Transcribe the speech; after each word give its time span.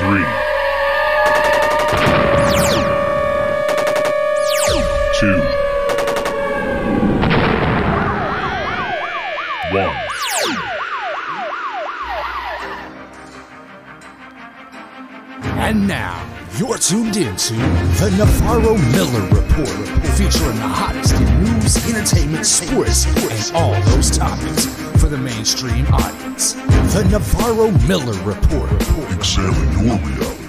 Three. 0.00 0.49
Tuned 16.80 17.18
into 17.18 17.52
the 17.52 18.14
Navarro 18.16 18.74
Miller 18.92 19.20
Report, 19.24 19.68
featuring 20.16 20.56
the 20.56 20.66
hottest 20.66 21.14
in 21.14 21.44
news, 21.44 21.76
entertainment, 21.86 22.46
sports, 22.46 23.04
and 23.06 23.54
all 23.54 23.78
those 23.90 24.10
topics 24.10 24.64
for 24.98 25.08
the 25.08 25.18
mainstream 25.18 25.86
audience. 25.92 26.54
The 26.94 27.06
Navarro 27.10 27.70
Miller 27.86 28.14
Report. 28.24 28.72
Examine 29.12 29.86
your 29.86 29.98
reality. 29.98 30.46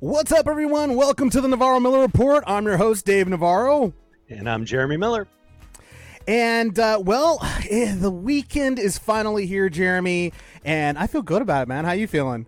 What's 0.00 0.32
up, 0.32 0.46
everyone? 0.46 0.96
Welcome 0.96 1.30
to 1.30 1.40
the 1.40 1.48
Navarro 1.48 1.80
Miller 1.80 2.00
Report. 2.00 2.44
I'm 2.46 2.66
your 2.66 2.76
host, 2.76 3.06
Dave 3.06 3.26
Navarro. 3.26 3.94
And 4.28 4.50
I'm 4.50 4.66
Jeremy 4.66 4.98
Miller. 4.98 5.26
And, 6.26 6.78
uh, 6.78 7.00
well, 7.04 7.38
eh, 7.70 7.94
the 7.96 8.10
weekend 8.10 8.78
is 8.78 8.98
finally 8.98 9.46
here, 9.46 9.68
Jeremy, 9.68 10.32
and 10.64 10.98
I 10.98 11.06
feel 11.06 11.22
good 11.22 11.42
about 11.42 11.62
it, 11.62 11.68
man. 11.68 11.84
How 11.84 11.92
you 11.92 12.06
feeling? 12.06 12.46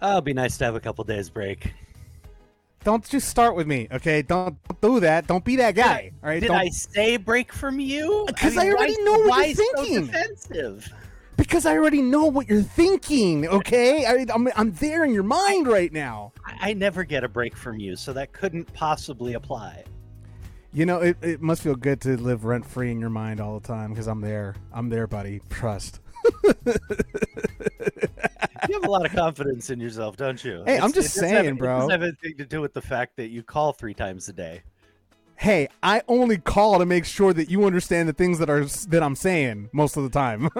Oh, 0.00 0.12
it'd 0.14 0.24
be 0.24 0.34
nice 0.34 0.58
to 0.58 0.64
have 0.64 0.74
a 0.74 0.80
couple 0.80 1.04
days 1.04 1.30
break. 1.30 1.72
Don't 2.84 3.08
just 3.08 3.28
start 3.28 3.54
with 3.54 3.68
me, 3.68 3.86
okay? 3.92 4.22
Don't 4.22 4.56
do 4.80 4.98
that. 4.98 5.28
Don't 5.28 5.44
be 5.44 5.54
that 5.56 5.76
guy, 5.76 6.10
all 6.20 6.28
right? 6.28 6.40
Did 6.40 6.48
Don't- 6.48 6.56
I 6.56 6.68
say 6.68 7.16
break 7.16 7.52
from 7.52 7.78
you? 7.78 8.24
Because 8.26 8.56
I 8.56 8.68
already 8.70 8.94
why- 8.98 9.04
know 9.04 9.18
what 9.28 9.46
you're 9.46 9.54
thinking. 9.54 10.06
so 10.06 10.12
defensive? 10.12 10.92
Because 11.36 11.64
I 11.64 11.76
already 11.76 12.02
know 12.02 12.26
what 12.26 12.48
you're 12.48 12.62
thinking, 12.62 13.46
okay? 13.48 14.04
I, 14.04 14.26
I'm, 14.34 14.48
I'm 14.56 14.72
there 14.72 15.04
in 15.04 15.12
your 15.14 15.22
mind 15.22 15.68
right 15.68 15.92
now. 15.92 16.32
I, 16.44 16.70
I 16.70 16.72
never 16.74 17.04
get 17.04 17.22
a 17.22 17.28
break 17.28 17.56
from 17.56 17.78
you, 17.78 17.94
so 17.94 18.12
that 18.12 18.32
couldn't 18.32 18.72
possibly 18.74 19.34
apply. 19.34 19.84
You 20.74 20.86
know, 20.86 21.00
it, 21.00 21.16
it 21.22 21.42
must 21.42 21.62
feel 21.62 21.74
good 21.74 22.00
to 22.02 22.16
live 22.16 22.44
rent 22.44 22.64
free 22.66 22.90
in 22.90 22.98
your 22.98 23.10
mind 23.10 23.40
all 23.40 23.58
the 23.58 23.66
time 23.66 23.90
because 23.90 24.06
I'm 24.06 24.20
there. 24.20 24.54
I'm 24.72 24.88
there, 24.88 25.06
buddy. 25.06 25.40
Trust. 25.50 26.00
You 28.68 28.74
have 28.74 28.84
a 28.84 28.90
lot 28.90 29.04
of 29.04 29.12
confidence 29.12 29.70
in 29.70 29.80
yourself, 29.80 30.16
don't 30.16 30.42
you? 30.44 30.62
Hey, 30.64 30.78
I'm 30.78 30.92
just 30.92 31.14
saying, 31.14 31.44
have, 31.44 31.58
bro. 31.58 31.76
It 31.76 31.80
doesn't 31.80 31.90
have 31.90 32.02
anything 32.02 32.36
to 32.38 32.46
do 32.46 32.60
with 32.60 32.74
the 32.74 32.80
fact 32.80 33.16
that 33.16 33.28
you 33.28 33.42
call 33.42 33.72
three 33.72 33.94
times 33.94 34.28
a 34.28 34.32
day. 34.32 34.62
Hey, 35.34 35.66
I 35.82 36.02
only 36.06 36.38
call 36.38 36.78
to 36.78 36.86
make 36.86 37.04
sure 37.04 37.32
that 37.32 37.50
you 37.50 37.64
understand 37.64 38.08
the 38.08 38.12
things 38.12 38.38
that 38.38 38.48
are 38.48 38.64
that 38.64 39.02
I'm 39.02 39.16
saying 39.16 39.70
most 39.72 39.96
of 39.96 40.04
the 40.04 40.10
time. 40.10 40.48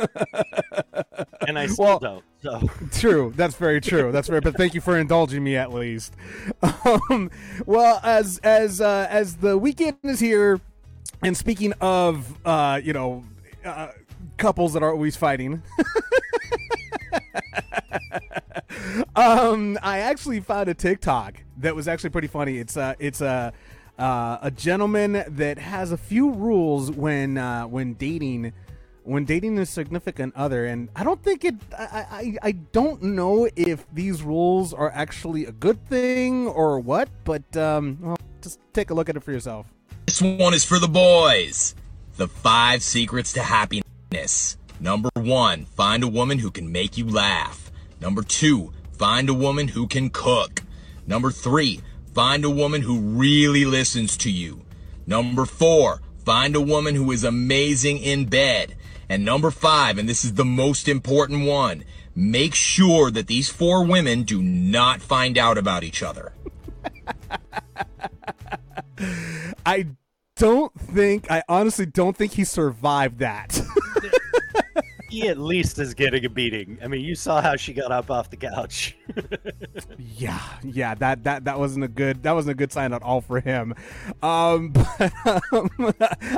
And 1.46 1.58
I 1.58 1.66
still 1.66 1.84
Well- 1.84 1.98
don't. 1.98 2.24
So 2.42 2.68
true, 2.92 3.32
that's 3.36 3.54
very 3.54 3.80
true. 3.80 4.10
That's 4.10 4.28
very. 4.28 4.40
But 4.40 4.56
thank 4.56 4.74
you 4.74 4.80
for 4.80 4.98
indulging 4.98 5.44
me 5.44 5.56
at 5.56 5.72
least. 5.72 6.14
Um, 6.84 7.30
well, 7.64 8.00
as 8.02 8.38
as 8.38 8.80
uh, 8.80 9.06
as 9.08 9.36
the 9.36 9.56
weekend 9.56 9.98
is 10.02 10.18
here, 10.18 10.60
and 11.22 11.36
speaking 11.36 11.72
of, 11.80 12.36
uh, 12.44 12.80
you 12.82 12.92
know, 12.92 13.22
uh, 13.64 13.92
couples 14.36 14.72
that 14.72 14.82
are 14.82 14.90
always 14.90 15.16
fighting. 15.16 15.62
um, 19.16 19.78
I 19.82 20.00
actually 20.00 20.40
found 20.40 20.68
a 20.68 20.74
TikTok 20.74 21.44
that 21.58 21.76
was 21.76 21.86
actually 21.86 22.10
pretty 22.10 22.28
funny. 22.28 22.58
It's 22.58 22.76
uh, 22.76 22.94
it's 22.98 23.20
a 23.20 23.52
uh, 23.98 24.38
a 24.42 24.50
gentleman 24.50 25.24
that 25.28 25.58
has 25.58 25.92
a 25.92 25.96
few 25.96 26.32
rules 26.32 26.90
when 26.90 27.38
uh, 27.38 27.64
when 27.64 27.94
dating 27.94 28.52
when 29.04 29.24
dating 29.24 29.58
a 29.58 29.66
significant 29.66 30.34
other, 30.36 30.64
and 30.66 30.88
I 30.94 31.04
don't 31.04 31.22
think 31.22 31.44
it. 31.44 31.54
I, 31.76 32.06
I 32.10 32.36
I 32.42 32.52
don't 32.52 33.02
know 33.02 33.48
if 33.56 33.86
these 33.92 34.22
rules 34.22 34.72
are 34.72 34.90
actually 34.90 35.46
a 35.46 35.52
good 35.52 35.84
thing 35.88 36.46
or 36.46 36.80
what, 36.80 37.08
but 37.24 37.56
um, 37.56 37.98
well, 38.00 38.18
just 38.40 38.60
take 38.72 38.90
a 38.90 38.94
look 38.94 39.08
at 39.08 39.16
it 39.16 39.22
for 39.22 39.32
yourself. 39.32 39.66
This 40.06 40.20
one 40.20 40.54
is 40.54 40.64
for 40.64 40.78
the 40.78 40.88
boys. 40.88 41.74
The 42.16 42.28
five 42.28 42.82
secrets 42.82 43.32
to 43.34 43.42
happiness. 43.42 44.56
Number 44.80 45.10
one, 45.14 45.64
find 45.64 46.02
a 46.02 46.08
woman 46.08 46.38
who 46.38 46.50
can 46.50 46.70
make 46.70 46.98
you 46.98 47.08
laugh. 47.08 47.70
Number 48.00 48.22
two, 48.22 48.72
find 48.98 49.28
a 49.28 49.34
woman 49.34 49.68
who 49.68 49.86
can 49.86 50.10
cook. 50.10 50.62
Number 51.06 51.30
three, 51.30 51.80
find 52.14 52.44
a 52.44 52.50
woman 52.50 52.82
who 52.82 52.98
really 52.98 53.64
listens 53.64 54.16
to 54.18 54.30
you. 54.30 54.64
Number 55.06 55.46
four, 55.46 56.02
find 56.24 56.54
a 56.54 56.60
woman 56.60 56.94
who 56.94 57.10
is 57.10 57.24
amazing 57.24 57.98
in 57.98 58.26
bed. 58.26 58.76
And 59.08 59.24
number 59.24 59.50
five, 59.50 59.98
and 59.98 60.08
this 60.08 60.24
is 60.24 60.34
the 60.34 60.44
most 60.44 60.88
important 60.88 61.46
one, 61.46 61.84
make 62.14 62.54
sure 62.54 63.10
that 63.10 63.26
these 63.26 63.48
four 63.48 63.84
women 63.84 64.22
do 64.22 64.42
not 64.42 65.00
find 65.00 65.36
out 65.36 65.58
about 65.58 65.84
each 65.84 66.02
other. 66.02 66.32
I 69.66 69.86
don't 70.36 70.72
think. 70.78 71.30
I 71.30 71.42
honestly 71.48 71.86
don't 71.86 72.16
think 72.16 72.32
he 72.32 72.44
survived 72.44 73.18
that. 73.18 73.60
he 75.12 75.28
at 75.28 75.38
least 75.38 75.78
is 75.78 75.94
getting 75.94 76.24
a 76.24 76.30
beating. 76.30 76.78
I 76.82 76.88
mean, 76.88 77.02
you 77.02 77.14
saw 77.14 77.42
how 77.42 77.56
she 77.56 77.74
got 77.74 77.92
up 77.92 78.10
off 78.10 78.30
the 78.30 78.36
couch. 78.36 78.96
Yeah, 79.98 80.40
yeah, 80.62 80.94
that 80.96 81.24
that 81.24 81.44
that 81.44 81.58
wasn't 81.58 81.84
a 81.84 81.88
good 81.88 82.22
that 82.22 82.32
wasn't 82.32 82.52
a 82.52 82.54
good 82.54 82.72
sign 82.72 82.92
at 82.92 83.02
all 83.02 83.20
for 83.20 83.40
him. 83.40 83.74
Um, 84.22 84.70
but, 84.70 85.12
um, 85.52 85.94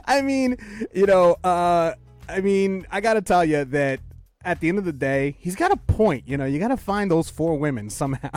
I 0.06 0.22
mean, 0.22 0.56
you 0.94 1.06
know, 1.06 1.36
uh, 1.44 1.94
I 2.28 2.40
mean, 2.40 2.86
I 2.90 3.00
gotta 3.00 3.22
tell 3.22 3.44
you 3.44 3.64
that 3.66 4.00
at 4.44 4.60
the 4.60 4.68
end 4.68 4.78
of 4.78 4.84
the 4.84 4.92
day, 4.92 5.36
he's 5.38 5.56
got 5.56 5.72
a 5.72 5.76
point. 5.76 6.24
You 6.26 6.36
know, 6.36 6.44
you 6.44 6.58
gotta 6.58 6.76
find 6.76 7.10
those 7.10 7.30
four 7.30 7.56
women 7.56 7.90
somehow. 7.90 8.30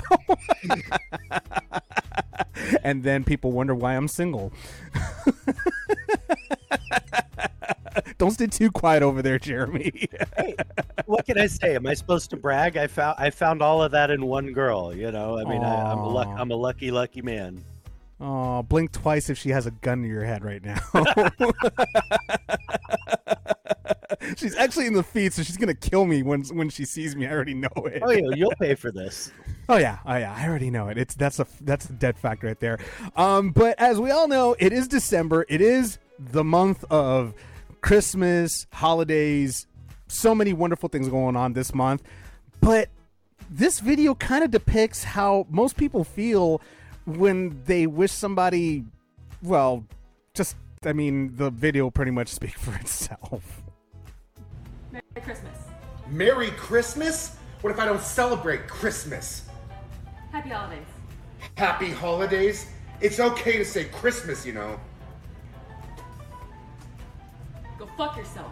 and 2.84 3.04
then 3.04 3.24
people 3.24 3.52
wonder 3.52 3.76
why 3.76 3.96
I'm 3.96 4.08
single. 4.08 4.52
Don't 8.18 8.32
stay 8.32 8.48
too 8.48 8.72
quiet 8.72 9.04
over 9.04 9.22
there, 9.22 9.38
Jeremy. 9.40 9.92
Hey, 10.38 10.56
what 11.06 11.26
can 11.26 11.38
I 11.40 11.48
say? 11.48 11.76
Am 11.76 11.88
I 11.88 11.94
supposed 11.94 12.30
to 12.30 12.38
brag? 12.38 12.78
I 12.78 12.88
found 12.88 13.16
I 13.18 13.32
found 13.32 13.62
all 13.62 13.82
of 13.82 13.92
that 13.92 14.12
in 14.12 14.26
one 14.26 14.52
girl. 14.54 14.96
You 14.96 15.12
know, 15.12 15.38
I 15.38 15.44
mean, 15.46 15.64
I, 15.64 15.92
I'm 15.92 15.98
a 16.00 16.08
luck, 16.08 16.28
I'm 16.38 16.52
a 16.52 16.56
lucky, 16.56 16.92
lucky 16.92 17.22
man. 17.22 17.64
Oh, 18.20 18.64
blink 18.64 18.92
twice 18.92 19.30
if 19.30 19.38
she 19.38 19.50
has 19.50 19.66
a 19.66 19.72
gun 19.72 20.02
to 20.04 20.08
your 20.08 20.24
head 20.24 20.44
right 20.44 20.64
now. 20.64 20.78
she's 24.38 24.56
actually 24.56 24.88
in 24.88 24.94
the 24.94 25.04
feed, 25.04 25.34
so 25.34 25.44
she's 25.44 25.58
gonna 25.58 25.74
kill 25.74 26.06
me 26.06 26.24
when 26.24 26.44
when 26.46 26.70
she 26.70 26.86
sees 26.86 27.16
me. 27.16 27.28
I 27.28 27.32
already 27.32 27.54
know 27.54 27.70
it. 27.86 28.02
Oh 28.04 28.12
yeah, 28.12 28.30
you'll 28.36 28.54
pay 28.60 28.76
for 28.76 28.92
this. 28.94 29.32
Oh 29.70 29.78
yeah, 29.78 30.00
oh 30.06 30.16
yeah, 30.16 30.34
I 30.36 30.48
already 30.48 30.70
know 30.70 30.88
it. 30.88 30.98
It's 30.98 31.16
that's 31.16 31.40
a 31.40 31.48
that's 31.62 31.90
a 31.90 31.94
dead 31.94 32.18
fact 32.18 32.44
right 32.44 32.60
there. 32.60 32.80
Um, 33.16 33.52
but 33.52 33.80
as 33.80 34.00
we 34.00 34.12
all 34.12 34.28
know, 34.28 34.56
it 34.60 34.72
is 34.74 34.88
December. 34.88 35.46
It 35.50 35.62
is 35.62 35.98
the 36.20 36.44
month 36.44 36.84
of 36.90 37.34
Christmas, 37.82 38.66
holidays, 38.72 39.68
so 40.08 40.34
many 40.34 40.54
wonderful 40.54 40.90
things 40.90 41.10
going 41.10 41.36
on 41.36 41.54
this 41.54 41.74
month. 41.74 42.04
But 42.62 42.90
this 43.50 43.80
video 43.80 44.16
kind 44.16 44.44
of 44.44 44.52
depicts 44.52 45.04
how 45.04 45.46
most 45.50 45.78
people 45.78 46.04
feel 46.04 46.62
when 47.06 47.62
they 47.66 47.88
wish 47.88 48.12
somebody, 48.12 48.84
well, 49.42 49.86
just 50.34 50.56
I 50.86 50.94
mean, 50.94 51.36
the 51.36 51.50
video 51.50 51.90
pretty 51.90 52.12
much 52.12 52.28
speaks 52.34 52.62
for 52.62 52.76
itself. 52.76 53.64
Merry 55.18 55.26
Christmas. 55.26 55.58
Merry 56.10 56.52
Christmas? 56.52 57.38
What 57.62 57.72
if 57.72 57.80
I 57.80 57.86
don't 57.86 58.02
celebrate 58.02 58.68
Christmas? 58.68 59.46
Happy 60.32 60.50
holidays. 60.50 60.86
Happy 61.56 61.90
holidays? 61.90 62.68
It's 63.02 63.20
okay 63.20 63.58
to 63.58 63.66
say 63.66 63.86
Christmas, 63.86 64.46
you 64.46 64.54
know. 64.54 64.80
Go 67.80 67.88
fuck 67.98 68.16
yourself. 68.16 68.52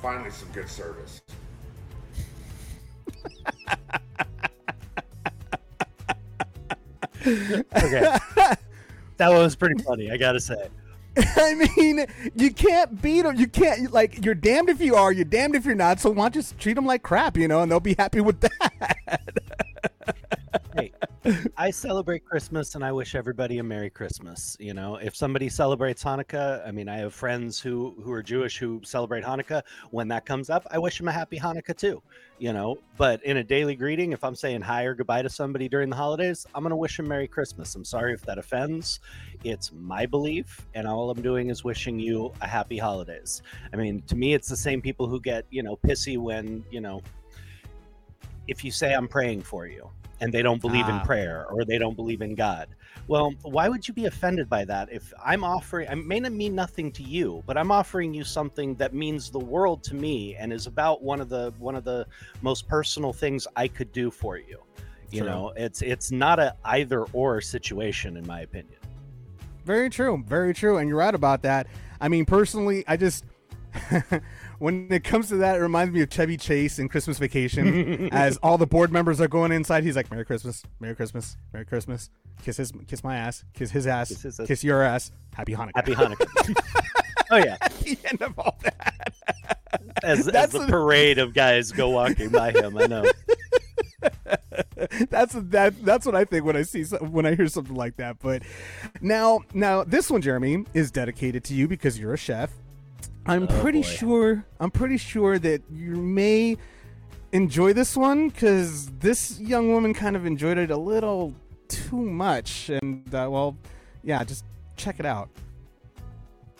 Finally, 0.00 0.30
some 0.30 0.48
good 0.52 0.68
service. 0.68 1.20
Okay, 7.22 8.16
that 9.18 9.28
one 9.28 9.42
was 9.42 9.54
pretty 9.54 9.80
funny. 9.82 10.10
I 10.10 10.16
gotta 10.16 10.40
say. 10.40 10.68
I 11.36 11.68
mean, 11.76 12.06
you 12.34 12.52
can't 12.52 13.00
beat 13.02 13.22
them. 13.22 13.36
You 13.36 13.46
can't 13.46 13.92
like. 13.92 14.24
You're 14.24 14.34
damned 14.34 14.70
if 14.70 14.80
you 14.80 14.94
are. 14.94 15.12
You're 15.12 15.24
damned 15.24 15.54
if 15.54 15.64
you're 15.64 15.74
not. 15.74 16.00
So 16.00 16.10
why 16.10 16.24
don't 16.24 16.36
you 16.36 16.40
just 16.42 16.58
treat 16.58 16.74
them 16.74 16.86
like 16.86 17.02
crap, 17.02 17.36
you 17.36 17.48
know, 17.48 17.62
and 17.62 17.70
they'll 17.70 17.80
be 17.80 17.94
happy 17.98 18.20
with 18.20 18.40
that. 18.40 18.96
I 21.56 21.70
celebrate 21.70 22.24
Christmas 22.24 22.74
and 22.76 22.84
I 22.84 22.92
wish 22.92 23.14
everybody 23.14 23.58
a 23.58 23.62
Merry 23.62 23.90
Christmas. 23.90 24.56
You 24.58 24.72
know, 24.72 24.96
if 24.96 25.14
somebody 25.14 25.50
celebrates 25.50 26.02
Hanukkah, 26.02 26.66
I 26.66 26.70
mean, 26.70 26.88
I 26.88 26.96
have 26.96 27.12
friends 27.12 27.60
who 27.60 27.94
who 28.02 28.10
are 28.10 28.22
Jewish 28.22 28.56
who 28.56 28.80
celebrate 28.84 29.22
Hanukkah. 29.22 29.62
When 29.90 30.08
that 30.08 30.24
comes 30.24 30.48
up, 30.48 30.66
I 30.70 30.78
wish 30.78 30.96
them 30.96 31.08
a 31.08 31.12
happy 31.12 31.38
Hanukkah 31.38 31.76
too. 31.76 32.02
You 32.38 32.54
know, 32.54 32.78
but 32.96 33.22
in 33.22 33.36
a 33.36 33.44
daily 33.44 33.74
greeting, 33.74 34.12
if 34.12 34.24
I'm 34.24 34.34
saying 34.34 34.62
hi 34.62 34.84
or 34.84 34.94
goodbye 34.94 35.20
to 35.20 35.28
somebody 35.28 35.68
during 35.68 35.90
the 35.90 35.96
holidays, 35.96 36.46
I'm 36.54 36.62
gonna 36.62 36.76
wish 36.76 36.96
them 36.96 37.08
Merry 37.08 37.28
Christmas. 37.28 37.74
I'm 37.74 37.84
sorry 37.84 38.14
if 38.14 38.22
that 38.22 38.38
offends. 38.38 39.00
It's 39.44 39.72
my 39.72 40.06
belief, 40.06 40.66
and 40.74 40.88
all 40.88 41.10
I'm 41.10 41.20
doing 41.20 41.50
is 41.50 41.62
wishing 41.62 42.00
you 42.00 42.32
a 42.40 42.46
happy 42.46 42.78
holidays. 42.78 43.42
I 43.74 43.76
mean, 43.76 44.00
to 44.06 44.16
me, 44.16 44.32
it's 44.32 44.48
the 44.48 44.56
same 44.56 44.80
people 44.80 45.06
who 45.06 45.20
get 45.20 45.44
you 45.50 45.62
know 45.62 45.76
pissy 45.76 46.16
when 46.16 46.64
you 46.70 46.80
know 46.80 47.02
if 48.48 48.64
you 48.64 48.70
say 48.70 48.94
I'm 48.94 49.06
praying 49.06 49.42
for 49.42 49.66
you 49.66 49.90
and 50.20 50.32
they 50.32 50.42
don't 50.42 50.60
believe 50.60 50.86
in 50.88 50.96
Ah. 50.96 51.04
prayer 51.04 51.46
or 51.50 51.64
they 51.64 51.78
don't 51.78 51.96
believe 51.96 52.20
in 52.22 52.34
God. 52.34 52.68
Well, 53.08 53.32
why 53.42 53.68
would 53.68 53.88
you 53.88 53.94
be 53.94 54.06
offended 54.06 54.48
by 54.48 54.64
that? 54.66 54.92
If 54.92 55.12
I'm 55.24 55.42
offering, 55.42 55.88
I 55.88 55.94
may 55.94 56.20
not 56.20 56.32
mean 56.32 56.54
nothing 56.54 56.92
to 56.92 57.02
you, 57.02 57.42
but 57.46 57.56
I'm 57.56 57.70
offering 57.72 58.14
you 58.14 58.22
something 58.24 58.74
that 58.76 58.94
means 58.94 59.30
the 59.30 59.38
world 59.38 59.82
to 59.84 59.94
me 59.94 60.36
and 60.36 60.52
is 60.52 60.66
about 60.66 61.02
one 61.02 61.20
of 61.20 61.28
the 61.28 61.52
one 61.58 61.74
of 61.74 61.84
the 61.84 62.06
most 62.42 62.68
personal 62.68 63.12
things 63.12 63.46
I 63.56 63.66
could 63.68 63.90
do 63.92 64.10
for 64.10 64.36
you. 64.36 64.58
You 65.10 65.22
True. 65.22 65.28
know, 65.30 65.52
it's 65.56 65.82
it's 65.82 66.12
not 66.12 66.38
a 66.38 66.54
either 66.64 67.04
or 67.12 67.40
situation, 67.40 68.16
in 68.16 68.26
my 68.26 68.42
opinion. 68.42 68.78
Very 69.64 69.90
true. 69.90 70.22
Very 70.26 70.54
true. 70.54 70.78
And 70.78 70.88
you're 70.88 70.98
right 70.98 71.14
about 71.14 71.42
that. 71.42 71.66
I 72.00 72.08
mean, 72.08 72.24
personally, 72.24 72.84
I 72.86 72.96
just. 72.96 73.24
when 74.60 74.86
it 74.90 75.02
comes 75.02 75.28
to 75.28 75.36
that, 75.36 75.56
it 75.56 75.60
reminds 75.60 75.92
me 75.92 76.02
of 76.02 76.10
Chevy 76.10 76.36
Chase 76.36 76.78
in 76.78 76.88
Christmas 76.88 77.18
Vacation. 77.18 78.08
as 78.12 78.36
all 78.38 78.56
the 78.58 78.66
board 78.66 78.92
members 78.92 79.20
are 79.20 79.26
going 79.28 79.50
inside, 79.52 79.82
he's 79.84 79.96
like, 79.96 80.10
"Merry 80.10 80.24
Christmas, 80.24 80.62
Merry 80.78 80.94
Christmas, 80.94 81.36
Merry 81.52 81.64
Christmas. 81.64 82.10
Kiss 82.44 82.56
his, 82.58 82.72
kiss 82.86 83.02
my 83.02 83.16
ass, 83.16 83.44
kiss 83.54 83.70
his 83.70 83.86
ass, 83.86 84.08
Kiss 84.10 84.22
kiss, 84.22 84.36
his 84.38 84.50
ass. 84.50 84.64
your 84.64 84.82
ass. 84.82 85.10
Happy 85.34 85.54
Hanukkah." 85.54 85.72
Happy 85.74 85.94
Hanukkah. 85.94 86.54
oh 87.32 87.36
yeah, 87.36 87.56
At 87.60 87.72
the 87.80 87.98
end 88.10 88.22
of 88.22 88.38
all 88.38 88.56
that. 88.62 89.12
as, 90.02 90.28
as 90.28 90.50
the 90.50 90.60
a- 90.62 90.66
parade 90.68 91.18
of 91.18 91.34
guys 91.34 91.72
go 91.72 91.88
walking 91.90 92.28
by 92.28 92.52
him, 92.52 92.76
I 92.78 92.86
know. 92.86 93.04
that's 95.10 95.34
that 95.34 95.74
that's 95.84 96.06
what 96.06 96.14
I 96.14 96.24
think 96.24 96.44
when 96.44 96.56
I 96.56 96.62
see 96.62 96.84
when 96.84 97.26
I 97.26 97.34
hear 97.34 97.48
something 97.48 97.74
like 97.74 97.96
that. 97.96 98.18
But 98.20 98.42
now 99.00 99.40
now 99.54 99.84
this 99.84 100.10
one, 100.10 100.22
Jeremy, 100.22 100.64
is 100.74 100.90
dedicated 100.90 101.44
to 101.44 101.54
you 101.54 101.68
because 101.68 101.98
you're 101.98 102.14
a 102.14 102.18
chef. 102.18 102.50
I'm 103.30 103.46
pretty 103.46 103.82
boy. 103.82 103.86
sure 103.86 104.44
I'm 104.58 104.72
pretty 104.72 104.96
sure 104.96 105.38
that 105.38 105.62
you 105.70 105.94
may 105.94 106.56
enjoy 107.30 107.72
this 107.72 107.96
one 107.96 108.28
because 108.28 108.86
this 108.98 109.38
young 109.38 109.72
woman 109.72 109.94
kind 109.94 110.16
of 110.16 110.26
enjoyed 110.26 110.58
it 110.58 110.72
a 110.72 110.76
little 110.76 111.32
too 111.68 111.96
much. 111.96 112.70
And 112.70 113.06
uh, 113.14 113.28
well, 113.30 113.56
yeah, 114.02 114.24
just 114.24 114.44
check 114.76 114.98
it 114.98 115.06
out. 115.06 115.28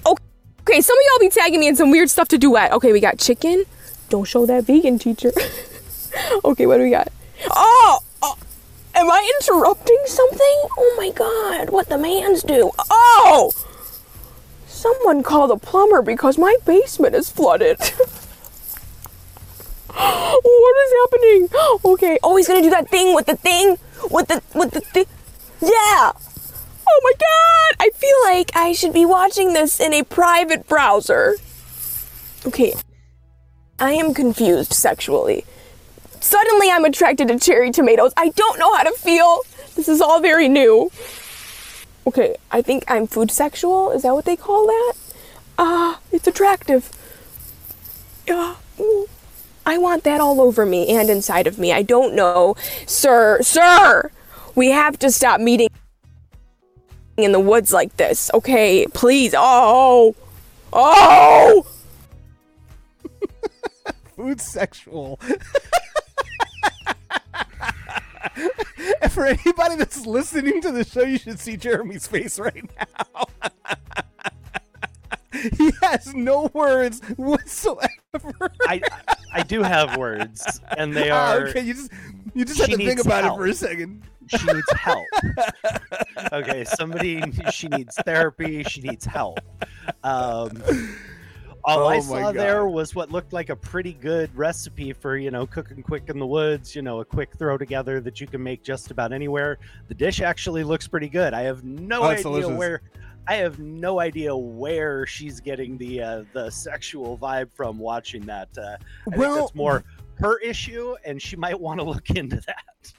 Okay, 0.07 0.81
some 0.81 0.97
of 0.97 1.05
y'all 1.11 1.19
be 1.19 1.29
tagging 1.29 1.59
me 1.59 1.67
in 1.67 1.75
some 1.75 1.91
weird 1.91 2.09
stuff 2.09 2.29
to 2.29 2.39
duet. 2.39 2.71
Okay, 2.71 2.93
we 2.93 3.01
got 3.01 3.19
chicken. 3.19 3.65
Don't 4.09 4.25
show 4.25 4.47
that 4.47 4.63
vegan 4.63 4.97
teacher. 5.01 5.33
okay, 6.45 6.67
what 6.67 6.77
do 6.77 6.85
we 6.85 6.91
got? 6.91 7.09
Oh, 7.51 7.99
oh, 8.23 8.37
am 8.95 9.11
I 9.11 9.29
interrupting 9.41 9.99
something? 10.07 10.39
Oh 10.79 10.95
my 10.97 11.11
god, 11.11 11.71
what 11.71 11.89
the 11.89 11.99
mans 11.99 12.45
do? 12.45 12.71
Oh! 12.91 13.53
Someone 14.81 15.23
call 15.23 15.47
the 15.47 15.59
plumber 15.59 16.01
because 16.01 16.39
my 16.39 16.57
basement 16.65 17.15
is 17.15 17.29
flooded. 17.29 17.79
what 19.89 19.91
is 19.93 20.93
happening? 21.03 21.49
Okay, 21.85 22.19
oh, 22.23 22.37
he's 22.37 22.49
gonna 22.49 22.63
do 22.63 22.71
that 22.71 22.89
thing 22.89 23.15
with 23.15 23.27
the 23.27 23.37
thing, 23.37 23.77
with 24.11 24.29
the 24.29 24.43
with 24.55 24.71
the 24.71 24.81
thing. 24.81 25.05
Yeah. 25.61 26.13
Oh 26.89 27.01
my 27.03 27.13
god! 27.13 27.77
I 27.79 27.91
feel 27.95 28.17
like 28.25 28.53
I 28.55 28.73
should 28.73 28.95
be 28.95 29.05
watching 29.05 29.53
this 29.53 29.81
in 29.81 29.93
a 29.93 30.03
private 30.03 30.67
browser. 30.67 31.35
Okay. 32.47 32.73
I 33.79 33.93
am 33.93 34.15
confused 34.15 34.73
sexually. 34.73 35.45
Suddenly 36.21 36.71
I'm 36.71 36.87
attracted 36.87 37.29
to 37.29 37.39
cherry 37.39 37.71
tomatoes. 37.71 38.15
I 38.17 38.31
don't 38.31 38.59
know 38.59 38.75
how 38.75 38.85
to 38.85 38.93
feel. 38.93 39.43
This 39.77 39.89
is 39.89 40.01
all 40.01 40.21
very 40.21 40.49
new. 40.49 40.91
Okay, 42.07 42.37
I 42.51 42.63
think 42.63 42.85
I'm 42.89 43.07
food 43.07 43.31
sexual. 43.31 43.91
Is 43.91 44.03
that 44.03 44.15
what 44.15 44.25
they 44.25 44.37
call 44.37 44.67
that? 44.67 44.95
Ah, 45.59 46.01
it's 46.11 46.27
attractive. 46.27 46.91
Ooh. 48.29 49.09
I 49.67 49.77
want 49.79 50.05
that 50.05 50.21
all 50.21 50.41
over 50.41 50.65
me 50.65 50.89
and 50.89 51.11
inside 51.11 51.47
of 51.47 51.59
me. 51.59 51.73
I 51.73 51.83
don't 51.83 52.15
know. 52.15 52.57
Sir, 52.87 53.41
sir! 53.43 54.11
We 54.55 54.71
have 54.71 54.99
to 55.01 55.11
stop 55.11 55.41
meeting 55.41 55.69
in 57.17 57.33
the 57.33 57.41
woods 57.41 57.73
like 57.73 57.97
this. 57.97 58.31
Okay, 58.33 58.87
please. 58.95 59.35
Oh, 59.37 60.15
oh. 60.73 61.67
Food 64.17 64.41
sexual. 64.41 65.21
And 69.01 69.13
for 69.13 69.27
anybody 69.27 69.77
that's 69.77 70.07
listening 70.07 70.61
to 70.63 70.73
the 70.73 70.85
show, 70.85 71.03
you 71.03 71.19
should 71.19 71.39
see 71.41 71.57
Jeremy's 71.57 72.07
face 72.07 72.39
right 72.39 72.65
now. 72.79 73.25
he 75.57 75.71
has 75.83 76.13
no 76.15 76.51
words 76.53 77.01
whatsoever. 77.17 77.89
I 78.67 78.81
I 79.33 79.43
do 79.43 79.63
have 79.63 79.97
words, 79.97 80.61
and 80.77 80.95
they 80.95 81.11
Ah, 81.13 81.33
are. 81.35 81.49
okay, 81.49 81.61
you 81.61 81.75
just 81.75 81.91
you 82.35 82.45
just 82.45 82.61
had 82.61 82.71
to 82.71 82.77
think 82.77 83.01
about 83.01 83.25
help. 83.25 83.37
it 83.37 83.43
for 83.43 83.47
a 83.47 83.55
second. 83.55 84.03
she 84.29 84.45
needs 84.47 84.73
help. 84.73 85.07
okay, 86.33 86.65
somebody 86.65 87.23
she 87.53 87.69
needs 87.69 87.95
therapy. 88.05 88.63
She 88.65 88.81
needs 88.83 89.05
help. 89.05 89.39
Um, 90.05 90.51
all 91.65 91.81
Oh 91.81 91.87
I 91.89 92.01
saw 92.01 92.21
God. 92.21 92.35
there 92.37 92.67
was 92.67 92.95
what 92.95 93.11
looked 93.11 93.33
like 93.33 93.49
a 93.51 93.57
pretty 93.57 93.93
good 93.93 94.35
recipe 94.37 94.93
for 94.93 95.17
you 95.17 95.31
know 95.31 95.47
cooking 95.47 95.83
quick 95.83 96.05
in 96.09 96.19
the 96.19 96.27
woods. 96.27 96.75
You 96.75 96.83
know, 96.83 97.01
a 97.01 97.05
quick 97.05 97.35
throw 97.37 97.59
together 97.59 98.01
that 98.01 98.21
you 98.21 98.27
can 98.27 98.43
make 98.43 98.63
just 98.63 98.91
about 98.91 99.13
anywhere. 99.13 99.59
The 99.89 99.95
dish 99.95 100.21
actually 100.21 100.65
looks 100.65 100.87
pretty 100.89 101.09
good. 101.09 101.35
I 101.35 101.43
have 101.43 101.65
no 101.65 102.01
Oh, 102.03 102.05
idea 102.05 102.23
delicious. 102.23 102.51
where. 102.51 102.83
I 103.29 103.35
have 103.37 103.59
no 103.61 104.01
idea 104.01 104.35
where 104.37 105.07
she's 105.07 105.39
getting 105.41 105.77
the 105.79 106.03
uh, 106.03 106.25
the 106.33 106.51
sexual 106.51 107.17
vibe 107.19 107.51
from 107.55 107.79
watching 107.79 108.23
that. 108.27 108.49
Uh, 108.59 108.77
I 109.13 109.17
Well- 109.17 109.35
think 109.35 109.41
that's 109.47 109.55
more 109.55 109.85
her 110.15 110.39
issue, 110.41 110.97
and 111.05 111.21
she 111.21 111.37
might 111.37 111.59
want 111.59 111.79
to 111.81 111.85
look 111.85 112.11
into 112.11 112.37
that. 112.47 112.93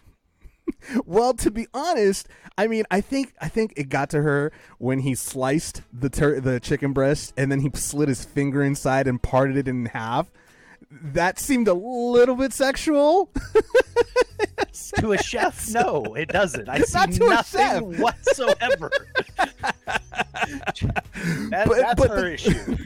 Well, 1.05 1.33
to 1.35 1.51
be 1.51 1.67
honest, 1.73 2.27
I 2.57 2.67
mean, 2.67 2.85
I 2.91 3.01
think 3.01 3.33
I 3.41 3.47
think 3.47 3.73
it 3.77 3.89
got 3.89 4.09
to 4.11 4.21
her 4.21 4.51
when 4.77 4.99
he 4.99 5.15
sliced 5.15 5.81
the 5.93 6.09
tur- 6.09 6.39
the 6.39 6.59
chicken 6.59 6.93
breast 6.93 7.33
and 7.37 7.51
then 7.51 7.61
he 7.61 7.69
slid 7.75 8.09
his 8.09 8.25
finger 8.25 8.63
inside 8.63 9.07
and 9.07 9.21
parted 9.21 9.57
it 9.57 9.67
in 9.67 9.85
half. 9.87 10.31
That 10.91 11.39
seemed 11.39 11.67
a 11.67 11.73
little 11.73 12.35
bit 12.35 12.53
sexual. 12.53 13.29
to 14.97 15.11
a 15.11 15.17
chef 15.17 15.69
no 15.73 16.03
it 16.15 16.29
doesn't 16.29 16.67
i 16.69 16.79
see 16.79 16.97
Not 16.97 17.11
to 17.13 17.25
a 17.27 17.43
chef. 17.43 17.81
whatsoever 17.83 18.89
That- 19.37 21.65
But- 21.67 21.77
that's 21.77 21.95
but 22.01 22.09
her 22.09 22.21
the- 22.21 22.33
issue 22.33 22.77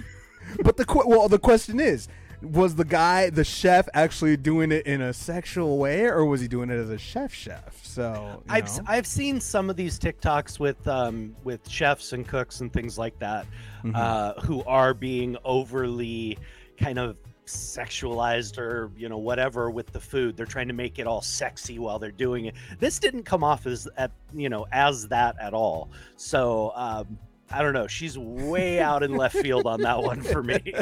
but 0.64 0.78
the 0.78 0.86
well, 1.06 1.28
the 1.28 1.38
question 1.40 1.80
is, 1.82 2.08
was 2.52 2.76
the 2.76 2.86
guy, 2.86 3.30
the 3.30 3.44
chef, 3.44 3.88
actually 3.94 4.38
doing 4.38 4.72
it 4.72 4.86
in 4.86 5.02
a 5.02 5.14
sexual 5.14 5.78
way, 5.78 6.06
or 6.06 6.26
was 6.26 6.42
he 6.42 6.48
doing 6.48 6.70
it 6.70 6.76
as 6.76 6.90
a 6.90 6.98
chef 6.98 7.34
chef? 7.34 7.84
So 7.84 8.44
I've, 8.50 8.66
know. 8.78 8.84
I've 8.88 9.08
seen 9.08 9.40
some 9.42 9.70
of 9.70 9.76
these 9.76 10.00
tiktoks 10.00 10.60
with 10.60 10.88
um 10.88 11.36
with 11.44 11.68
chefs 11.70 12.14
and 12.14 12.28
cooks 12.28 12.62
and 12.62 12.72
things 12.72 12.98
like 12.98 13.18
that 13.20 13.46
Mm-hmm. 13.84 13.96
uh 13.96 14.34
who 14.42 14.64
are 14.64 14.96
being 14.96 15.38
overly 15.46 16.40
kind 16.80 16.98
of 16.98 17.18
sexualized 17.46 18.58
or 18.58 18.90
you 18.98 19.08
know 19.10 19.20
whatever 19.20 19.70
with 19.70 19.92
the 19.92 20.00
food 20.00 20.36
they're 20.36 20.48
trying 20.48 20.68
to 20.68 20.74
make 20.74 20.98
it 20.98 21.06
all 21.06 21.22
sexy 21.22 21.78
while 21.78 22.00
they're 22.00 22.12
doing 22.12 22.46
it 22.46 22.56
this 22.80 22.98
didn't 22.98 23.24
come 23.24 23.44
off 23.44 23.68
as 23.68 23.88
at 23.98 24.10
you 24.34 24.50
know 24.50 24.66
as 24.72 25.08
that 25.08 25.36
at 25.40 25.54
all 25.54 25.92
so 26.16 26.72
um 26.76 27.20
I 27.56 27.62
don't 27.62 27.72
know. 27.72 27.88
She's 27.88 28.18
way 28.18 28.82
out 28.82 29.02
in 29.02 29.16
left 29.16 29.38
field 29.38 29.66
on 29.66 29.82
that 29.84 30.04
one 30.04 30.22
for 30.22 30.44
me. 30.44 30.74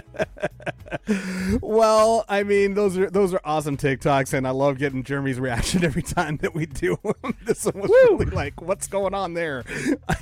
well, 1.62 2.26
I 2.28 2.42
mean, 2.42 2.74
those 2.74 2.98
are 2.98 3.12
those 3.12 3.32
are 3.32 3.42
awesome 3.46 3.78
TikToks, 3.78 4.34
and 4.34 4.48
I 4.48 4.50
love 4.50 4.80
getting 4.80 5.04
Jeremy's 5.04 5.40
reaction 5.40 5.84
every 5.86 6.02
time 6.02 6.38
that 6.38 6.56
we 6.56 6.66
do 6.66 6.98
them. 7.04 7.36
this 7.46 7.66
one 7.66 7.82
was 7.82 7.92
really 7.92 8.26
like, 8.26 8.60
what's 8.60 8.88
going 8.88 9.14
on 9.14 9.36
there? 9.36 9.64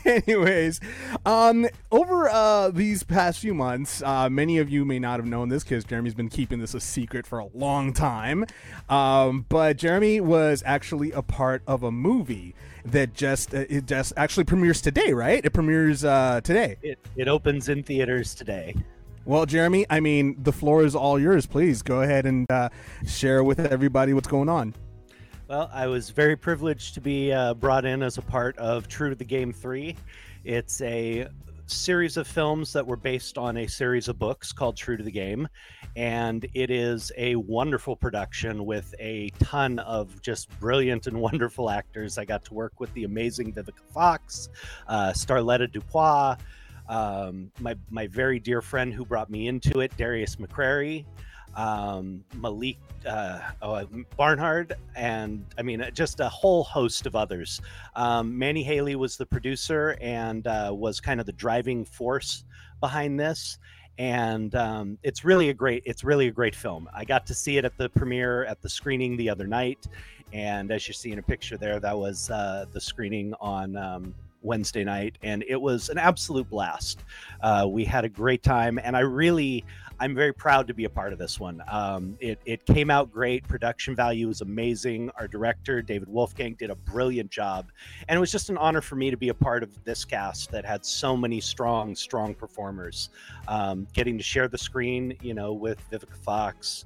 Anyways, 0.04 0.82
um, 1.26 1.68
over 1.90 2.28
uh, 2.30 2.70
these 2.70 3.04
past 3.04 3.40
few 3.40 3.54
months, 3.54 4.04
uh, 4.04 4.30
many 4.30 4.58
of 4.58 4.70
you 4.70 4.84
may 4.84 5.00
not 5.00 5.22
have 5.22 5.28
known 5.28 5.48
this 5.48 5.64
because 5.64 5.86
Jeremy's 5.86 6.16
been 6.16 6.30
keeping 6.30 6.60
this 6.60 6.74
a 6.74 6.82
secret 6.82 7.26
for 7.26 7.40
a 7.40 7.48
long 7.54 7.94
time. 7.94 8.46
Um, 8.90 9.46
but 9.48 9.78
Jeremy 9.78 10.20
was 10.20 10.64
actually 10.66 11.14
a 11.14 11.22
part 11.22 11.64
of 11.66 11.82
a 11.82 11.92
movie 11.92 12.56
that 12.86 13.14
just 13.14 13.54
uh, 13.54 13.66
it 13.70 13.86
just 13.86 14.14
actually 14.18 14.44
premieres 14.44 14.82
today, 14.82 15.14
right? 15.14 15.44
It 15.44 15.52
premieres 15.52 16.04
uh, 16.04 16.42
today. 16.44 16.78
It, 16.82 17.00
it 17.16 17.28
opens 17.28 17.70
in 17.70 17.84
theaters 17.84 18.36
today. 18.36 18.76
Well, 19.24 19.46
Jeremy, 19.46 19.86
I 19.90 20.00
mean, 20.00 20.36
the 20.42 20.52
floor 20.52 20.84
is 20.84 20.96
all 20.96 21.20
yours. 21.20 21.46
Please 21.46 21.84
go 21.84 22.02
ahead 22.02 22.26
and 22.26 22.50
uh, 22.52 22.70
share 23.06 23.44
with 23.44 23.60
everybody 23.60 24.14
what's 24.14 24.28
going 24.28 24.50
on. 24.50 24.74
Well, 25.48 25.70
I 25.72 25.88
was 25.88 26.10
very 26.10 26.36
privileged 26.36 26.96
to 26.96 27.02
be 27.02 27.32
uh, 27.32 27.54
brought 27.54 27.86
in 27.86 28.02
as 28.02 28.18
a 28.18 28.22
part 28.22 28.58
of 28.58 28.88
True 28.88 29.10
to 29.10 29.16
the 29.16 29.26
Game 29.26 29.54
3. 29.54 29.96
It's 30.44 30.82
a 30.82 31.28
series 31.72 32.18
of 32.18 32.28
films 32.28 32.74
that 32.74 32.86
were 32.86 32.96
based 32.96 33.38
on 33.38 33.58
a 33.58 33.68
series 33.68 34.08
of 34.08 34.20
books 34.20 34.52
called 34.52 34.78
True 34.78 34.98
to 34.98 35.04
the 35.04 35.12
Game. 35.12 35.48
And 35.96 36.46
it 36.54 36.70
is 36.70 37.12
a 37.18 37.36
wonderful 37.36 37.96
production 37.96 38.66
with 38.66 38.94
a 39.00 39.30
ton 39.40 39.80
of 39.80 40.22
just 40.22 40.50
brilliant 40.60 41.08
and 41.08 41.20
wonderful 41.22 41.70
actors. 41.70 42.18
I 42.18 42.26
got 42.26 42.44
to 42.46 42.54
work 42.54 42.80
with 42.80 42.94
the 42.94 43.04
amazing 43.04 43.54
Vivica 43.54 43.86
Fox, 43.94 44.50
uh, 44.88 45.12
Starletta 45.12 45.72
Dupois, 45.72 46.38
um, 46.90 47.52
my, 47.60 47.76
my 47.90 48.08
very 48.08 48.40
dear 48.40 48.62
friend 48.62 48.94
who 48.94 49.06
brought 49.06 49.30
me 49.30 49.48
into 49.48 49.80
it, 49.80 49.96
Darius 49.98 50.36
McCrary 50.36 51.06
um, 51.56 52.24
Malik 52.36 52.78
uh, 53.06 53.40
oh, 53.62 53.86
Barnhardt, 54.18 54.74
and 54.96 55.46
I 55.58 55.62
mean, 55.62 55.84
just 55.94 56.20
a 56.20 56.30
whole 56.30 56.64
host 56.64 57.06
of 57.06 57.16
others. 57.16 57.62
Um, 57.96 58.38
Manny 58.38 58.64
Halley 58.64 58.96
was 58.96 59.18
the 59.18 59.26
producer 59.26 59.98
and 60.02 60.46
uh, 60.48 60.72
was 60.74 61.00
kind 61.00 61.20
of 61.20 61.26
the 61.26 61.32
driving 61.34 61.86
force 61.86 62.44
behind 62.80 63.20
this. 63.20 63.58
And 63.98 64.56
um, 64.56 64.98
it's 65.04 65.26
really 65.26 65.50
a 65.50 65.54
great, 65.54 65.84
it's 65.86 66.04
really 66.04 66.28
a 66.28 66.32
great 66.32 66.56
film. 66.56 66.90
I 66.94 67.06
got 67.06 67.26
to 67.28 67.36
see 67.36 67.58
it 67.58 67.66
at 67.66 67.78
the 67.78 67.90
premiere 67.90 68.46
at 68.46 68.62
the 68.62 68.70
screening 68.70 69.18
the 69.18 69.30
other 69.30 69.46
night, 69.46 69.86
and 70.34 70.72
as 70.72 70.88
you 70.88 70.94
see 70.94 71.12
in 71.12 71.20
a 71.20 71.22
picture 71.22 71.58
there, 71.58 71.80
that 71.80 71.98
was 71.98 72.32
uh, 72.32 72.66
the 72.72 72.80
screening 72.80 73.34
on 73.42 73.76
um, 73.76 74.16
Wednesday 74.42 74.84
night, 74.84 75.18
and 75.22 75.44
it 75.48 75.60
was 75.60 75.90
an 75.90 75.98
absolute 75.98 76.50
blast. 76.50 77.04
Uh, 77.42 77.68
we 77.70 77.86
had 77.86 78.06
a 78.06 78.10
great 78.10 78.44
time, 78.44 78.80
and 78.84 78.96
I 78.96 79.02
really, 79.02 79.64
I'm 80.00 80.16
very 80.16 80.34
proud 80.34 80.68
to 80.68 80.74
be 80.74 80.86
a 80.86 80.90
part 80.90 81.14
of 81.14 81.20
this 81.20 81.40
one. 81.40 81.62
Um, 81.68 82.18
it, 82.20 82.40
it 82.46 82.66
came 82.66 82.90
out 82.90 83.12
great. 83.12 83.48
Production 83.48 83.96
value 83.96 84.28
was 84.28 84.42
amazing. 84.42 85.12
Our 85.18 85.28
director, 85.28 85.82
David 85.82 86.10
Wolfgang, 86.10 86.56
did 86.56 86.72
a 86.72 86.76
brilliant 86.76 87.30
job. 87.30 87.72
And 88.08 88.18
it 88.18 88.20
was 88.20 88.32
just 88.32 88.50
an 88.50 88.58
honor 88.58 88.82
for 88.82 88.96
me 88.96 89.12
to 89.12 89.18
be 89.18 89.30
a 89.30 89.34
part 89.34 89.64
of 89.64 89.84
this 89.84 90.04
cast 90.04 90.52
that 90.52 90.66
had 90.66 90.86
so 90.86 91.16
many 91.16 91.40
strong, 91.40 91.96
strong 91.96 92.34
performers. 92.34 93.10
Um, 93.48 93.88
getting 93.94 94.18
to 94.18 94.24
share 94.24 94.48
the 94.48 94.58
screen, 94.58 95.16
you 95.22 95.34
know, 95.34 95.54
with 95.54 95.80
Vivica 95.92 96.18
Fox, 96.18 96.86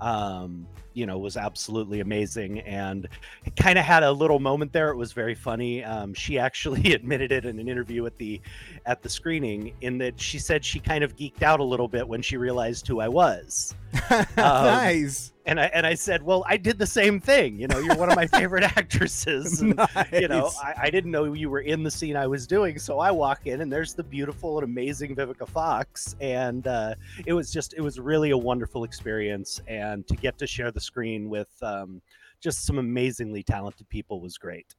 um, 0.00 0.66
you 0.94 1.06
know, 1.06 1.18
was 1.18 1.36
absolutely 1.36 2.00
amazing. 2.00 2.60
And 2.60 3.08
kind 3.56 3.78
of 3.78 3.84
had 3.84 4.02
a 4.02 4.10
little 4.10 4.38
moment 4.38 4.72
there. 4.72 4.90
It 4.90 4.96
was 4.96 5.12
very 5.12 5.34
funny. 5.34 5.84
Um, 5.84 6.14
she 6.14 6.38
actually 6.38 6.92
admitted 6.94 7.32
it 7.32 7.44
in 7.44 7.58
an 7.58 7.68
interview 7.68 8.06
at 8.06 8.16
the 8.18 8.40
at 8.86 9.02
the 9.02 9.08
screening, 9.08 9.74
in 9.80 9.98
that 9.98 10.20
she 10.20 10.38
said 10.38 10.64
she 10.64 10.80
kind 10.80 11.04
of 11.04 11.16
geeked 11.16 11.42
out 11.42 11.60
a 11.60 11.64
little 11.64 11.88
bit 11.88 12.06
when 12.06 12.22
she 12.22 12.36
realized 12.36 12.86
who 12.86 13.00
I 13.00 13.08
was. 13.08 13.74
Um, 14.36 14.64
nice. 14.66 15.32
And 15.46 15.60
I 15.60 15.66
and 15.66 15.86
I 15.86 15.94
said, 15.94 16.22
well, 16.22 16.44
I 16.48 16.56
did 16.56 16.78
the 16.78 16.86
same 16.86 17.20
thing. 17.20 17.58
You 17.58 17.68
know, 17.68 17.78
you're 17.78 17.96
one 17.96 18.10
of 18.10 18.16
my 18.16 18.26
favorite 18.38 18.64
actresses. 18.64 19.60
And, 19.60 19.78
You 20.12 20.28
know, 20.28 20.50
I, 20.62 20.74
I 20.82 20.90
didn't 20.90 21.10
know 21.10 21.32
you 21.32 21.50
were 21.50 21.60
in 21.60 21.82
the 21.82 21.90
scene 21.90 22.16
I 22.16 22.26
was 22.26 22.46
doing, 22.46 22.78
so 22.78 22.98
I 22.98 23.10
walk 23.10 23.46
in 23.46 23.60
and 23.60 23.72
there's 23.72 23.94
the 23.94 24.02
beautiful 24.02 24.58
and 24.58 24.64
amazing 24.64 25.14
Vivica 25.14 25.48
Fox, 25.48 26.16
and 26.20 26.66
uh, 26.66 26.94
it 27.26 27.32
was 27.32 27.52
just 27.52 27.74
it 27.74 27.80
was 27.80 27.98
really 28.00 28.30
a 28.30 28.38
wonderful 28.38 28.84
experience, 28.84 29.60
and 29.68 30.06
to 30.08 30.16
get 30.16 30.38
to 30.38 30.46
share 30.46 30.70
the 30.70 30.80
screen 30.84 31.28
with 31.28 31.50
um, 31.62 32.00
just 32.40 32.64
some 32.64 32.78
amazingly 32.78 33.42
talented 33.42 33.88
people 33.88 34.20
was 34.20 34.38
great. 34.38 34.74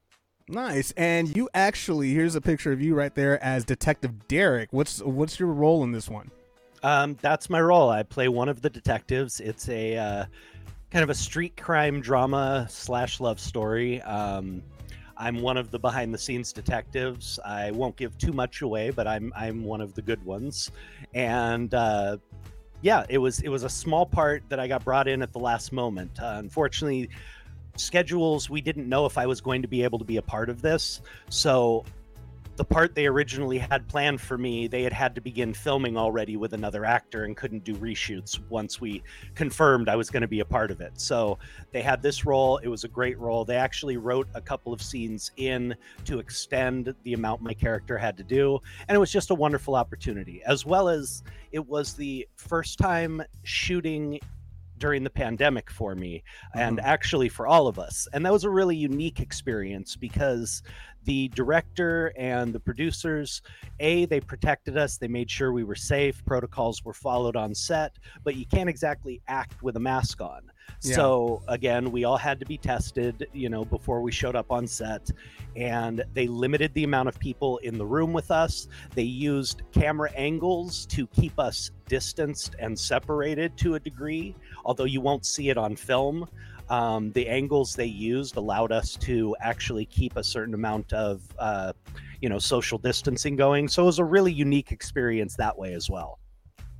Nice. 0.48 0.92
And 0.96 1.36
you 1.36 1.48
actually 1.54 2.14
here's 2.14 2.36
a 2.36 2.40
picture 2.40 2.72
of 2.72 2.80
you 2.80 2.94
right 2.94 3.14
there 3.14 3.42
as 3.42 3.64
Detective 3.64 4.28
Derek. 4.28 4.72
What's 4.72 5.02
what's 5.02 5.40
your 5.40 5.48
role 5.48 5.82
in 5.82 5.92
this 5.92 6.08
one? 6.08 6.30
Um, 6.82 7.16
that's 7.20 7.50
my 7.50 7.60
role. 7.60 7.90
I 7.90 8.04
play 8.04 8.28
one 8.28 8.48
of 8.48 8.62
the 8.62 8.70
detectives. 8.70 9.40
It's 9.40 9.68
a 9.68 9.96
uh, 9.96 10.24
kind 10.90 11.02
of 11.02 11.10
a 11.10 11.14
street 11.14 11.56
crime 11.56 12.00
drama 12.00 12.66
slash 12.70 13.18
love 13.18 13.40
story. 13.40 14.00
Um, 14.02 14.62
I'm 15.16 15.40
one 15.40 15.56
of 15.56 15.70
the 15.70 15.78
behind 15.78 16.14
the 16.14 16.18
scenes 16.18 16.52
detectives. 16.52 17.40
I 17.44 17.70
won't 17.72 17.96
give 17.96 18.16
too 18.18 18.32
much 18.32 18.62
away, 18.62 18.90
but 18.90 19.08
I'm 19.08 19.32
I'm 19.34 19.64
one 19.64 19.80
of 19.80 19.94
the 19.94 20.02
good 20.02 20.24
ones. 20.24 20.70
And 21.14 21.74
uh, 21.74 22.18
yeah, 22.82 23.04
it 23.08 23.18
was 23.18 23.40
it 23.40 23.48
was 23.48 23.62
a 23.62 23.68
small 23.68 24.06
part 24.06 24.42
that 24.48 24.60
I 24.60 24.68
got 24.68 24.84
brought 24.84 25.08
in 25.08 25.22
at 25.22 25.32
the 25.32 25.38
last 25.38 25.72
moment. 25.72 26.20
Uh, 26.20 26.36
unfortunately, 26.38 27.08
schedules 27.76 28.48
we 28.48 28.60
didn't 28.60 28.88
know 28.88 29.06
if 29.06 29.18
I 29.18 29.26
was 29.26 29.40
going 29.40 29.62
to 29.62 29.68
be 29.68 29.82
able 29.82 29.98
to 29.98 30.04
be 30.04 30.16
a 30.16 30.22
part 30.22 30.50
of 30.50 30.62
this, 30.62 31.00
so 31.28 31.84
the 32.56 32.64
part 32.64 32.94
they 32.94 33.06
originally 33.06 33.58
had 33.58 33.86
planned 33.88 34.20
for 34.20 34.38
me, 34.38 34.66
they 34.66 34.82
had 34.82 34.92
had 34.92 35.14
to 35.14 35.20
begin 35.20 35.52
filming 35.52 35.96
already 35.96 36.36
with 36.36 36.52
another 36.52 36.84
actor 36.84 37.24
and 37.24 37.36
couldn't 37.36 37.64
do 37.64 37.74
reshoots 37.76 38.40
once 38.48 38.80
we 38.80 39.02
confirmed 39.34 39.88
I 39.88 39.96
was 39.96 40.10
going 40.10 40.22
to 40.22 40.28
be 40.28 40.40
a 40.40 40.44
part 40.44 40.70
of 40.70 40.80
it. 40.80 40.92
So 41.00 41.38
they 41.72 41.82
had 41.82 42.02
this 42.02 42.24
role. 42.24 42.58
It 42.58 42.68
was 42.68 42.84
a 42.84 42.88
great 42.88 43.18
role. 43.18 43.44
They 43.44 43.56
actually 43.56 43.96
wrote 43.96 44.28
a 44.34 44.40
couple 44.40 44.72
of 44.72 44.80
scenes 44.82 45.30
in 45.36 45.74
to 46.04 46.18
extend 46.18 46.94
the 47.02 47.12
amount 47.12 47.42
my 47.42 47.54
character 47.54 47.98
had 47.98 48.16
to 48.16 48.24
do. 48.24 48.58
And 48.88 48.96
it 48.96 48.98
was 48.98 49.12
just 49.12 49.30
a 49.30 49.34
wonderful 49.34 49.74
opportunity, 49.74 50.42
as 50.46 50.64
well 50.64 50.88
as 50.88 51.22
it 51.52 51.66
was 51.66 51.94
the 51.94 52.26
first 52.36 52.78
time 52.78 53.22
shooting 53.42 54.18
during 54.78 55.02
the 55.02 55.10
pandemic 55.10 55.70
for 55.70 55.94
me 55.94 56.22
and 56.54 56.78
mm-hmm. 56.78 56.86
actually 56.86 57.28
for 57.28 57.46
all 57.46 57.66
of 57.66 57.78
us. 57.78 58.06
And 58.12 58.24
that 58.24 58.32
was 58.32 58.44
a 58.44 58.50
really 58.50 58.76
unique 58.76 59.20
experience 59.20 59.96
because 59.96 60.62
the 61.06 61.28
director 61.28 62.12
and 62.16 62.52
the 62.52 62.60
producers, 62.60 63.40
A, 63.80 64.04
they 64.04 64.20
protected 64.20 64.76
us, 64.76 64.98
they 64.98 65.08
made 65.08 65.30
sure 65.30 65.52
we 65.52 65.64
were 65.64 65.74
safe, 65.74 66.22
protocols 66.24 66.84
were 66.84 66.92
followed 66.92 67.36
on 67.36 67.54
set, 67.54 67.96
but 68.24 68.36
you 68.36 68.44
can't 68.44 68.68
exactly 68.68 69.22
act 69.28 69.62
with 69.62 69.76
a 69.76 69.80
mask 69.80 70.20
on. 70.20 70.42
Yeah. 70.82 70.96
So 70.96 71.42
again, 71.48 71.92
we 71.92 72.04
all 72.04 72.16
had 72.16 72.40
to 72.40 72.46
be 72.46 72.58
tested, 72.58 73.28
you 73.32 73.48
know, 73.48 73.64
before 73.64 74.00
we 74.02 74.12
showed 74.12 74.36
up 74.36 74.50
on 74.50 74.66
set. 74.66 75.08
And 75.54 76.04
they 76.12 76.26
limited 76.26 76.74
the 76.74 76.84
amount 76.84 77.08
of 77.08 77.18
people 77.18 77.58
in 77.58 77.78
the 77.78 77.86
room 77.86 78.12
with 78.12 78.30
us. 78.30 78.68
They 78.94 79.02
used 79.02 79.62
camera 79.72 80.10
angles 80.12 80.86
to 80.86 81.06
keep 81.06 81.38
us 81.38 81.70
distanced 81.88 82.56
and 82.58 82.78
separated 82.78 83.56
to 83.58 83.76
a 83.76 83.80
degree, 83.80 84.34
although 84.64 84.84
you 84.84 85.00
won't 85.00 85.24
see 85.24 85.48
it 85.48 85.56
on 85.56 85.76
film. 85.76 86.28
Um, 86.68 87.12
the 87.12 87.28
angles 87.28 87.74
they 87.74 87.86
used 87.86 88.36
allowed 88.36 88.72
us 88.72 88.96
to 88.96 89.36
actually 89.40 89.86
keep 89.86 90.16
a 90.16 90.24
certain 90.24 90.54
amount 90.54 90.92
of, 90.92 91.22
uh, 91.38 91.72
you 92.20 92.28
know, 92.28 92.38
social 92.38 92.78
distancing 92.78 93.36
going. 93.36 93.68
So 93.68 93.82
it 93.82 93.86
was 93.86 93.98
a 93.98 94.04
really 94.04 94.32
unique 94.32 94.72
experience 94.72 95.36
that 95.36 95.56
way 95.56 95.74
as 95.74 95.88
well. 95.88 96.18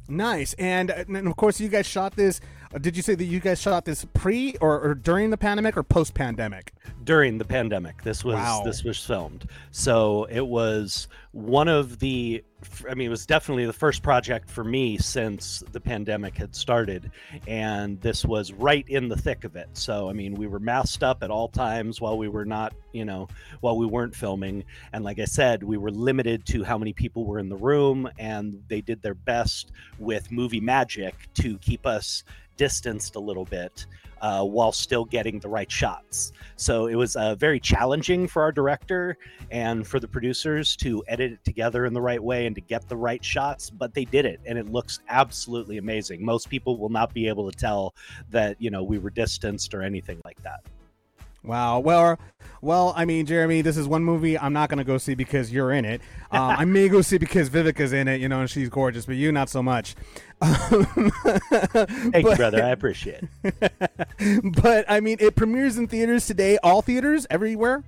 Nice. 0.08 0.54
And, 0.54 0.90
uh, 0.90 1.04
and 1.06 1.28
of 1.28 1.36
course, 1.36 1.60
you 1.60 1.68
guys 1.68 1.86
shot 1.86 2.16
this. 2.16 2.40
Uh, 2.74 2.78
did 2.78 2.96
you 2.96 3.02
say 3.02 3.14
that 3.14 3.24
you 3.24 3.40
guys 3.40 3.60
shot 3.60 3.84
this 3.84 4.04
pre 4.14 4.54
or, 4.60 4.80
or 4.80 4.94
during 4.94 5.30
the 5.30 5.36
pandemic 5.36 5.76
or 5.76 5.82
post 5.82 6.14
pandemic? 6.14 6.72
during 7.04 7.38
the 7.38 7.44
pandemic 7.44 8.02
this 8.02 8.24
was 8.24 8.34
Wow. 8.34 8.62
this 8.64 8.82
was 8.82 8.98
filmed 9.04 9.48
so 9.70 10.24
it 10.24 10.44
was 10.44 11.06
one 11.30 11.68
of 11.68 12.00
the 12.00 12.42
i 12.90 12.94
mean 12.94 13.06
it 13.06 13.10
was 13.10 13.24
definitely 13.26 13.64
the 13.64 13.72
first 13.72 14.02
project 14.02 14.50
for 14.50 14.64
me 14.64 14.98
since 14.98 15.62
the 15.70 15.80
pandemic 15.80 16.36
had 16.36 16.54
started 16.54 17.10
and 17.46 18.00
this 18.00 18.24
was 18.24 18.52
right 18.52 18.88
in 18.88 19.08
the 19.08 19.16
thick 19.16 19.44
of 19.44 19.54
it 19.54 19.68
so 19.74 20.10
i 20.10 20.12
mean 20.12 20.34
we 20.34 20.48
were 20.48 20.58
masked 20.58 21.04
up 21.04 21.22
at 21.22 21.30
all 21.30 21.48
times 21.48 22.00
while 22.00 22.18
we 22.18 22.26
were 22.28 22.44
not 22.44 22.74
you 22.92 23.04
know 23.04 23.28
while 23.60 23.76
we 23.76 23.86
weren't 23.86 24.14
filming 24.14 24.64
and 24.92 25.04
like 25.04 25.20
i 25.20 25.24
said 25.24 25.62
we 25.62 25.76
were 25.76 25.92
limited 25.92 26.44
to 26.44 26.64
how 26.64 26.76
many 26.76 26.92
people 26.92 27.24
were 27.24 27.38
in 27.38 27.48
the 27.48 27.56
room 27.56 28.08
and 28.18 28.60
they 28.66 28.80
did 28.80 29.00
their 29.00 29.14
best 29.14 29.70
with 30.00 30.32
movie 30.32 30.60
magic 30.60 31.14
to 31.34 31.56
keep 31.58 31.86
us 31.86 32.24
distanced 32.56 33.16
a 33.16 33.20
little 33.20 33.44
bit 33.44 33.86
uh, 34.20 34.42
while 34.44 34.72
still 34.72 35.04
getting 35.04 35.38
the 35.38 35.48
right 35.48 35.70
shots. 35.70 36.32
So 36.56 36.86
it 36.86 36.94
was 36.94 37.16
uh, 37.16 37.34
very 37.34 37.60
challenging 37.60 38.26
for 38.26 38.42
our 38.42 38.52
director 38.52 39.18
and 39.50 39.86
for 39.86 40.00
the 40.00 40.08
producers 40.08 40.74
to 40.76 41.02
edit 41.06 41.32
it 41.32 41.44
together 41.44 41.86
in 41.86 41.92
the 41.92 42.00
right 42.00 42.22
way 42.22 42.46
and 42.46 42.54
to 42.54 42.60
get 42.60 42.88
the 42.88 42.96
right 42.96 43.24
shots, 43.24 43.70
but 43.70 43.94
they 43.94 44.04
did 44.04 44.24
it 44.24 44.40
and 44.46 44.58
it 44.58 44.70
looks 44.70 45.00
absolutely 45.08 45.78
amazing. 45.78 46.24
Most 46.24 46.48
people 46.48 46.78
will 46.78 46.88
not 46.88 47.12
be 47.12 47.28
able 47.28 47.50
to 47.50 47.56
tell 47.56 47.94
that, 48.30 48.60
you 48.60 48.70
know, 48.70 48.82
we 48.82 48.98
were 48.98 49.10
distanced 49.10 49.74
or 49.74 49.82
anything 49.82 50.20
like 50.24 50.42
that. 50.42 50.60
Wow. 51.46 51.78
Well, 51.78 52.18
well, 52.60 52.92
I 52.96 53.04
mean, 53.04 53.26
Jeremy, 53.26 53.62
this 53.62 53.76
is 53.76 53.86
one 53.86 54.02
movie 54.04 54.38
I'm 54.38 54.52
not 54.52 54.68
going 54.68 54.78
to 54.78 54.84
go 54.84 54.98
see 54.98 55.14
because 55.14 55.52
you're 55.52 55.72
in 55.72 55.84
it. 55.84 56.00
Um, 56.32 56.40
I 56.58 56.64
may 56.64 56.88
go 56.88 57.00
see 57.02 57.18
because 57.18 57.48
Vivica's 57.48 57.92
in 57.92 58.08
it, 58.08 58.20
you 58.20 58.28
know, 58.28 58.40
and 58.40 58.50
she's 58.50 58.68
gorgeous, 58.68 59.06
but 59.06 59.16
you 59.16 59.30
not 59.30 59.48
so 59.48 59.62
much. 59.62 59.94
Um, 60.40 60.84
Thank 61.22 62.26
you, 62.26 62.36
brother. 62.36 62.62
I 62.62 62.70
appreciate 62.70 63.24
it. 63.44 63.72
but 64.62 64.84
I 64.88 65.00
mean, 65.00 65.18
it 65.20 65.36
premieres 65.36 65.78
in 65.78 65.86
theaters 65.86 66.26
today, 66.26 66.58
all 66.62 66.82
theaters, 66.82 67.26
everywhere. 67.30 67.84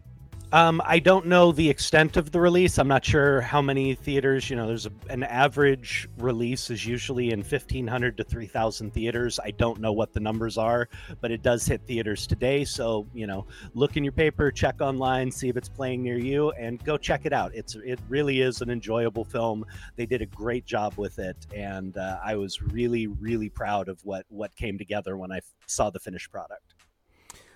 Um, 0.51 0.81
I 0.83 0.99
don't 0.99 1.27
know 1.27 1.53
the 1.53 1.69
extent 1.69 2.17
of 2.17 2.33
the 2.33 2.41
release. 2.41 2.79
I'm 2.79 2.89
not 2.89 3.05
sure 3.05 3.43
how 3.43 3.61
many 3.61 3.95
theaters. 3.95 4.49
You 4.49 4.57
know, 4.57 4.67
there's 4.67 4.87
a, 4.87 4.93
an 5.11 5.23
average 5.25 6.09
release 6.17 6.71
is 6.71 6.87
usually 6.87 7.33
in 7.33 7.41
1,500 7.41 8.17
to 8.17 8.25
3,000 8.25 8.95
theaters. 8.95 9.39
I 9.45 9.51
don't 9.51 9.79
know 9.79 9.93
what 9.93 10.15
the 10.15 10.21
numbers 10.21 10.57
are, 10.57 10.89
but 11.21 11.31
it 11.31 11.43
does 11.43 11.67
hit 11.67 11.83
theaters 11.87 12.27
today. 12.27 12.65
So 12.65 13.07
you 13.13 13.27
know, 13.27 13.47
look 13.75 13.99
in 13.99 14.05
your 14.05 14.15
paper, 14.15 14.51
check 14.51 14.81
online, 14.81 15.31
see 15.31 15.51
if 15.51 15.57
it's 15.59 15.69
playing 15.69 16.03
near 16.03 16.19
you, 16.19 16.51
and 16.53 16.83
go 16.83 16.97
check 16.97 17.27
it 17.27 17.35
out. 17.35 17.55
It's 17.55 17.77
it 17.85 18.01
really 18.09 18.41
is 18.41 18.63
an 18.63 18.71
enjoyable 18.71 19.25
film. 19.25 19.67
They 19.97 20.07
did 20.07 20.23
a 20.23 20.27
great 20.27 20.65
job 20.65 20.95
with 20.97 21.19
it, 21.19 21.37
and 21.55 21.99
uh, 21.99 22.21
I 22.25 22.37
was 22.37 22.63
really 22.63 23.07
really 23.07 23.51
proud 23.51 23.91
of 23.91 24.03
what 24.03 24.25
what 24.31 24.57
came 24.57 24.79
together 24.79 25.19
when 25.19 25.31
I 25.31 25.41
saw 25.67 25.91
the 25.91 26.01
finished 26.01 26.33
product. 26.33 26.78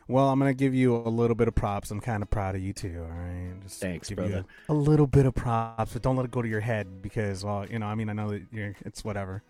Well, 0.09 0.29
I'm 0.29 0.39
gonna 0.39 0.55
give 0.55 0.75
you 0.75 0.97
a 0.97 1.09
little 1.09 1.35
bit 1.37 1.49
of 1.49 1.55
props. 1.55 1.91
I'm 1.91 2.01
kind 2.01 2.23
of 2.23 2.31
proud 2.31 2.55
of 2.55 2.63
you 2.63 2.73
too. 2.73 3.03
All 3.03 3.17
right, 3.17 3.55
just 3.63 3.81
Thanks, 3.81 4.09
give 4.09 4.19
you 4.19 4.25
brother. 4.25 4.45
a, 4.69 4.73
a 4.73 4.75
little 4.75 5.07
bit 5.07 5.27
of 5.27 5.35
props, 5.35 5.93
but 5.93 6.03
don't 6.03 6.17
let 6.17 6.25
it 6.25 6.31
go 6.31 6.43
to 6.43 6.49
your 6.49 6.61
head 6.61 7.03
because, 7.03 7.45
well, 7.45 7.67
you 7.67 7.79
know, 7.79 7.87
I 7.87 7.95
mean, 7.95 8.09
I 8.09 8.13
know 8.13 8.31
that 8.31 8.43
you're. 8.53 8.75
It's 8.85 9.05
whatever. 9.05 9.43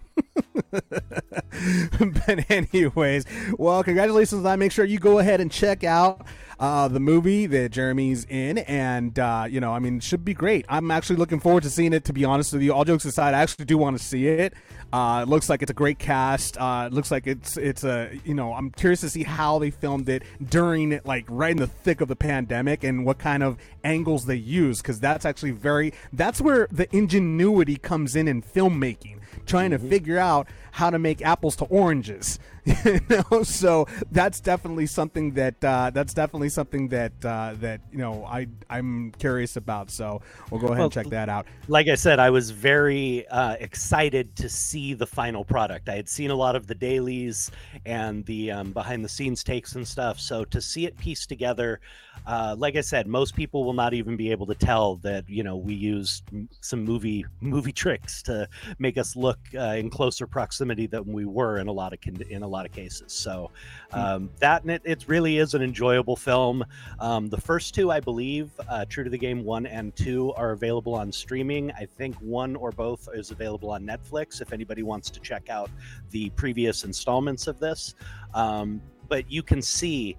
but 0.71 2.50
anyways, 2.50 3.25
well, 3.59 3.82
congratulations 3.82 4.38
on 4.38 4.42
that. 4.44 4.59
Make 4.59 4.73
sure 4.73 4.85
you 4.85 4.99
go 4.99 5.18
ahead 5.18 5.40
and 5.40 5.50
check 5.50 5.85
out 5.85 6.26
uh, 6.62 6.87
the 6.87 7.00
movie 7.00 7.47
that 7.47 7.73
Jeremy's 7.73 8.25
in, 8.26 8.59
and 8.59 9.19
uh, 9.19 9.47
you 9.50 9.59
know, 9.59 9.73
I 9.73 9.81
mean, 9.81 9.97
it 9.97 10.04
should 10.04 10.25
be 10.25 10.33
great. 10.33 10.64
I'm 10.69 10.92
actually 10.92 11.16
looking 11.16 11.40
forward 11.40 11.64
to 11.64 11.71
seeing 11.71 11.92
it. 11.92 12.04
To 12.04 12.12
be 12.12 12.25
honest 12.25 12.52
with 12.52 12.62
you, 12.62 12.73
all 12.73 12.85
jokes 12.85 13.04
aside, 13.04 13.35
I 13.35 13.42
actually 13.42 13.64
do 13.64 13.76
want 13.76 13.99
to 13.99 14.02
see 14.02 14.28
it. 14.28 14.54
Uh, 14.92 15.25
it 15.26 15.28
looks 15.28 15.50
like 15.50 15.62
it's 15.62 15.73
a 15.73 15.75
great 15.75 15.99
cast. 15.99 16.57
Uh, 16.57 16.85
it 16.87 16.92
looks 16.92 17.11
like 17.11 17.26
it's 17.26 17.57
it's 17.57 17.83
a 17.83 18.16
you 18.25 18.35
know 18.35 18.54
I'm 18.54 18.71
curious 18.71 19.00
to 19.00 19.11
see 19.11 19.25
how 19.25 19.59
they 19.59 19.71
filmed 19.71 20.09
it 20.09 20.23
during 20.40 21.00
like 21.04 21.25
right 21.28 21.50
in 21.50 21.57
the 21.57 21.66
thick 21.66 22.00
of 22.00 22.07
the 22.07 22.14
pandemic 22.14 22.85
and 22.85 23.04
what 23.04 23.19
kind 23.19 23.42
of 23.42 23.59
angles 23.83 24.26
they 24.26 24.37
use 24.37 24.81
because 24.81 25.00
that's 25.00 25.25
actually 25.25 25.50
very 25.50 25.92
that's 26.12 26.40
where 26.40 26.69
the 26.71 26.87
ingenuity 26.95 27.75
comes 27.75 28.14
in 28.14 28.28
in 28.28 28.40
filmmaking 28.40 29.19
trying 29.47 29.71
to 29.71 29.78
figure 29.78 30.19
out 30.19 30.47
how 30.73 30.90
to 30.90 30.99
make 30.99 31.23
apples 31.23 31.57
to 31.57 31.64
oranges 31.64 32.38
you 32.85 33.00
know 33.11 33.42
so 33.42 33.87
that's 34.11 34.40
definitely 34.40 34.87
something 34.87 35.33
that 35.33 35.62
uh, 35.64 35.90
that's 35.90 36.14
definitely 36.14 36.49
something 36.49 36.88
that 36.88 37.12
uh, 37.25 37.54
that 37.59 37.81
you 37.90 37.99
know 37.99 38.25
I 38.25 38.47
I'm 38.71 39.12
curious 39.19 39.57
about 39.57 39.90
so 39.90 40.23
we'll 40.50 40.61
go 40.61 40.69
ahead 40.69 40.78
Well, 40.78 40.85
and 40.85 40.92
check 40.92 41.07
that 41.09 41.28
out 41.28 41.47
like 41.69 41.88
I 41.88 41.95
said, 41.95 42.19
I 42.19 42.31
was 42.31 42.50
very 42.50 43.26
uh, 43.28 43.57
excited 43.61 44.35
to 44.37 44.49
see 44.49 44.95
the 44.95 45.07
final 45.07 45.45
product. 45.45 45.88
I 45.88 45.95
had 45.95 46.09
seen 46.09 46.31
a 46.31 46.35
lot 46.35 46.57
of 46.57 46.66
the 46.66 46.75
dailies 46.75 47.50
and 47.87 48.25
the 48.26 48.50
um, 48.50 48.73
behind 48.73 49.04
the 49.04 49.09
scenes 49.09 49.45
takes 49.45 49.75
and 49.75 49.87
stuff. 49.87 50.19
So 50.19 50.45
to 50.47 50.61
see 50.61 50.87
it 50.87 50.97
pieced 50.99 51.28
together, 51.28 51.81
uh, 52.26 52.57
like 52.59 52.76
I 52.76 52.81
said, 52.81 53.07
most 53.07 53.35
people 53.35 53.64
will 53.64 53.73
not 53.73 53.95
even 53.95 54.16
be 54.16 54.31
able 54.31 54.47
to 54.47 54.54
tell 54.54 54.97
that 54.97 55.28
you 55.28 55.42
know 55.42 55.57
we 55.57 55.75
used 55.75 56.25
some 56.61 56.85
movie 56.85 57.25
movie 57.40 57.73
tricks 57.73 58.23
to 58.25 58.49
make 58.78 58.99
us 58.99 59.16
look 59.16 59.38
uh, 59.54 59.75
in 59.76 59.88
closer 59.88 60.26
proximity 60.26 60.87
than 60.87 61.12
we 61.12 61.25
were 61.25 61.59
in 61.59 61.69
a 61.69 61.73
lot 61.73 61.92
of 61.92 62.00
con- 62.00 62.23
in 62.28 62.42
a 62.42 62.49
lot 62.52 62.66
of 62.66 62.73
cases. 62.73 63.12
So 63.12 63.50
um, 63.92 64.30
that 64.38 64.62
and 64.62 64.71
it, 64.71 64.82
it 64.85 65.04
really 65.09 65.38
is 65.38 65.54
an 65.54 65.62
enjoyable 65.62 66.16
film. 66.16 66.64
Um, 67.00 67.28
the 67.28 67.40
first 67.40 67.75
two, 67.75 67.90
I 67.90 68.00
believe, 68.00 68.50
uh, 68.68 68.85
True 68.88 69.04
to 69.04 69.11
the 69.11 69.18
Game 69.18 69.44
one 69.44 69.66
and 69.66 69.94
two, 69.97 70.32
are 70.35 70.52
available 70.52 70.94
on 70.94 71.11
streaming. 71.12 71.73
I 71.73 71.87
think 71.87 72.14
one 72.16 72.56
or 72.56 72.71
both 72.71 73.09
is 73.14 73.30
available 73.30 73.71
on 73.71 73.85
Netflix 73.85 74.40
if 74.40 74.52
anybody 74.52 74.82
wants 74.82 75.11
to 75.11 75.21
check 75.21 75.49
out 75.49 75.71
the 76.11 76.30
previous 76.30 76.85
installments 76.85 77.47
of 77.47 77.59
this. 77.59 77.94
Um, 78.35 78.80
but 79.09 79.30
you 79.30 79.42
can 79.42 79.61
see 79.62 80.16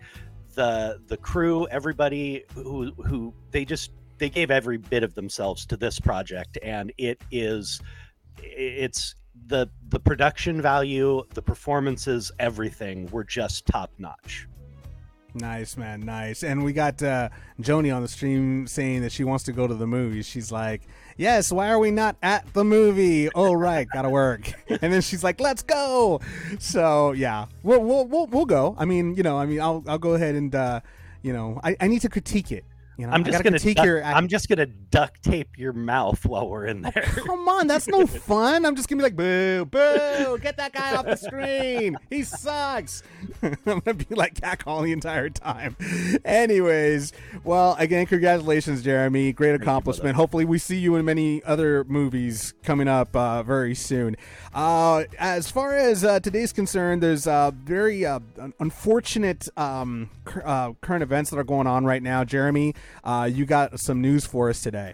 the 0.56 1.00
the 1.08 1.18
crew, 1.18 1.68
everybody 1.68 2.44
who 2.54 2.92
who 3.06 3.34
they 3.52 3.66
just 3.66 3.92
they 4.18 4.30
gave 4.30 4.52
every 4.52 4.78
bit 4.78 5.04
of 5.04 5.13
themselves 5.16 5.66
to 5.66 5.78
this 5.78 6.00
project, 6.00 6.58
and 6.62 6.94
it 6.98 7.20
is 7.32 7.82
it's 8.38 9.16
the 9.48 9.70
the 9.90 10.00
production 10.00 10.62
value, 10.62 11.24
the 11.34 11.42
performances, 11.42 12.32
everything 12.40 13.10
were 13.12 13.24
just 13.24 13.66
top 13.66 13.92
notch. 13.98 14.48
Nice 15.36 15.78
man, 15.78 16.02
nice. 16.02 16.44
And 16.44 16.63
we 16.63 16.74
got 16.74 17.02
uh, 17.02 17.30
Joni 17.60 17.96
on 17.96 18.04
the 18.04 18.08
stream 18.08 18.68
saying 18.68 19.02
that 19.02 19.12
she 19.12 19.24
wants 19.24 19.44
to 19.46 19.52
go 19.52 19.66
to 19.66 19.74
the 19.74 19.88
movie. 19.88 20.22
She's 20.22 20.52
like, 20.52 20.84
"Yes, 21.18 21.52
why 21.52 21.70
are 21.70 21.80
we 21.80 21.90
not 21.90 22.18
at 22.22 22.54
the 22.54 22.63
movie? 22.63 23.30
Oh 23.34 23.54
right, 23.54 23.88
gotta 23.92 24.10
work." 24.10 24.52
and 24.70 24.94
then 24.94 25.02
she's 25.02 25.24
like, 25.24 25.40
"Let's 25.40 25.63
go." 25.63 26.22
So 26.60 27.13
yeah, 27.13 27.48
we'll 27.63 27.84
we'll 27.84 28.06
we'll, 28.06 28.28
we'll 28.28 28.46
go. 28.46 28.75
I 28.78 28.86
mean, 28.86 29.16
you 29.16 29.24
know, 29.24 29.40
I 29.40 29.48
mean, 29.48 29.60
I'll 29.60 29.84
I'll 29.88 29.98
go 29.98 30.13
ahead 30.13 30.36
and 30.36 30.54
uh, 30.54 30.82
you 31.24 31.34
know, 31.34 31.60
I, 31.63 31.75
I 31.80 31.88
need 31.88 32.02
to 32.02 32.10
critique 32.10 32.52
it. 32.52 32.63
You 32.98 33.08
know, 33.08 33.14
I'm 33.14 33.24
just 33.24 33.44
gonna 33.44 33.58
duck- 33.58 33.86
your. 33.86 34.04
I'm 34.04 34.28
just 34.28 34.48
gonna 34.50 34.68
duct 34.68 35.24
tape 35.24 35.58
your 35.58 35.74
mouth 35.74 36.24
while 36.26 36.48
we're 36.48 36.68
in 36.68 36.82
there. 36.84 36.92
Come 36.92 37.48
on, 37.50 37.66
that's 37.68 37.88
no 37.88 38.06
fun. 38.08 38.66
I'm 38.66 38.76
just 38.76 38.88
gonna 38.88 39.00
be 39.00 39.04
like, 39.04 39.16
boo, 39.16 39.66
boo, 39.66 40.38
get 40.40 40.58
that 40.58 40.74
guy 40.74 40.96
off 40.96 41.06
the 41.06 41.16
screen. 41.16 41.98
He 42.10 42.24
sucks. 42.24 43.02
I'm 43.42 43.80
gonna 43.80 43.96
be 43.96 44.14
like 44.14 44.40
cackling 44.40 44.86
the 44.86 44.92
entire 44.92 45.30
time. 45.30 45.76
Anyways, 46.24 47.14
well, 47.44 47.76
again, 47.80 48.06
congratulations, 48.06 48.82
Jeremy. 48.84 49.34
Great 49.34 49.56
accomplishment. 49.56 50.16
Hopefully, 50.16 50.46
we 50.46 50.58
see 50.58 50.78
you 50.78 50.96
in 50.96 51.06
many 51.06 51.44
other 51.44 51.84
movies 51.86 52.54
coming 52.64 52.88
up 52.88 53.16
uh, 53.16 53.42
very 53.44 53.74
soon. 53.76 54.16
Uh, 54.54 55.06
as 55.18 55.50
far 55.50 55.76
as 55.76 56.04
uh, 56.04 56.20
today's 56.20 56.54
concerned, 56.54 57.02
there's 57.02 57.26
uh, 57.26 57.52
very 57.64 58.06
uh, 58.06 58.20
unfortunate 58.60 59.48
um, 59.58 60.10
uh, 60.44 60.74
current 60.82 61.01
events 61.03 61.29
that 61.32 61.38
are 61.40 61.44
going 61.44 61.68
on 61.68 61.86
right 61.86 62.03
now. 62.03 62.24
Jeremy, 62.24 62.74
uh, 63.03 63.29
you 63.31 63.46
got 63.46 63.79
some 63.79 64.01
news 64.01 64.25
for 64.25 64.50
us 64.50 64.61
today. 64.61 64.93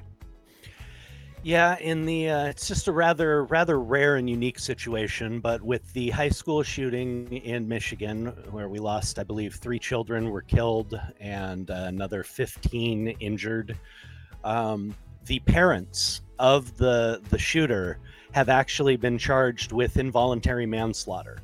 Yeah, 1.41 1.79
in 1.79 2.05
the 2.05 2.29
uh, 2.29 2.45
it's 2.47 2.67
just 2.67 2.89
a 2.89 2.91
rather 2.91 3.45
rather 3.45 3.79
rare 3.79 4.17
and 4.17 4.29
unique 4.29 4.59
situation, 4.59 5.39
but 5.39 5.61
with 5.61 5.93
the 5.93 6.09
high 6.09 6.29
school 6.29 6.63
shooting 6.63 7.31
in 7.31 7.65
Michigan, 7.65 8.25
where 8.51 8.67
we 8.67 8.77
lost, 8.79 9.19
I 9.19 9.23
believe, 9.23 9.55
three 9.55 9.79
children 9.79 10.31
were 10.31 10.41
killed 10.41 10.99
and 11.21 11.71
uh, 11.71 11.85
another 11.87 12.23
15 12.23 13.07
injured. 13.21 13.77
Um, 14.43 14.93
the 15.27 15.39
parents 15.39 16.21
of 16.39 16.75
the 16.77 17.21
the 17.29 17.39
shooter 17.39 17.99
have 18.33 18.49
actually 18.49 18.97
been 18.97 19.17
charged 19.17 19.71
with 19.71 19.95
involuntary 19.95 20.65
manslaughter. 20.65 21.37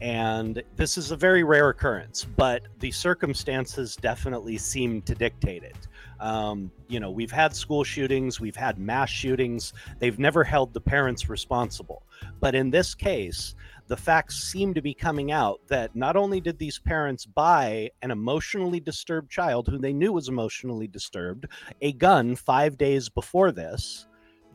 And 0.00 0.62
this 0.76 0.96
is 0.96 1.10
a 1.10 1.16
very 1.16 1.44
rare 1.44 1.68
occurrence, 1.68 2.24
but 2.24 2.62
the 2.78 2.90
circumstances 2.90 3.96
definitely 3.96 4.56
seem 4.56 5.02
to 5.02 5.14
dictate 5.14 5.62
it. 5.62 5.76
Um, 6.20 6.70
you 6.88 7.00
know, 7.00 7.10
we've 7.10 7.30
had 7.30 7.54
school 7.54 7.84
shootings, 7.84 8.40
we've 8.40 8.56
had 8.56 8.78
mass 8.78 9.10
shootings. 9.10 9.72
They've 9.98 10.18
never 10.18 10.44
held 10.44 10.72
the 10.72 10.80
parents 10.80 11.28
responsible. 11.28 12.02
But 12.40 12.54
in 12.54 12.70
this 12.70 12.94
case, 12.94 13.54
the 13.88 13.96
facts 13.96 14.42
seem 14.42 14.72
to 14.74 14.82
be 14.82 14.94
coming 14.94 15.32
out 15.32 15.60
that 15.66 15.96
not 15.96 16.16
only 16.16 16.40
did 16.40 16.58
these 16.58 16.78
parents 16.78 17.26
buy 17.26 17.90
an 18.02 18.10
emotionally 18.10 18.80
disturbed 18.80 19.30
child 19.30 19.66
who 19.66 19.78
they 19.78 19.92
knew 19.92 20.12
was 20.12 20.28
emotionally 20.28 20.86
disturbed 20.86 21.46
a 21.80 21.92
gun 21.92 22.36
five 22.36 22.78
days 22.78 23.08
before 23.08 23.50
this, 23.50 24.06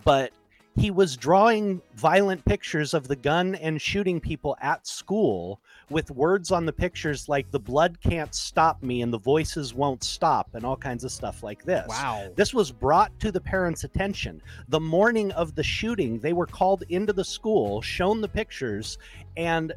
but 0.03 0.31
he 0.77 0.91
was 0.91 1.15
drawing 1.15 1.81
violent 1.95 2.43
pictures 2.43 2.93
of 2.93 3.07
the 3.07 3.15
gun 3.15 3.55
and 3.55 3.81
shooting 3.81 4.19
people 4.19 4.57
at 4.61 4.85
school 4.85 5.61
with 5.89 6.11
words 6.11 6.51
on 6.51 6.65
the 6.65 6.73
pictures 6.73 7.29
like 7.29 7.49
the 7.51 7.59
blood 7.59 7.97
can't 8.01 8.35
stop 8.35 8.83
me 8.83 9.01
and 9.01 9.13
the 9.13 9.19
voices 9.19 9.73
won't 9.73 10.03
stop 10.03 10.49
and 10.53 10.65
all 10.65 10.75
kinds 10.75 11.05
of 11.05 11.11
stuff 11.11 11.43
like 11.43 11.63
this. 11.63 11.88
Wow. 11.88 12.29
This 12.35 12.53
was 12.53 12.71
brought 12.71 13.17
to 13.21 13.31
the 13.31 13.39
parents' 13.39 13.85
attention. 13.85 14.41
The 14.67 14.79
morning 14.79 15.31
of 15.31 15.55
the 15.55 15.63
shooting, 15.63 16.19
they 16.19 16.33
were 16.33 16.47
called 16.47 16.83
into 16.89 17.13
the 17.13 17.23
school, 17.23 17.81
shown 17.81 18.19
the 18.19 18.27
pictures, 18.27 18.97
and 19.38 19.73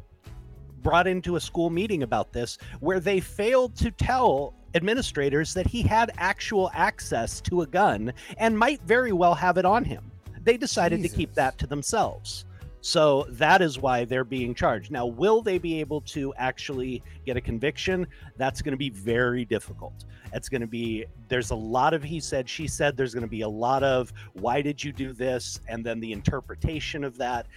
brought 0.81 1.07
into 1.07 1.37
a 1.37 1.39
school 1.39 1.69
meeting 1.69 2.03
about 2.03 2.33
this 2.33 2.57
where 2.81 2.99
they 2.99 3.21
failed 3.21 3.75
to 3.77 3.91
tell 3.91 4.53
administrators 4.75 5.53
that 5.53 5.67
he 5.67 5.81
had 5.81 6.11
actual 6.17 6.69
access 6.73 7.41
to 7.41 7.61
a 7.61 7.67
gun 7.67 8.13
and 8.37 8.57
might 8.57 8.81
very 8.83 9.11
well 9.11 9.33
have 9.33 9.57
it 9.57 9.65
on 9.65 9.83
him. 9.83 10.11
They 10.43 10.57
decided 10.57 11.01
to 11.03 11.09
keep 11.09 11.33
that 11.35 11.57
to 11.59 11.67
themselves. 11.67 12.45
So 12.81 13.25
that 13.31 13.61
is 13.61 13.77
why 13.77 14.05
they're 14.05 14.23
being 14.23 14.55
charged. 14.55 14.89
Now, 14.89 15.05
will 15.05 15.41
they 15.41 15.57
be 15.57 15.79
able 15.81 15.99
to 16.01 16.33
actually 16.37 17.03
get 17.25 17.35
a 17.35 17.41
conviction? 17.41 18.07
That's 18.37 18.61
going 18.61 18.71
to 18.71 18.77
be 18.77 18.89
very 18.89 19.43
difficult. 19.43 20.05
It's 20.33 20.47
going 20.47 20.61
to 20.61 20.67
be, 20.67 21.05
there's 21.27 21.51
a 21.51 21.55
lot 21.55 21.93
of 21.93 22.03
he 22.03 22.21
said, 22.21 22.47
she 22.47 22.67
said, 22.67 22.95
there's 22.95 23.13
going 23.13 23.25
to 23.25 23.29
be 23.29 23.41
a 23.41 23.49
lot 23.49 23.83
of 23.83 24.13
why 24.33 24.61
did 24.61 24.81
you 24.81 24.93
do 24.93 25.11
this? 25.11 25.59
And 25.67 25.85
then 25.85 25.99
the 25.99 26.13
interpretation 26.13 27.03
of 27.03 27.17
that. 27.17 27.47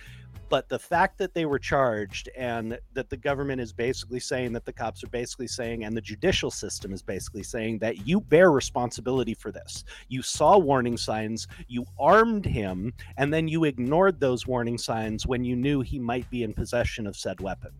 But 0.49 0.69
the 0.69 0.79
fact 0.79 1.17
that 1.19 1.33
they 1.33 1.47
were 1.47 1.59
charged 1.59 2.29
and 2.37 2.79
that 2.93 3.09
the 3.09 3.17
government 3.17 3.61
is 3.61 3.73
basically 3.73 4.21
saying 4.21 4.53
that 4.53 4.67
the 4.67 4.73
cops 4.73 5.03
are 5.03 5.09
basically 5.09 5.47
saying, 5.47 5.85
and 5.85 5.97
the 5.97 6.01
judicial 6.01 6.51
system 6.51 6.93
is 6.93 7.03
basically 7.03 7.43
saying 7.43 7.79
that 7.79 8.07
you 8.07 8.21
bear 8.21 8.51
responsibility 8.51 9.35
for 9.35 9.51
this. 9.51 9.85
You 10.09 10.21
saw 10.21 10.59
warning 10.59 10.97
signs, 10.99 11.49
you 11.69 11.87
armed 11.99 12.45
him, 12.45 12.93
and 13.17 13.33
then 13.33 13.49
you 13.49 13.65
ignored 13.65 14.21
those 14.21 14.47
warning 14.47 14.77
signs 14.77 15.27
when 15.27 15.43
you 15.45 15.57
knew 15.57 15.81
he 15.81 15.99
might 15.99 16.29
be 16.29 16.43
in 16.43 16.53
possession 16.53 17.07
of 17.07 17.17
said 17.17 17.41
weapon. 17.41 17.71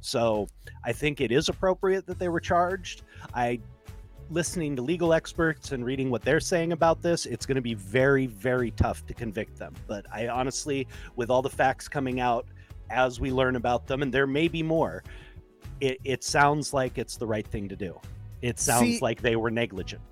So 0.00 0.46
I 0.84 0.92
think 0.92 1.20
it 1.20 1.32
is 1.32 1.48
appropriate 1.48 2.06
that 2.06 2.18
they 2.18 2.28
were 2.28 2.40
charged. 2.40 3.02
I 3.34 3.60
listening 4.30 4.76
to 4.76 4.82
legal 4.82 5.12
experts 5.12 5.72
and 5.72 5.84
reading 5.84 6.10
what 6.10 6.22
they're 6.22 6.40
saying 6.40 6.72
about 6.72 7.02
this, 7.02 7.26
it's 7.26 7.46
going 7.46 7.56
to 7.56 7.60
be 7.62 7.74
very, 7.74 8.26
very 8.26 8.70
tough 8.72 9.04
to 9.06 9.14
convict 9.14 9.58
them. 9.58 9.74
But 9.86 10.06
I 10.12 10.28
honestly, 10.28 10.86
with 11.16 11.30
all 11.30 11.42
the 11.42 11.50
facts 11.50 11.88
coming 11.88 12.20
out 12.20 12.46
as 12.90 13.20
we 13.20 13.30
learn 13.30 13.56
about 13.56 13.86
them, 13.86 14.02
and 14.02 14.12
there 14.12 14.26
may 14.26 14.48
be 14.48 14.62
more, 14.62 15.02
it, 15.80 15.98
it 16.04 16.24
sounds 16.24 16.72
like 16.72 16.98
it's 16.98 17.16
the 17.16 17.26
right 17.26 17.46
thing 17.46 17.68
to 17.68 17.76
do. 17.76 17.98
It 18.42 18.58
sounds 18.58 18.82
See- 18.82 19.00
like 19.00 19.20
they 19.20 19.36
were 19.36 19.50
negligent. 19.50 20.02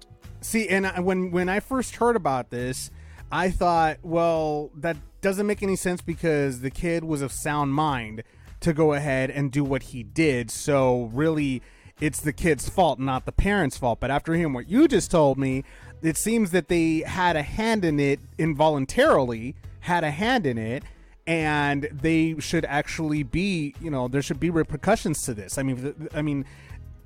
See, 0.40 0.68
and 0.68 0.86
I, 0.86 1.00
when 1.00 1.32
when 1.32 1.48
I 1.48 1.58
first 1.58 1.96
heard 1.96 2.14
about 2.14 2.50
this, 2.50 2.92
I 3.32 3.50
thought, 3.50 3.98
well, 4.02 4.70
that 4.76 4.96
doesn't 5.20 5.46
make 5.46 5.62
any 5.62 5.74
sense 5.74 6.00
because 6.00 6.60
the 6.60 6.70
kid 6.70 7.02
was 7.02 7.22
of 7.22 7.32
sound 7.32 7.74
mind 7.74 8.22
to 8.60 8.72
go 8.72 8.92
ahead 8.92 9.30
and 9.30 9.50
do 9.50 9.64
what 9.64 9.82
he 9.84 10.02
did. 10.02 10.50
So 10.50 11.10
really, 11.12 11.62
it's 12.00 12.20
the 12.20 12.32
kid's 12.32 12.68
fault, 12.68 12.98
not 12.98 13.26
the 13.26 13.32
parents' 13.32 13.76
fault. 13.76 14.00
But 14.00 14.10
after 14.10 14.34
hearing 14.34 14.52
what 14.52 14.68
you 14.68 14.88
just 14.88 15.10
told 15.10 15.38
me, 15.38 15.64
it 16.02 16.16
seems 16.16 16.50
that 16.52 16.68
they 16.68 17.00
had 17.00 17.36
a 17.36 17.42
hand 17.42 17.84
in 17.84 17.98
it 17.98 18.20
involuntarily, 18.38 19.56
had 19.80 20.04
a 20.04 20.10
hand 20.10 20.46
in 20.46 20.58
it, 20.58 20.84
and 21.26 21.88
they 21.92 22.36
should 22.38 22.64
actually 22.64 23.22
be, 23.22 23.74
you 23.80 23.90
know, 23.90 24.08
there 24.08 24.22
should 24.22 24.40
be 24.40 24.50
repercussions 24.50 25.22
to 25.22 25.34
this. 25.34 25.58
I 25.58 25.62
mean, 25.62 26.08
I 26.14 26.22
mean, 26.22 26.44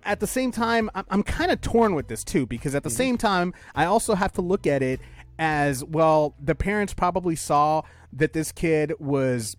at 0.05 0.21
the 0.21 0.27
same 0.27 0.53
time, 0.53 0.91
I'm, 0.95 1.05
I'm 1.11 1.23
kind 1.23 1.51
of 1.51 1.61
torn 1.61 1.95
with 1.95 2.09
this 2.09 2.23
too 2.23 2.47
because 2.47 2.75
at 2.75 2.83
the 2.83 2.89
mm-hmm. 2.89 2.97
same 2.97 3.19
time, 3.19 3.55
I 3.75 3.87
also 3.87 4.15
have 4.15 4.33
to 4.35 4.43
look 4.43 4.67
at 4.67 4.83
it 4.83 5.01
as 5.39 5.83
well. 5.83 6.35
The 6.43 6.55
parents 6.55 6.95
probably 6.95 7.37
saw 7.37 7.83
that 8.13 8.33
this 8.33 8.53
kid 8.53 8.93
was 8.99 9.57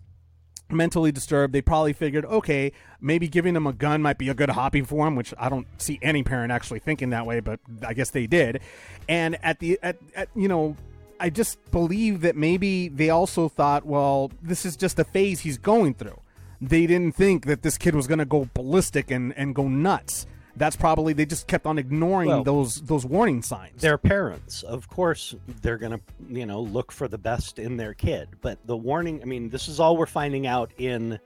mentally 0.70 1.12
disturbed. 1.12 1.52
They 1.52 1.62
probably 1.62 1.92
figured, 1.92 2.24
okay, 2.24 2.72
maybe 3.00 3.28
giving 3.28 3.54
them 3.54 3.66
a 3.66 3.72
gun 3.72 4.02
might 4.02 4.18
be 4.18 4.28
a 4.28 4.34
good 4.34 4.50
hobby 4.50 4.82
for 4.82 5.06
him, 5.06 5.16
which 5.16 5.32
I 5.38 5.48
don't 5.48 5.66
see 5.78 5.98
any 6.02 6.22
parent 6.22 6.52
actually 6.52 6.80
thinking 6.80 7.10
that 7.10 7.26
way, 7.26 7.40
but 7.40 7.60
I 7.86 7.94
guess 7.94 8.10
they 8.10 8.26
did. 8.26 8.60
And 9.08 9.36
at 9.42 9.58
the 9.60 9.78
at, 9.82 9.98
at 10.14 10.28
you 10.34 10.48
know. 10.48 10.76
I 11.20 11.30
just 11.30 11.70
believe 11.70 12.22
that 12.22 12.34
maybe 12.34 12.88
they 12.88 13.08
also 13.08 13.48
thought, 13.48 13.86
well, 13.86 14.32
this 14.42 14.66
is 14.66 14.76
just 14.76 14.98
a 14.98 15.04
phase 15.04 15.40
he's 15.40 15.58
going 15.58 15.94
through. 15.94 16.20
They 16.60 16.88
didn't 16.88 17.14
think 17.14 17.46
that 17.46 17.62
this 17.62 17.78
kid 17.78 17.94
was 17.94 18.08
going 18.08 18.18
to 18.18 18.24
go 18.24 18.48
ballistic 18.52 19.12
and, 19.12 19.32
and 19.38 19.54
go 19.54 19.68
nuts. 19.68 20.26
That's 20.56 20.76
probably 20.76 21.12
they 21.12 21.26
just 21.26 21.48
kept 21.48 21.66
on 21.66 21.78
ignoring 21.78 22.28
Well, 22.28 22.44
those 22.44 22.80
those 22.82 23.04
warning 23.04 23.42
signs. 23.42 23.80
Their 23.80 23.98
parents, 23.98 24.62
of 24.62 24.88
course, 24.88 25.34
they're 25.62 25.78
gonna, 25.78 26.00
you 26.28 26.46
know, 26.46 26.60
look 26.60 26.92
for 26.92 27.08
the 27.08 27.18
best 27.18 27.58
in 27.58 27.76
their 27.76 27.94
kid. 27.94 28.28
But 28.40 28.58
the 28.66 28.76
warning, 28.76 29.20
I 29.20 29.24
mean, 29.24 29.50
this 29.50 29.68
is 29.68 29.80
all 29.80 29.96
we're 29.96 30.06
finding 30.06 30.46
out 30.46 30.70
in, 30.78 31.18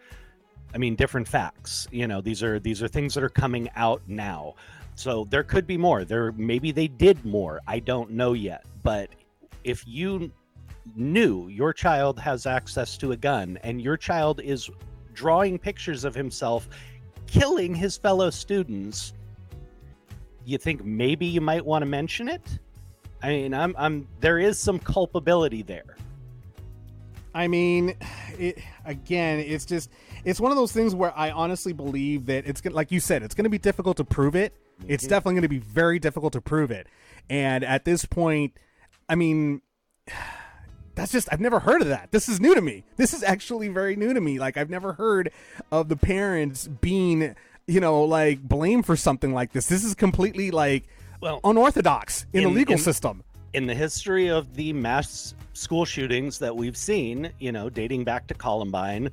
I 0.75 0.79
mean, 0.79 0.95
different 0.95 1.29
facts. 1.29 1.87
You 1.91 2.07
know, 2.07 2.21
these 2.21 2.43
are 2.43 2.59
these 2.59 2.83
are 2.83 2.89
things 2.89 3.15
that 3.15 3.23
are 3.23 3.29
coming 3.29 3.69
out 3.77 4.01
now. 4.07 4.55
So 4.95 5.27
there 5.31 5.45
could 5.45 5.67
be 5.67 5.77
more. 5.77 6.05
There 6.05 6.33
maybe 6.33 6.73
they 6.73 6.89
did 6.89 7.23
more. 7.25 7.61
I 7.67 7.81
don't 7.81 8.13
know 8.13 8.33
yet. 8.33 8.65
But 8.83 9.11
if 9.63 9.87
you 9.87 10.33
knew 10.97 11.49
your 11.49 11.73
child 11.75 12.19
has 12.19 12.47
access 12.47 12.97
to 12.97 13.13
a 13.13 13.17
gun 13.17 13.59
and 13.63 13.83
your 13.83 13.97
child 13.97 14.41
is 14.41 14.71
drawing 15.13 15.59
pictures 15.59 16.05
of 16.05 16.15
himself 16.15 16.69
killing 17.27 17.75
his 17.75 17.99
fellow 17.99 18.31
students 18.31 19.13
you 20.49 20.59
think 20.59 20.85
maybe 20.85 21.27
you 21.27 21.41
might 21.41 21.65
want 21.65 21.83
to 21.83 21.87
mention 21.87 22.29
it 22.29 22.59
i 23.23 23.29
mean 23.29 23.55
i'm 23.55 23.75
i'm 23.79 24.09
there 24.21 24.39
is 24.39 24.59
some 24.59 24.79
culpability 24.79 25.63
there 25.63 25.97
I 27.35 27.47
mean, 27.47 27.95
it 28.39 28.59
again, 28.85 29.39
it's 29.39 29.65
just 29.65 29.91
it's 30.25 30.41
one 30.41 30.51
of 30.51 30.57
those 30.57 30.73
things 30.73 30.93
where 30.93 31.17
I 31.17 31.31
honestly 31.31 31.73
believe 31.73 32.27
that 32.27 32.47
it's 32.47 32.61
gonna 32.61 32.75
like 32.75 32.91
you 32.91 32.99
said, 32.99 33.23
it's 33.23 33.35
gonna 33.35 33.49
be 33.49 33.59
difficult 33.59 33.97
to 33.99 34.05
prove 34.05 34.35
it. 34.35 34.55
It's 34.89 35.05
mm-hmm. 35.05 35.11
definitely 35.11 35.35
gonna 35.37 35.49
be 35.49 35.59
very 35.59 36.01
difficult 36.01 36.33
to 36.33 36.41
prove 36.41 36.73
it. 36.73 36.89
And 37.31 37.63
at 37.63 37.85
this 37.85 38.05
point, 38.05 38.55
I 39.09 39.15
mean 39.15 39.63
that's 40.97 41.13
just 41.13 41.29
I've 41.31 41.41
never 41.41 41.61
heard 41.61 41.81
of 41.81 41.89
that. 41.89 42.11
This 42.11 42.29
is 42.29 42.41
new 42.41 42.57
to 42.57 42.61
me. 42.61 42.85
This 42.97 43.15
is 43.15 43.23
actually 43.23 43.69
very 43.69 43.95
new 43.95 44.13
to 44.13 44.21
me. 44.21 44.41
Like 44.41 44.57
I've 44.57 44.71
never 44.71 44.95
heard 44.95 45.31
of 45.71 45.89
the 45.89 45.97
parents 45.97 46.67
being, 46.67 47.37
you 47.69 47.81
know, 47.81 48.03
like 48.03 48.41
blamed 48.43 48.87
for 48.87 48.97
something 48.97 49.33
like 49.33 49.53
this. 49.53 49.67
This 49.67 49.85
is 49.85 49.95
completely 49.95 50.51
like 50.51 50.89
Well, 51.21 51.39
unorthodox 51.45 52.27
in, 52.33 52.43
the 52.45 52.49
legal 52.51 52.73
in- 52.73 52.79
system. 52.81 53.23
in 53.53 53.67
the 53.67 53.75
history 53.75 54.29
of 54.29 54.55
the 54.57 54.73
mass 54.73 55.35
school 55.53 55.85
shootings 55.85 56.39
that 56.39 56.57
we've 56.57 56.77
seen, 56.77 57.31
you 57.39 57.53
know, 57.53 57.69
dating 57.69 58.05
back 58.05 58.27
to 58.29 58.35
Columbine, 58.35 59.11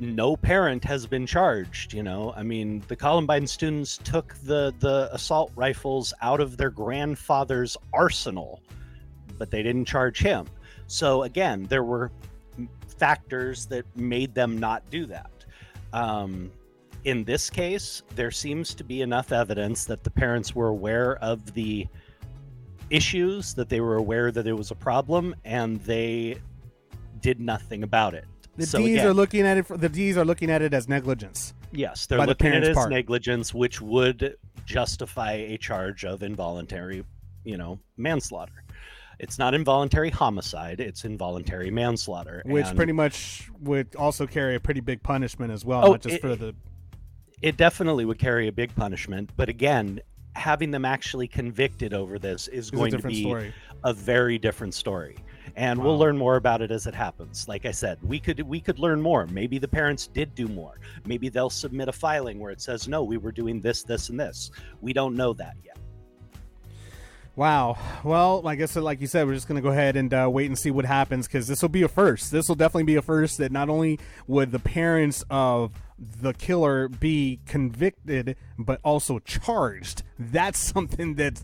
no 0.00 0.36
parent 0.36 0.84
has 0.84 1.06
been 1.06 1.24
charged, 1.26 1.94
you 1.94 2.02
know. 2.02 2.32
I 2.36 2.42
mean, 2.42 2.82
the 2.88 2.96
Columbine 2.96 3.46
students 3.46 3.96
took 3.98 4.34
the 4.44 4.74
the 4.80 5.08
assault 5.12 5.50
rifles 5.56 6.12
out 6.20 6.40
of 6.40 6.56
their 6.56 6.70
grandfather's 6.70 7.76
arsenal, 7.92 8.60
but 9.38 9.50
they 9.50 9.62
didn't 9.62 9.86
charge 9.86 10.18
him. 10.18 10.46
So 10.88 11.22
again, 11.22 11.64
there 11.70 11.84
were 11.84 12.10
factors 12.98 13.66
that 13.66 13.84
made 13.96 14.34
them 14.34 14.58
not 14.58 14.82
do 14.90 15.06
that. 15.06 15.30
Um, 15.92 16.50
in 17.04 17.24
this 17.24 17.50
case, 17.50 18.02
there 18.14 18.30
seems 18.30 18.74
to 18.74 18.84
be 18.84 19.02
enough 19.02 19.32
evidence 19.32 19.84
that 19.84 20.02
the 20.04 20.10
parents 20.10 20.54
were 20.54 20.68
aware 20.68 21.16
of 21.16 21.52
the 21.54 21.86
issues, 22.90 23.54
that 23.54 23.68
they 23.68 23.80
were 23.80 23.96
aware 23.96 24.30
that 24.30 24.46
it 24.46 24.52
was 24.52 24.70
a 24.70 24.74
problem, 24.74 25.34
and 25.44 25.80
they 25.82 26.38
did 27.20 27.40
nothing 27.40 27.82
about 27.82 28.14
it. 28.14 28.24
The 28.56 28.66
So 28.66 28.78
D's 28.78 28.92
again, 28.96 29.06
are 29.08 29.14
looking 29.14 29.42
at 29.46 29.58
it. 29.58 29.66
The 29.68 29.88
D's 29.88 30.16
are 30.16 30.24
looking 30.24 30.50
at 30.50 30.62
it 30.62 30.72
as 30.74 30.88
negligence. 30.88 31.54
yes, 31.72 32.06
they're 32.06 32.18
by 32.18 32.26
the 32.26 32.30
looking 32.30 32.52
at 32.52 32.62
it 32.64 32.68
as 32.70 32.74
part. 32.76 32.90
negligence, 32.90 33.52
which 33.52 33.80
would 33.80 34.36
justify 34.64 35.32
a 35.32 35.58
charge 35.58 36.04
of 36.04 36.22
involuntary, 36.22 37.04
you 37.44 37.56
know, 37.56 37.78
manslaughter. 37.96 38.52
It's 39.18 39.38
not 39.38 39.54
involuntary 39.54 40.10
homicide; 40.10 40.80
it's 40.80 41.04
involuntary 41.04 41.70
manslaughter, 41.70 42.42
which 42.46 42.66
and 42.66 42.76
pretty 42.76 42.92
much 42.92 43.48
would 43.60 43.94
also 43.96 44.26
carry 44.26 44.54
a 44.56 44.60
pretty 44.60 44.80
big 44.80 45.02
punishment 45.02 45.52
as 45.52 45.64
well, 45.64 45.84
Oh, 45.86 45.90
not 45.92 46.00
just 46.02 46.16
it- 46.16 46.20
for 46.20 46.34
the. 46.36 46.54
It 47.44 47.58
definitely 47.58 48.06
would 48.06 48.18
carry 48.18 48.48
a 48.48 48.52
big 48.52 48.74
punishment. 48.74 49.28
But 49.36 49.50
again, 49.50 50.00
having 50.34 50.70
them 50.70 50.86
actually 50.86 51.28
convicted 51.28 51.92
over 51.92 52.18
this 52.18 52.48
is 52.48 52.70
going 52.70 52.90
to 52.90 52.98
be 52.98 53.20
story. 53.22 53.52
a 53.84 53.92
very 53.92 54.38
different 54.38 54.74
story 54.74 55.16
and 55.56 55.78
Wow. 55.78 55.84
we'll 55.84 55.98
learn 55.98 56.16
more 56.18 56.34
about 56.36 56.60
it 56.60 56.72
as 56.72 56.88
it 56.88 56.94
happens 56.94 57.46
like 57.46 57.64
i 57.66 57.70
said 57.70 57.98
we 58.02 58.18
could 58.18 58.40
we 58.40 58.58
could 58.58 58.80
learn 58.80 59.00
more 59.00 59.28
maybe 59.28 59.58
the 59.58 59.68
parents 59.68 60.08
did 60.08 60.34
do 60.34 60.48
more 60.48 60.80
maybe 61.06 61.28
they'll 61.28 61.50
submit 61.50 61.86
a 61.88 61.92
filing 61.92 62.40
where 62.40 62.50
it 62.50 62.60
says 62.60 62.88
no 62.88 63.04
we 63.04 63.16
were 63.16 63.30
doing 63.30 63.60
this 63.60 63.84
this 63.84 64.08
and 64.08 64.18
this 64.18 64.50
we 64.80 64.92
don't 64.92 65.14
know 65.14 65.32
that 65.34 65.54
yet 65.64 65.78
Wow. 67.36 67.76
Well, 68.04 68.46
I 68.46 68.54
guess 68.54 68.76
like 68.76 69.00
you 69.00 69.08
said, 69.08 69.26
we're 69.26 69.34
just 69.34 69.48
going 69.48 69.60
to 69.60 69.62
go 69.62 69.70
ahead 69.72 69.96
and 69.96 70.14
uh, 70.14 70.28
wait 70.32 70.46
and 70.46 70.56
see 70.56 70.70
what 70.70 70.84
happens 70.84 71.26
because 71.26 71.48
this 71.48 71.62
will 71.62 71.68
be 71.68 71.82
a 71.82 71.88
first. 71.88 72.30
This 72.30 72.48
will 72.48 72.54
definitely 72.54 72.84
be 72.84 72.94
a 72.94 73.02
first 73.02 73.38
that 73.38 73.50
not 73.50 73.68
only 73.68 73.98
would 74.28 74.52
the 74.52 74.60
parents 74.60 75.24
of 75.30 75.72
the 75.98 76.32
killer 76.32 76.88
be 76.88 77.40
convicted, 77.46 78.36
but 78.58 78.80
also 78.84 79.18
charged. 79.20 80.02
That's 80.18 80.58
something 80.58 81.14
that 81.14 81.42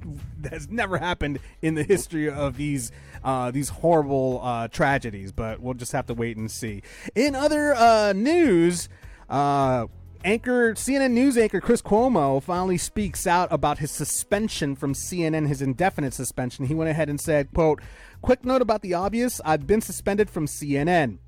has 0.50 0.68
never 0.68 0.98
happened 0.98 1.38
in 1.62 1.74
the 1.74 1.82
history 1.82 2.28
of 2.28 2.56
these 2.56 2.90
uh, 3.22 3.50
these 3.50 3.68
horrible 3.68 4.40
uh, 4.42 4.68
tragedies. 4.68 5.32
But 5.32 5.60
we'll 5.60 5.74
just 5.74 5.92
have 5.92 6.06
to 6.06 6.14
wait 6.14 6.36
and 6.36 6.50
see. 6.50 6.82
In 7.14 7.34
other 7.34 7.74
uh, 7.74 8.12
news. 8.14 8.88
Uh, 9.28 9.86
Anchor 10.22 10.74
CNN 10.74 11.12
news 11.12 11.38
anchor 11.38 11.62
Chris 11.62 11.80
Cuomo 11.80 12.42
finally 12.42 12.76
speaks 12.76 13.26
out 13.26 13.48
about 13.50 13.78
his 13.78 13.90
suspension 13.90 14.76
from 14.76 14.92
CNN, 14.92 15.48
his 15.48 15.62
indefinite 15.62 16.12
suspension. 16.12 16.66
He 16.66 16.74
went 16.74 16.90
ahead 16.90 17.08
and 17.08 17.18
said, 17.18 17.48
quote, 17.54 17.80
quick 18.20 18.44
note 18.44 18.60
about 18.60 18.82
the 18.82 18.92
obvious, 18.92 19.40
I've 19.46 19.66
been 19.66 19.80
suspended 19.80 20.28
from 20.28 20.44
CNN. 20.44 21.20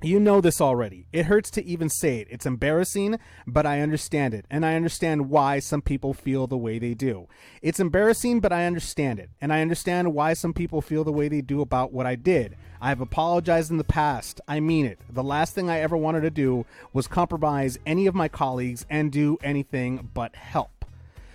You 0.00 0.20
know 0.20 0.40
this 0.40 0.60
already. 0.60 1.06
It 1.12 1.26
hurts 1.26 1.50
to 1.52 1.64
even 1.64 1.88
say 1.88 2.18
it. 2.18 2.28
It's 2.30 2.46
embarrassing, 2.46 3.18
but 3.48 3.66
I 3.66 3.80
understand 3.80 4.32
it. 4.32 4.46
And 4.48 4.64
I 4.64 4.76
understand 4.76 5.28
why 5.28 5.58
some 5.58 5.82
people 5.82 6.14
feel 6.14 6.46
the 6.46 6.56
way 6.56 6.78
they 6.78 6.94
do. 6.94 7.26
It's 7.62 7.80
embarrassing, 7.80 8.38
but 8.38 8.52
I 8.52 8.66
understand 8.66 9.18
it. 9.18 9.30
And 9.40 9.52
I 9.52 9.60
understand 9.60 10.14
why 10.14 10.34
some 10.34 10.52
people 10.52 10.80
feel 10.80 11.02
the 11.02 11.10
way 11.10 11.26
they 11.26 11.40
do 11.40 11.60
about 11.60 11.92
what 11.92 12.06
I 12.06 12.14
did. 12.14 12.56
I 12.80 12.90
have 12.90 13.00
apologized 13.00 13.72
in 13.72 13.76
the 13.76 13.82
past. 13.82 14.40
I 14.46 14.60
mean 14.60 14.86
it. 14.86 15.00
The 15.10 15.24
last 15.24 15.56
thing 15.56 15.68
I 15.68 15.80
ever 15.80 15.96
wanted 15.96 16.20
to 16.20 16.30
do 16.30 16.64
was 16.92 17.08
compromise 17.08 17.76
any 17.84 18.06
of 18.06 18.14
my 18.14 18.28
colleagues 18.28 18.86
and 18.88 19.10
do 19.10 19.36
anything 19.42 20.10
but 20.14 20.36
help. 20.36 20.84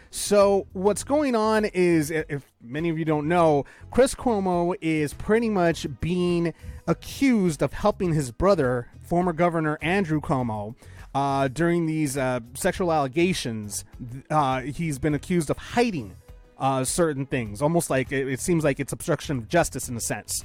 So 0.10 0.68
what's 0.72 1.04
going 1.04 1.36
on 1.36 1.66
is, 1.66 2.12
if 2.12 2.50
many 2.62 2.90
of 2.90 3.00
you 3.00 3.04
don't 3.04 3.28
know, 3.28 3.66
Chris 3.92 4.14
Cuomo 4.14 4.76
is 4.80 5.12
pretty 5.12 5.50
much 5.50 5.88
being 6.00 6.54
accused 6.88 7.62
of 7.62 7.74
helping 7.74 8.14
his 8.14 8.32
brother, 8.32 8.90
former 9.02 9.34
Governor 9.34 9.78
Andrew 9.82 10.22
Cuomo, 10.22 10.76
uh, 11.14 11.48
during 11.48 11.86
these 11.86 12.18
uh, 12.18 12.40
sexual 12.54 12.92
allegations. 12.92 13.86
Uh, 14.30 14.62
he's 14.62 15.00
been 15.00 15.14
accused 15.14 15.50
of 15.50 15.58
hiding 15.58 16.16
uh, 16.58 16.84
certain 16.84 17.26
things, 17.26 17.62
almost 17.62 17.90
like 17.90 18.12
it, 18.12 18.28
it 18.28 18.40
seems 18.40 18.64
like 18.64 18.80
it's 18.80 18.94
obstruction 18.94 19.38
of 19.38 19.48
justice 19.48 19.90
in 19.90 19.98
a 19.98 20.02
sense, 20.02 20.44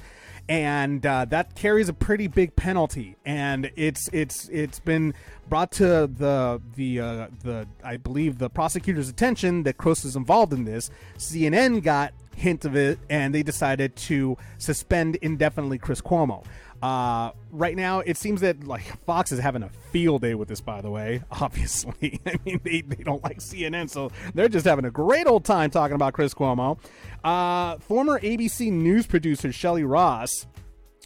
and 0.49 1.05
uh, 1.05 1.25
that 1.25 1.53
carries 1.53 1.87
a 1.89 1.93
pretty 1.93 2.27
big 2.27 2.55
penalty. 2.55 3.15
And 3.23 3.71
it's 3.75 4.09
it's 4.11 4.49
it's 4.49 4.79
been 4.79 5.13
brought 5.47 5.71
to 5.73 6.07
the 6.07 6.59
the 6.75 6.99
uh, 6.99 7.27
the 7.43 7.67
I 7.83 7.97
believe 7.97 8.39
the 8.39 8.49
prosecutor's 8.49 9.07
attention 9.07 9.63
that 9.63 9.77
Chris 9.77 10.03
is 10.03 10.15
involved 10.15 10.51
in 10.51 10.65
this. 10.65 10.89
CNN 11.17 11.83
got 11.83 12.13
hint 12.35 12.65
of 12.65 12.75
it, 12.75 12.97
and 13.09 13.33
they 13.33 13.43
decided 13.43 13.95
to 13.95 14.37
suspend 14.57 15.17
indefinitely 15.17 15.77
Chris 15.77 16.01
Cuomo. 16.01 16.43
Uh, 16.81 17.31
right 17.51 17.75
now, 17.75 17.99
it 17.99 18.17
seems 18.17 18.41
that 18.41 18.65
like 18.65 18.83
Fox 19.05 19.31
is 19.31 19.39
having 19.39 19.63
a 19.63 19.69
field 19.91 20.21
day 20.21 20.35
with 20.35 20.47
this. 20.47 20.61
By 20.61 20.81
the 20.81 20.89
way, 20.89 21.21
obviously, 21.31 22.21
I 22.25 22.39
mean 22.45 22.61
they, 22.63 22.81
they 22.81 23.03
don't 23.03 23.23
like 23.23 23.39
CNN, 23.39 23.89
so 23.89 24.11
they're 24.33 24.49
just 24.49 24.65
having 24.65 24.85
a 24.85 24.91
great 24.91 25.27
old 25.27 25.45
time 25.45 25.69
talking 25.69 25.95
about 25.95 26.13
Chris 26.13 26.33
Cuomo. 26.33 26.79
Uh, 27.23 27.77
former 27.79 28.19
ABC 28.19 28.71
news 28.71 29.05
producer 29.05 29.51
Shelley 29.51 29.83
Ross 29.83 30.47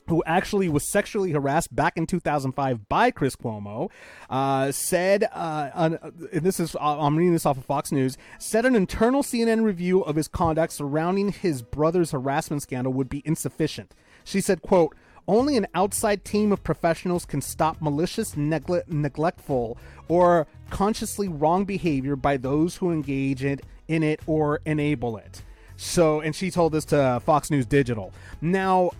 who 0.07 0.23
actually 0.25 0.67
was 0.69 0.91
sexually 0.91 1.31
harassed 1.31 1.73
back 1.73 1.95
in 1.95 2.05
2005 2.05 2.89
by 2.89 3.12
Chris 3.12 3.36
Cuomo, 3.36 3.89
uh, 4.29 4.71
said, 4.71 5.25
uh, 5.31 5.69
and 5.73 5.97
this 6.33 6.59
is, 6.59 6.75
I'm 6.79 7.15
reading 7.15 7.33
this 7.33 7.45
off 7.45 7.57
of 7.57 7.65
Fox 7.65 7.91
News, 7.91 8.17
said 8.38 8.65
an 8.65 8.75
internal 8.75 9.23
CNN 9.23 9.63
review 9.63 10.01
of 10.01 10.15
his 10.15 10.27
conduct 10.27 10.73
surrounding 10.73 11.31
his 11.31 11.62
brother's 11.62 12.12
harassment 12.12 12.62
scandal 12.62 12.93
would 12.93 13.09
be 13.09 13.21
insufficient. 13.25 13.93
She 14.23 14.41
said, 14.41 14.62
quote, 14.62 14.95
only 15.27 15.57
an 15.57 15.67
outside 15.73 16.25
team 16.25 16.51
of 16.51 16.63
professionals 16.63 17.25
can 17.25 17.41
stop 17.41 17.81
malicious, 17.81 18.36
negle- 18.36 18.83
neglectful, 18.88 19.77
or 20.07 20.47
consciously 20.69 21.27
wrong 21.27 21.65
behavior 21.65 22.15
by 22.15 22.38
those 22.38 22.77
who 22.77 22.91
engage 22.91 23.43
in, 23.43 23.59
in 23.88 24.03
it 24.03 24.19
or 24.27 24.59
enable 24.65 25.17
it. 25.17 25.41
So, 25.75 26.21
and 26.21 26.36
she 26.36 26.51
told 26.51 26.73
this 26.73 26.86
to 26.86 27.21
Fox 27.25 27.49
News 27.49 27.65
Digital. 27.65 28.13
Now, 28.41 28.91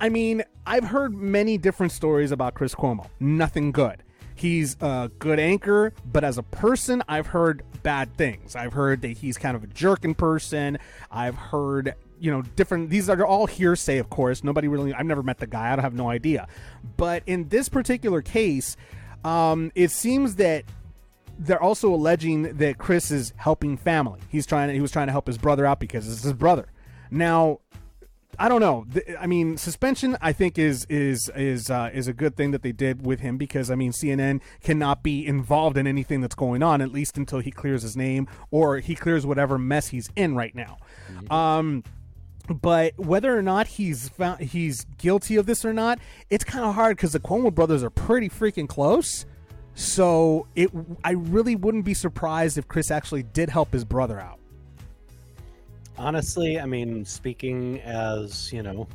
I 0.00 0.08
mean, 0.08 0.42
I've 0.66 0.84
heard 0.84 1.14
many 1.14 1.58
different 1.58 1.92
stories 1.92 2.32
about 2.32 2.54
Chris 2.54 2.74
Cuomo. 2.74 3.06
Nothing 3.20 3.70
good. 3.70 4.02
He's 4.34 4.76
a 4.80 5.10
good 5.18 5.38
anchor, 5.38 5.92
but 6.04 6.24
as 6.24 6.38
a 6.38 6.42
person, 6.42 7.02
I've 7.06 7.28
heard 7.28 7.62
bad 7.82 8.16
things. 8.16 8.56
I've 8.56 8.72
heard 8.72 9.02
that 9.02 9.18
he's 9.18 9.38
kind 9.38 9.54
of 9.56 9.62
a 9.62 9.66
jerk 9.68 10.04
in 10.04 10.14
person. 10.14 10.78
I've 11.10 11.36
heard, 11.36 11.94
you 12.22 12.30
know, 12.30 12.42
different. 12.42 12.88
These 12.88 13.10
are 13.10 13.26
all 13.26 13.46
hearsay, 13.46 13.98
of 13.98 14.08
course. 14.08 14.44
Nobody 14.44 14.68
really. 14.68 14.94
I've 14.94 15.06
never 15.06 15.24
met 15.24 15.38
the 15.38 15.46
guy. 15.46 15.72
I 15.72 15.76
don't 15.76 15.82
have 15.82 15.94
no 15.94 16.08
idea. 16.08 16.46
But 16.96 17.24
in 17.26 17.48
this 17.48 17.68
particular 17.68 18.22
case, 18.22 18.76
um, 19.24 19.72
it 19.74 19.90
seems 19.90 20.36
that 20.36 20.64
they're 21.36 21.62
also 21.62 21.92
alleging 21.92 22.58
that 22.58 22.78
Chris 22.78 23.10
is 23.10 23.32
helping 23.36 23.76
family. 23.76 24.20
He's 24.28 24.46
trying. 24.46 24.68
To, 24.68 24.74
he 24.74 24.80
was 24.80 24.92
trying 24.92 25.08
to 25.08 25.12
help 25.12 25.26
his 25.26 25.36
brother 25.36 25.66
out 25.66 25.80
because 25.80 26.10
it's 26.10 26.22
his 26.22 26.32
brother. 26.32 26.68
Now, 27.10 27.58
I 28.38 28.48
don't 28.48 28.60
know. 28.60 28.86
I 29.18 29.26
mean, 29.26 29.56
suspension 29.56 30.16
I 30.20 30.32
think 30.32 30.60
is 30.60 30.86
is 30.88 31.28
is 31.34 31.70
uh, 31.70 31.90
is 31.92 32.06
a 32.06 32.12
good 32.12 32.36
thing 32.36 32.52
that 32.52 32.62
they 32.62 32.72
did 32.72 33.04
with 33.04 33.18
him 33.18 33.36
because 33.36 33.68
I 33.68 33.74
mean 33.74 33.90
CNN 33.90 34.40
cannot 34.62 35.02
be 35.02 35.26
involved 35.26 35.76
in 35.76 35.88
anything 35.88 36.20
that's 36.20 36.36
going 36.36 36.62
on 36.62 36.80
at 36.80 36.92
least 36.92 37.18
until 37.18 37.40
he 37.40 37.50
clears 37.50 37.82
his 37.82 37.96
name 37.96 38.28
or 38.52 38.78
he 38.78 38.94
clears 38.94 39.26
whatever 39.26 39.58
mess 39.58 39.88
he's 39.88 40.08
in 40.14 40.36
right 40.36 40.54
now. 40.54 40.78
Mm-hmm. 41.10 41.32
Um, 41.32 41.84
but 42.48 42.98
whether 42.98 43.36
or 43.36 43.42
not 43.42 43.66
he's 43.66 44.08
found 44.08 44.40
he's 44.40 44.84
guilty 44.98 45.36
of 45.36 45.46
this 45.46 45.64
or 45.64 45.72
not, 45.72 45.98
it's 46.30 46.44
kind 46.44 46.64
of 46.64 46.74
hard 46.74 46.96
because 46.96 47.12
the 47.12 47.20
Cuomo 47.20 47.54
brothers 47.54 47.82
are 47.82 47.90
pretty 47.90 48.28
freaking 48.28 48.68
close. 48.68 49.26
So 49.74 50.46
it, 50.54 50.70
I 51.02 51.12
really 51.12 51.56
wouldn't 51.56 51.84
be 51.84 51.94
surprised 51.94 52.58
if 52.58 52.68
Chris 52.68 52.90
actually 52.90 53.22
did 53.22 53.48
help 53.48 53.72
his 53.72 53.84
brother 53.84 54.20
out. 54.20 54.38
Honestly, 55.96 56.58
I 56.58 56.66
mean, 56.66 57.04
speaking 57.04 57.80
as, 57.80 58.52
you 58.52 58.62
know, 58.62 58.86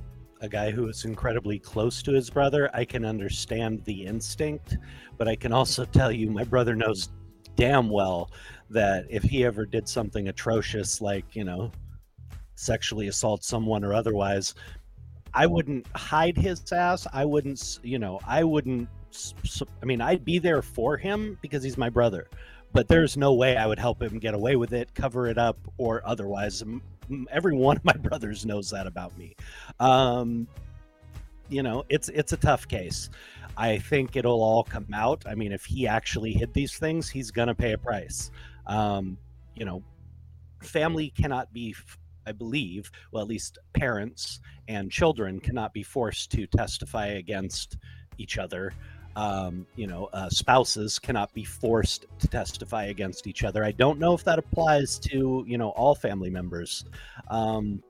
a 0.41 0.49
guy 0.49 0.71
who 0.71 0.87
is 0.87 1.05
incredibly 1.05 1.57
close 1.57 2.03
to 2.03 2.11
his 2.11 2.29
brother, 2.29 2.69
I 2.73 2.85
can 2.85 3.05
understand 3.05 3.83
the 3.85 4.05
instinct, 4.05 4.77
but 5.17 5.27
I 5.27 5.35
can 5.35 5.51
also 5.51 5.85
tell 5.91 6.11
you 6.11 6.29
my 6.29 6.43
brother 6.43 6.75
knows 6.75 7.09
damn 7.55 7.89
well 7.89 8.29
that 8.69 9.05
if 9.09 9.23
he 9.23 9.45
ever 9.45 9.65
did 9.65 9.87
something 9.89 10.27
atrocious 10.27 11.01
like, 11.01 11.35
you 11.35 11.43
know, 11.43 11.71
sexually 12.57 13.07
assault 13.07 13.43
someone 13.43 13.83
or 13.83 13.93
otherwise, 13.93 14.55
I 15.33 15.45
wouldn't 15.45 15.87
hide 15.95 16.37
his 16.37 16.71
ass. 16.71 17.07
I 17.13 17.25
wouldn't, 17.25 17.79
you 17.83 17.99
know, 17.99 18.19
I 18.27 18.43
wouldn't 18.43 18.89
I 19.81 19.85
mean, 19.85 20.01
I'd 20.01 20.25
be 20.25 20.37
there 20.37 20.61
for 20.61 20.97
him 20.97 21.39
because 21.41 21.63
he's 21.63 21.77
my 21.77 21.89
brother 21.89 22.27
but 22.73 22.87
there's 22.87 23.17
no 23.17 23.33
way 23.33 23.57
I 23.57 23.65
would 23.65 23.79
help 23.79 24.01
him 24.01 24.19
get 24.19 24.33
away 24.33 24.55
with 24.55 24.73
it, 24.73 24.93
cover 24.93 25.27
it 25.27 25.37
up, 25.37 25.57
or 25.77 26.01
otherwise. 26.05 26.63
Every 27.31 27.55
one 27.57 27.77
of 27.77 27.85
my 27.85 27.93
brothers 27.93 28.45
knows 28.45 28.69
that 28.71 28.87
about 28.87 29.17
me. 29.17 29.35
Um, 29.79 30.47
you 31.49 31.63
know, 31.63 31.85
it's 31.89 32.09
it's 32.09 32.33
a 32.33 32.37
tough 32.37 32.67
case. 32.67 33.09
I 33.55 33.77
think 33.79 34.15
it'll 34.15 34.43
all 34.43 34.63
come 34.63 34.85
out. 34.93 35.23
I 35.25 35.33
mean, 35.33 35.51
if 35.51 35.65
he 35.65 35.87
actually 35.87 36.33
hid 36.33 36.53
these 36.53 36.77
things, 36.77 37.09
he's 37.09 37.31
gonna 37.31 37.55
pay 37.55 37.73
a 37.73 37.77
price. 37.77 38.31
Um, 38.67 39.17
you 39.55 39.65
know, 39.65 39.81
family 40.61 41.09
cannot 41.09 41.51
be 41.53 41.73
I 42.27 42.33
believe, 42.33 42.91
well, 43.11 43.23
at 43.23 43.27
least 43.27 43.57
parents 43.73 44.39
and 44.67 44.91
children 44.91 45.39
cannot 45.39 45.73
be 45.73 45.83
forced 45.83 46.31
to 46.31 46.45
testify 46.47 47.07
against 47.07 47.77
each 48.17 48.37
other 48.37 48.73
um, 49.17 49.65
you 49.75 49.87
know, 49.87 50.09
uh, 50.13 50.29
spouses 50.29 50.99
cannot 50.99 51.33
be 51.33 51.43
forced 51.43 52.05
to 52.19 52.27
testify 52.27 52.85
against 52.85 53.25
each 53.25 53.43
other. 53.43 53.63
I 53.63 53.71
don't 53.71 53.97
know 53.97 54.13
if 54.13 54.23
that 54.25 54.37
applies 54.37 54.99
to 54.99 55.43
you 55.47 55.57
know 55.57 55.69
all 55.69 55.95
family 55.95 56.29
members. 56.29 56.85
Um, 57.29 57.81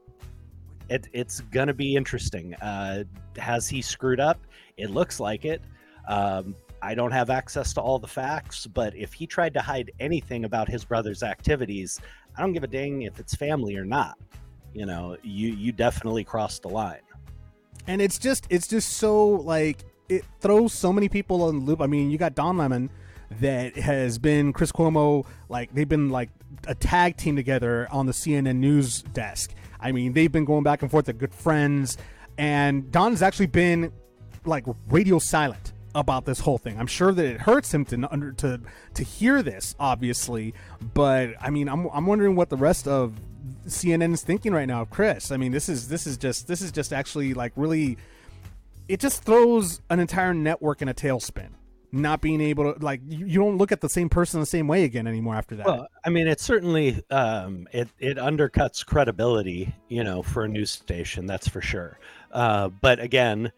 it, 0.90 1.10
it's 1.12 1.42
gonna 1.42 1.74
be 1.74 1.98
interesting. 1.98 2.56
Uh, 2.56 3.04
has 3.38 3.68
he 3.68 3.82
screwed 3.82 4.22
up? 4.22 4.40
It 4.78 4.90
looks 4.90 5.20
like 5.20 5.44
it. 5.44 5.62
Um, 6.08 6.56
I 6.82 6.96
don't 6.96 7.12
have 7.12 7.30
access 7.30 7.74
to 7.74 7.82
all 7.82 8.00
the 8.00 8.08
facts, 8.08 8.66
but 8.66 8.96
if 8.96 9.12
he 9.12 9.28
tried 9.28 9.54
to 9.56 9.60
hide 9.60 9.92
anything 10.00 10.46
about 10.46 10.70
his 10.70 10.86
brother's 10.86 11.24
activities, 11.24 12.00
I 12.38 12.42
don't 12.42 12.54
give 12.54 12.64
a 12.64 12.68
dang 12.68 13.04
if 13.04 13.20
it's 13.20 13.36
family 13.36 13.76
or 13.76 13.86
not. 13.86 14.18
You 14.74 14.86
know, 14.86 15.18
you 15.24 15.50
you 15.54 15.72
definitely 15.72 16.24
crossed 16.24 16.62
the 16.62 16.70
line. 16.70 17.02
And 17.88 18.02
it's 18.02 18.20
just 18.20 18.46
it's 18.50 18.68
just 18.68 18.94
so 18.98 19.28
like 19.28 19.86
it 20.10 20.24
throws 20.40 20.74
so 20.74 20.94
many 20.94 21.10
people 21.10 21.44
on 21.44 21.60
the 21.60 21.66
loop. 21.66 21.82
I 21.82 21.88
mean, 21.88 22.12
you 22.12 22.18
got 22.18 22.36
Don 22.36 22.58
Lemon 22.58 22.90
that 23.40 23.76
has 23.76 24.18
been 24.18 24.54
Chris 24.54 24.72
Cuomo, 24.72 25.26
like 25.50 25.74
they've 25.74 25.90
been 25.90 26.10
like 26.10 26.30
a 26.68 26.76
tag 26.76 27.18
team 27.18 27.36
together 27.36 27.88
on 27.92 28.06
the 28.06 28.14
CNN 28.14 28.58
news 28.58 29.02
desk. 29.02 29.54
I 29.80 29.92
mean, 29.92 30.14
they've 30.14 30.32
been 30.32 30.46
going 30.46 30.64
back 30.64 30.82
and 30.82 30.92
forth. 30.92 31.06
They're 31.06 31.14
good 31.14 31.34
friends, 31.34 31.98
and 32.38 32.92
Don's 32.92 33.22
actually 33.22 33.48
been 33.48 33.92
like 34.46 34.66
radio 34.90 35.20
silent 35.20 35.74
about 35.98 36.26
this 36.26 36.40
whole 36.40 36.58
thing. 36.58 36.80
I'm 36.80 36.88
sure 36.88 37.12
that 37.12 37.26
it 37.26 37.42
hurts 37.42 37.74
him 37.74 37.84
to 37.86 38.12
under 38.12 38.32
to 38.34 38.62
to 38.94 39.04
hear 39.04 39.42
this, 39.42 39.76
obviously, 39.80 40.54
but 40.94 41.32
I 41.42 41.50
mean, 41.50 41.68
I'm 41.68 41.88
I'm 41.88 42.06
wondering 42.06 42.36
what 42.36 42.50
the 42.50 42.58
rest 42.58 42.88
of 42.88 43.14
CNN 43.66 44.14
is 44.14 44.22
thinking 44.22 44.54
right 44.54 44.68
now 44.68 44.84
of 44.84 44.90
Chris. 44.90 45.32
I 45.32 45.38
mean, 45.38 45.52
this 45.52 45.70
is 45.70 45.88
this 45.88 46.06
is 46.06 46.18
just 46.18 46.48
this 46.48 46.62
is 46.62 46.72
just 46.72 46.94
actually 46.94 47.34
like 47.34 47.52
really 47.56 47.98
it 48.88 49.00
just 49.00 49.24
throws 49.24 49.82
an 49.90 50.00
entire 50.00 50.34
network 50.34 50.82
in 50.82 50.88
a 50.88 50.94
tailspin 50.94 51.50
not 51.92 52.22
being 52.22 52.42
able 52.42 52.74
to 52.74 52.84
like 52.84 53.02
you, 53.08 53.26
you 53.26 53.40
don't 53.40 53.58
look 53.58 53.72
at 53.72 53.82
the 53.82 53.90
same 53.90 54.10
person 54.10 54.40
the 54.40 54.46
same 54.46 54.68
way 54.68 54.84
again 54.84 55.08
anymore 55.08 55.36
after 55.36 55.56
that 55.56 55.66
well 55.66 55.88
i 56.04 56.10
mean 56.10 56.28
it 56.28 56.40
certainly 56.40 57.02
um 57.12 57.68
it 57.72 57.88
it 57.98 58.18
undercuts 58.18 58.86
credibility 58.86 59.74
you 59.88 60.04
know 60.04 60.22
for 60.22 60.44
a 60.44 60.48
news 60.48 60.70
station 60.70 61.26
that's 61.26 61.48
for 61.48 61.62
sure 61.62 61.98
uh 62.34 62.68
but 62.68 63.00
again 63.00 63.52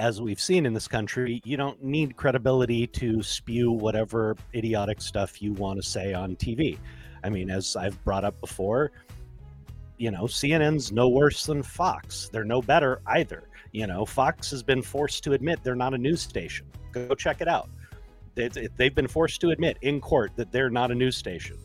as 0.00 0.20
we've 0.20 0.40
seen 0.40 0.66
in 0.66 0.74
this 0.74 0.88
country 0.88 1.40
you 1.44 1.56
don't 1.56 1.82
need 1.84 2.16
credibility 2.16 2.86
to 2.86 3.22
spew 3.22 3.70
whatever 3.70 4.34
idiotic 4.54 5.00
stuff 5.00 5.40
you 5.42 5.52
want 5.52 5.80
to 5.80 5.88
say 5.88 6.12
on 6.14 6.34
tv 6.36 6.78
i 7.22 7.28
mean 7.28 7.50
as 7.50 7.76
i've 7.76 8.02
brought 8.04 8.24
up 8.24 8.40
before 8.40 8.90
you 9.98 10.10
know 10.10 10.24
cnn's 10.24 10.90
no 10.90 11.08
worse 11.08 11.44
than 11.44 11.62
fox 11.62 12.28
they're 12.32 12.44
no 12.44 12.62
better 12.62 13.00
either 13.06 13.44
you 13.72 13.86
know, 13.86 14.04
Fox 14.04 14.50
has 14.50 14.62
been 14.62 14.82
forced 14.82 15.22
to 15.24 15.32
admit 15.32 15.60
they're 15.62 15.74
not 15.74 15.94
a 15.94 15.98
news 15.98 16.20
station. 16.20 16.66
Go 16.92 17.14
check 17.14 17.40
it 17.40 17.48
out. 17.48 17.68
They've 18.34 18.94
been 18.94 19.08
forced 19.08 19.40
to 19.42 19.50
admit 19.50 19.76
in 19.82 20.00
court 20.00 20.32
that 20.36 20.50
they're 20.50 20.70
not 20.70 20.90
a 20.90 20.94
news 20.94 21.16
station 21.16 21.56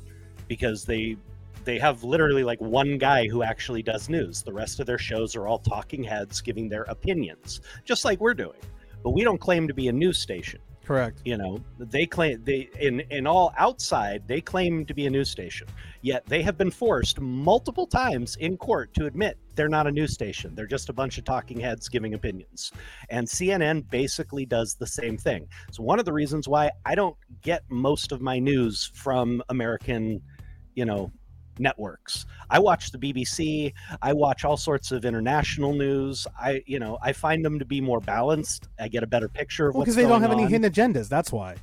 because 0.48 0.84
they 0.86 1.18
they 1.66 1.80
have 1.80 2.04
literally 2.04 2.44
like 2.44 2.62
one 2.62 2.98
guy 2.98 3.28
who 3.28 3.44
actually 3.44 3.84
does 3.84 4.08
news. 4.08 4.44
The 4.44 4.54
rest 4.54 4.80
of 4.80 4.86
their 4.86 4.98
shows 4.98 5.36
are 5.36 5.48
all 5.48 5.60
talking 5.60 6.04
heads 6.04 6.42
giving 6.42 6.70
their 6.70 6.84
opinions, 6.84 7.62
just 7.84 8.06
like 8.06 8.20
we're 8.20 8.34
doing. 8.34 8.60
But 9.04 9.12
we 9.12 9.24
don't 9.24 9.40
claim 9.40 9.68
to 9.68 9.74
be 9.74 9.88
a 9.88 9.92
news 9.92 10.18
station. 10.20 10.62
Correct. 10.86 11.22
You 11.26 11.38
know, 11.38 11.60
they 11.80 12.06
claim 12.06 12.44
they 12.44 12.70
in 12.80 13.00
in 13.10 13.26
all 13.26 13.54
outside 13.58 14.28
they 14.28 14.40
claim 14.40 14.86
to 14.86 14.94
be 14.94 15.08
a 15.08 15.10
news 15.10 15.30
station. 15.30 15.68
Yet 16.04 16.28
they 16.28 16.44
have 16.44 16.60
been 16.60 16.70
forced 16.70 17.20
multiple 17.20 17.88
times 17.88 18.36
in 18.36 18.56
court 18.56 18.94
to 18.94 19.08
admit 19.08 19.40
they're 19.56 19.68
not 19.68 19.88
a 19.88 19.92
news 19.92 20.14
station. 20.14 20.54
They're 20.54 20.68
just 20.68 20.90
a 20.90 20.94
bunch 20.94 21.18
of 21.18 21.24
talking 21.24 21.60
heads 21.60 21.90
giving 21.90 22.14
opinions. 22.14 22.72
And 23.10 23.28
CNN 23.28 23.90
basically 23.90 24.46
does 24.46 24.76
the 24.76 24.86
same 24.86 25.18
thing. 25.18 25.48
So 25.72 25.82
one 25.82 25.98
of 25.98 26.06
the 26.06 26.14
reasons 26.14 26.48
why 26.48 26.70
I 26.86 26.94
don't 26.94 27.18
get 27.42 27.64
most 27.70 28.12
of 28.12 28.22
my 28.22 28.38
news 28.38 28.92
from 28.94 29.42
American, 29.50 30.22
you 30.76 30.86
know, 30.86 31.12
networks. 31.60 32.26
I 32.50 32.60
watch 32.60 32.92
the 32.92 32.98
BBC, 32.98 33.74
I 34.02 34.14
watch 34.14 34.46
all 34.46 34.58
sorts 34.58 34.92
of 34.92 35.06
international 35.06 35.74
news. 35.74 36.28
I, 36.40 36.64
you 36.66 36.80
know, 36.80 36.98
I 37.02 37.14
find 37.14 37.44
them 37.44 37.60
to 37.60 37.66
be 37.66 37.82
more 37.82 38.00
balanced. 38.00 38.70
I 38.80 38.88
get 38.88 39.04
a 39.04 39.08
better 39.08 39.28
picture 39.28 39.70
of 39.70 39.76
well, 39.76 39.84
because 39.84 39.96
they 39.96 40.04
don't 40.04 40.22
have 40.22 40.32
on. 40.32 40.40
any 40.40 40.50
hidden 40.50 40.72
agendas. 40.72 41.10
That's 41.10 41.32
why. 41.32 41.56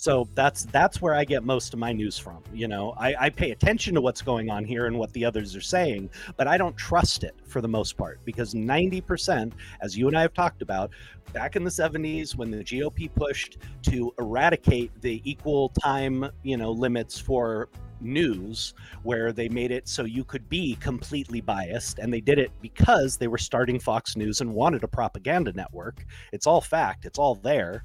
So 0.00 0.26
that's 0.34 0.64
that's 0.64 1.02
where 1.02 1.14
I 1.14 1.26
get 1.26 1.44
most 1.44 1.74
of 1.74 1.78
my 1.78 1.92
news 1.92 2.16
from. 2.16 2.42
You 2.54 2.68
know, 2.68 2.94
I, 2.96 3.26
I 3.26 3.28
pay 3.28 3.50
attention 3.50 3.94
to 3.96 4.00
what's 4.00 4.22
going 4.22 4.48
on 4.48 4.64
here 4.64 4.86
and 4.86 4.98
what 4.98 5.12
the 5.12 5.26
others 5.26 5.54
are 5.54 5.60
saying, 5.60 6.08
but 6.38 6.48
I 6.48 6.56
don't 6.56 6.74
trust 6.74 7.22
it 7.22 7.34
for 7.46 7.60
the 7.60 7.68
most 7.68 7.98
part 7.98 8.18
because 8.24 8.54
90%, 8.54 9.52
as 9.82 9.98
you 9.98 10.08
and 10.08 10.16
I 10.16 10.22
have 10.22 10.32
talked 10.32 10.62
about, 10.62 10.90
back 11.34 11.54
in 11.54 11.64
the 11.64 11.70
70s 11.70 12.34
when 12.34 12.50
the 12.50 12.64
GOP 12.64 13.14
pushed 13.14 13.58
to 13.82 14.10
eradicate 14.18 14.90
the 15.02 15.20
equal 15.30 15.68
time, 15.68 16.30
you 16.44 16.56
know, 16.56 16.70
limits 16.70 17.18
for 17.18 17.68
news 18.00 18.74
where 19.02 19.32
they 19.32 19.48
made 19.48 19.70
it 19.70 19.88
so 19.88 20.04
you 20.04 20.24
could 20.24 20.48
be 20.48 20.76
completely 20.76 21.40
biased 21.40 21.98
and 21.98 22.12
they 22.12 22.20
did 22.20 22.38
it 22.38 22.50
because 22.60 23.16
they 23.16 23.28
were 23.28 23.38
starting 23.38 23.78
Fox 23.78 24.16
News 24.16 24.40
and 24.40 24.54
wanted 24.54 24.84
a 24.84 24.88
propaganda 24.88 25.52
network. 25.52 26.04
It's 26.32 26.46
all 26.46 26.60
fact, 26.60 27.04
it's 27.04 27.18
all 27.18 27.34
there. 27.36 27.84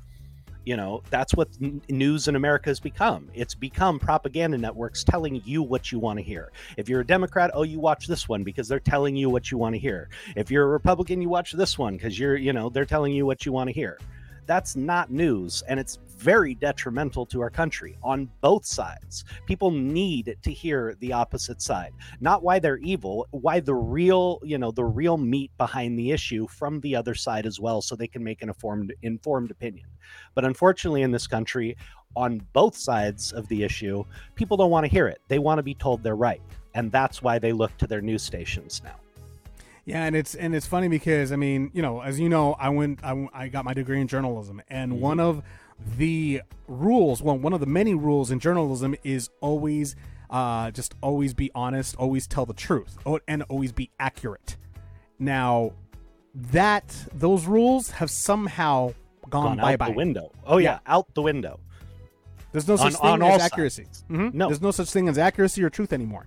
You 0.65 0.75
know, 0.75 1.04
that's 1.12 1.36
what 1.36 1.49
n- 1.62 1.80
news 1.89 2.28
in 2.28 2.36
America 2.36 2.71
has 2.71 2.80
become. 2.80 3.30
It's 3.36 3.54
become 3.54 3.99
propaganda 3.99 4.58
networks 4.58 5.04
telling 5.04 5.41
you 5.45 5.62
what 5.62 5.91
you 5.91 5.99
want 5.99 6.17
to 6.17 6.23
hear. 6.23 6.51
If 6.75 6.89
you're 6.89 7.01
a 7.01 7.06
Democrat, 7.06 7.51
oh, 7.54 7.62
you 7.62 7.80
watch 7.80 8.08
this 8.08 8.28
one 8.28 8.43
because 8.43 8.67
they're 8.67 8.80
telling 8.80 9.15
you 9.15 9.30
what 9.30 9.51
you 9.51 9.60
want 9.60 9.75
to 9.75 9.80
hear. 9.80 10.10
If 10.36 10.49
you're 10.49 10.63
a 10.63 10.69
Republican, 10.69 11.21
you 11.21 11.30
watch 11.30 11.51
this 11.51 11.78
one 11.78 11.95
because 11.95 12.17
you're, 12.17 12.36
you 12.36 12.51
know, 12.51 12.69
they're 12.69 12.84
telling 12.84 13.13
you 13.13 13.28
what 13.28 13.45
you 13.45 13.51
want 13.51 13.67
to 13.67 13.73
hear. 13.73 13.99
That's 14.45 14.75
not 14.75 15.12
news, 15.12 15.63
and 15.67 15.79
it's 15.79 15.99
very 16.17 16.55
detrimental 16.55 17.25
to 17.25 17.41
our 17.41 17.49
country 17.49 17.97
on 18.03 18.29
both 18.41 18.65
sides. 18.65 19.25
People 19.45 19.71
need 19.71 20.38
to 20.41 20.51
hear 20.51 20.95
the 20.99 21.12
opposite 21.13 21.62
side, 21.62 21.91
not 22.21 22.43
why 22.43 22.60
they're 22.60 22.77
evil, 22.77 23.27
why 23.31 23.60
the 23.60 23.73
real, 23.73 24.39
you 24.43 24.58
know, 24.58 24.71
the 24.71 24.86
real 24.86 25.17
meat 25.17 25.51
behind 25.58 25.99
the 25.99 26.12
issue 26.12 26.47
from 26.47 26.79
the 26.81 26.95
other 26.95 27.13
side 27.13 27.45
as 27.45 27.60
well, 27.60 27.81
so 27.81 27.95
they 27.95 28.08
can 28.08 28.23
make 28.23 28.41
an 28.41 28.49
informed 28.49 28.93
informed 29.01 29.51
opinion. 29.51 29.88
But 30.34 30.45
unfortunately, 30.45 31.01
in 31.01 31.12
this 31.12 31.27
country, 31.27 31.75
on 32.15 32.41
both 32.53 32.77
sides 32.77 33.34
of 33.34 33.47
the 33.49 33.63
issue, 33.63 34.03
people 34.36 34.58
don't 34.58 34.71
want 34.71 34.86
to 34.86 34.91
hear 34.91 35.08
it. 35.08 35.21
They 35.27 35.39
want 35.39 35.60
to 35.60 35.63
be 35.63 35.73
told 35.73 36.01
they're 36.01 36.15
right, 36.15 36.41
and 36.73 36.91
that's 36.91 37.21
why 37.21 37.39
they 37.39 37.51
look 37.51 37.75
to 37.77 37.88
their 37.88 38.01
news 38.01 38.23
stations 38.23 38.81
now. 38.84 38.95
Yeah, 39.86 40.04
and 40.06 40.15
it's 40.15 40.34
and 40.36 40.56
it's 40.56 40.65
funny 40.65 40.88
because 40.88 41.32
I 41.32 41.36
mean, 41.36 41.69
you 41.74 41.82
know, 41.82 42.02
as 42.02 42.19
you 42.19 42.28
know, 42.28 42.54
I 42.60 42.69
went 42.69 43.04
I, 43.04 43.28
I 43.34 43.48
got 43.50 43.65
my 43.65 43.74
degree 43.74 44.02
in 44.02 44.08
journalism, 44.08 44.62
and 44.67 45.00
one 45.00 45.19
of 45.19 45.43
the 45.98 46.41
rules, 46.67 47.21
well, 47.21 47.38
one 47.38 47.54
of 47.54 47.60
the 47.60 47.65
many 47.67 47.93
rules 47.93 48.32
in 48.32 48.39
journalism 48.39 48.95
is 49.04 49.30
always 49.41 49.95
uh, 50.32 50.71
just 50.71 50.95
always 51.02 51.36
be 51.36 51.52
honest, 51.54 51.95
always 51.98 52.26
tell 52.26 52.48
the 52.48 52.54
truth, 52.54 52.98
oh, 53.06 53.19
and 53.28 53.43
always 53.43 53.71
be 53.71 53.91
accurate. 54.00 54.58
Now, 55.19 55.74
that 56.34 56.95
those 57.13 57.45
rules 57.45 57.91
have 57.91 58.10
somehow 58.10 58.93
gone, 59.30 59.43
Gone 59.56 59.58
bye 59.58 59.74
out 59.74 59.80
bye. 59.80 59.89
the 59.89 59.95
window. 59.95 60.32
Oh 60.48 60.58
yeah, 60.58 60.80
Yeah. 60.86 60.93
out 60.93 61.13
the 61.13 61.21
window. 61.21 61.60
There's 62.52 62.67
no 62.67 62.76
such 62.76 62.95
On- 62.95 63.19
thing 63.19 63.21
on 63.28 63.32
as 63.34 63.41
accuracy. 63.41 63.86
Mhm. 64.10 64.34
No. 64.34 64.48
there's 64.48 64.62
no 64.62 64.71
such 64.71 64.89
thing 64.91 65.10
as 65.10 65.17
accuracy 65.17 65.63
or 65.63 65.69
truth 65.69 65.93
anymore. 65.93 66.26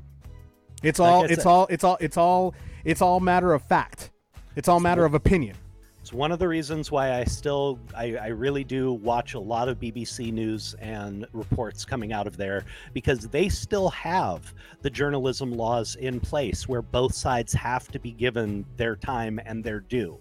It's 0.83 1.01
all. 1.01 1.25
It's 1.25 1.43
said. 1.43 1.47
all. 1.49 1.67
It's 1.71 1.83
all. 1.85 1.97
It's 2.01 2.17
all. 2.17 2.55
It's 2.85 3.03
all 3.03 3.21
matter 3.21 3.53
of 3.53 3.63
fact. 3.63 4.11
It's 4.57 4.69
all 4.69 4.81
matter 4.81 5.05
of 5.05 5.15
opinion. 5.15 5.57
It's 6.01 6.13
one 6.13 6.33
of 6.33 6.39
the 6.39 6.49
reasons 6.49 6.91
why 6.91 7.19
I 7.19 7.25
still, 7.25 7.79
I, 7.95 8.17
I 8.17 8.27
really 8.29 8.65
do 8.65 8.93
watch 8.93 9.35
a 9.35 9.39
lot 9.39 9.69
of 9.69 9.79
BBC 9.79 10.33
News 10.33 10.75
and 10.81 11.27
reports 11.33 11.85
coming 11.85 12.13
out 12.13 12.27
of 12.27 12.37
there 12.37 12.65
because 12.95 13.29
they 13.29 13.49
still 13.49 13.91
have 13.91 14.55
the 14.81 14.89
journalism 14.89 15.53
laws 15.53 15.97
in 15.97 16.19
place 16.19 16.67
where 16.67 16.81
both 16.81 17.15
sides 17.15 17.53
have 17.53 17.89
to 17.89 17.99
be 17.99 18.13
given 18.13 18.65
their 18.77 18.97
time 18.97 19.39
and 19.45 19.63
their 19.63 19.81
due. 19.81 20.19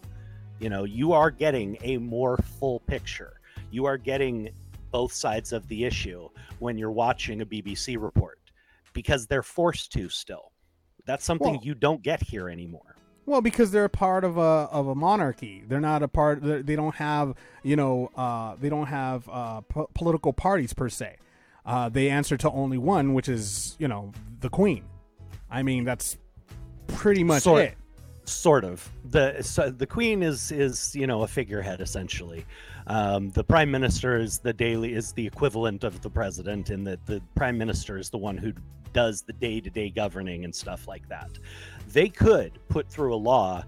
You 0.60 0.70
know, 0.70 0.84
you 0.84 1.14
are 1.14 1.32
getting 1.32 1.78
a 1.84 1.98
more 1.98 2.38
full 2.38 2.80
picture. 2.82 3.40
You 3.72 3.86
are 3.86 3.98
getting 3.98 4.50
both 4.92 5.14
sides 5.14 5.54
of 5.54 5.68
the 5.68 5.86
issue 5.86 6.28
when 6.60 6.78
you're 6.78 6.92
watching 6.92 7.42
a 7.42 7.46
BBC 7.46 8.02
report 8.02 8.40
because 8.94 9.28
they're 9.28 9.44
forced 9.44 9.92
to 9.94 10.10
still. 10.10 10.52
That's 11.08 11.26
something 11.26 11.54
Well- 11.54 11.62
you 11.64 11.74
don't 11.74 12.04
get 12.04 12.22
here 12.22 12.48
anymore. 12.50 12.82
Well, 13.26 13.42
because 13.42 13.72
they're 13.72 13.84
a 13.86 13.90
part 13.90 14.24
of 14.24 14.38
a 14.38 14.70
of 14.72 14.88
a 14.88 14.96
monarchy. 14.96 15.62
They're 15.68 15.82
not 15.82 16.02
a 16.02 16.08
part. 16.08 16.42
they're- 16.42 16.64
don't 16.64 16.96
have 16.96 17.34
you 17.64 17.76
know. 17.76 18.10
Uh, 18.16 18.56
they 18.62 18.70
don't 18.70 18.86
have 18.88 19.28
uh, 19.28 19.62
po- 19.62 19.90
political 19.94 20.32
parties 20.32 20.74
per 20.74 20.88
se. 20.88 21.18
Uh, 21.66 21.90
they 21.90 22.10
answer 22.10 22.38
to 22.38 22.50
only 22.52 22.78
one, 22.78 23.14
which 23.14 23.28
is 23.28 23.76
you 23.80 23.88
know 23.90 24.14
the 24.40 24.50
queen. 24.50 24.86
I 25.52 25.62
mean, 25.62 25.84
that's 25.84 26.18
pretty 26.88 27.24
much 27.26 27.44
Sort- 27.44 27.64
it. 27.64 27.78
Sort 28.30 28.64
of. 28.64 28.90
The 29.06 29.42
so 29.42 29.70
the 29.70 29.88
queen 29.88 30.24
is 30.24 30.52
is 30.52 30.96
you 30.96 31.08
know 31.08 31.24
a 31.24 31.28
figurehead 31.28 31.82
essentially. 31.82 32.46
Um, 32.88 33.32
the 33.32 33.44
prime 33.44 33.70
minister 33.70 34.18
is 34.18 34.40
the 34.40 34.54
daily 34.54 34.94
is 34.94 35.12
the 35.14 35.26
equivalent 35.26 35.84
of 35.84 36.02
the 36.02 36.10
president 36.10 36.70
in 36.70 36.84
that 36.86 37.06
the 37.06 37.22
prime 37.36 37.58
minister 37.58 37.98
is 37.98 38.10
the 38.10 38.18
one 38.18 38.38
who 38.38 38.54
does 38.94 39.22
the 39.22 39.34
day-to-day 39.34 39.90
governing 39.90 40.46
and 40.46 40.56
stuff 40.56 40.88
like 40.88 41.08
that. 41.10 41.30
They 41.90 42.10
could 42.10 42.60
put 42.70 42.90
through 42.90 43.14
a 43.14 43.18
law 43.18 43.64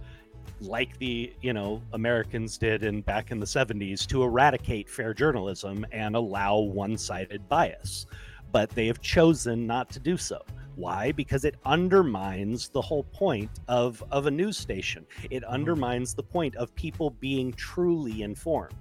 like 0.62 0.98
the 0.98 1.34
you 1.41 1.54
know 1.54 1.82
americans 1.93 2.58
did 2.58 2.84
in 2.84 3.00
back 3.00 3.32
in 3.32 3.39
the 3.39 3.45
70s 3.45 4.06
to 4.06 4.24
eradicate 4.24 4.89
fair 4.89 5.13
journalism 5.13 5.86
and 5.91 6.15
allow 6.15 6.58
one-sided 6.58 7.48
bias. 7.48 8.06
But 8.52 8.69
they 8.72 8.88
have 8.88 9.00
chosen 9.00 9.67
not 9.67 9.89
to 9.91 10.00
do 10.00 10.17
so 10.17 10.41
why? 10.79 11.11
Because 11.11 11.43
it 11.43 11.55
undermines 11.65 12.69
the 12.69 12.81
whole 12.81 13.03
point 13.03 13.51
of 13.67 14.03
of 14.11 14.25
a 14.27 14.31
news 14.31 14.57
station. 14.57 15.05
It 15.29 15.43
mm-hmm. 15.43 15.53
undermines 15.53 16.13
the 16.13 16.23
point 16.23 16.55
of 16.55 16.73
people 16.75 17.11
being 17.11 17.51
truly 17.53 18.21
informed. 18.21 18.75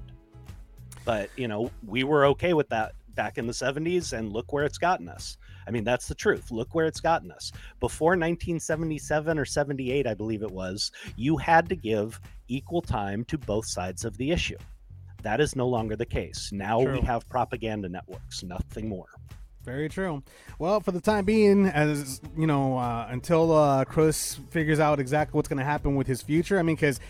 But 1.04 1.30
you 1.37 1.48
know 1.48 1.70
we 1.87 2.04
were 2.04 2.26
okay 2.26 2.54
with 2.54 2.68
that 2.68 2.92
back 3.14 3.37
in 3.37 3.48
the 3.48 3.52
70s 3.52 4.16
and 4.16 4.32
look 4.32 4.52
where 4.52 4.64
it's 4.64 4.78
gotten 4.78 5.08
us. 5.08 5.38
I 5.66 5.72
mean 5.72 5.82
that's 5.82 6.06
the 6.06 6.14
truth. 6.14 6.52
Look 6.52 6.74
where 6.74 6.87
it's 6.87 7.00
gotten 7.00 7.32
us. 7.32 7.50
Before 7.80 8.11
1977 8.11 9.38
or 9.38 9.44
78 9.44 10.06
i 10.06 10.14
believe 10.14 10.42
it 10.42 10.50
was 10.50 10.92
you 11.16 11.37
had 11.37 11.68
to 11.68 11.76
give 11.76 12.20
equal 12.46 12.80
time 12.80 13.24
to 13.24 13.37
both 13.37 13.66
sides 13.66 14.04
of 14.04 14.16
the 14.18 14.30
issue. 14.30 14.58
That 15.22 15.40
is 15.40 15.56
no 15.56 15.66
longer 15.66 15.96
the 15.96 16.06
case. 16.06 16.50
Now 16.52 16.80
True. 16.80 16.92
we 16.92 17.00
have 17.00 17.28
propaganda 17.28 17.88
networks 17.88 18.44
nothing 18.44 18.88
more 18.88 19.08
Very 19.68 19.90
true. 19.90 20.22
Well, 20.59 20.81
for 20.81 20.92
the 20.92 21.00
time 21.00 21.26
being, 21.26 21.66
as 21.66 22.22
you 22.38 22.46
know, 22.46 22.78
uh, 22.78 23.07
until 23.11 23.52
uh, 23.52 23.85
Chris 23.85 24.40
figures 24.48 24.81
out 24.81 24.98
exactly 24.98 25.37
what's 25.37 25.46
going 25.46 25.59
to 25.59 25.64
happen 25.64 25.94
with 25.94 26.07
his 26.07 26.22
future. 26.22 26.59
I 26.59 26.62
mean, 26.62 26.76
because 26.76 27.00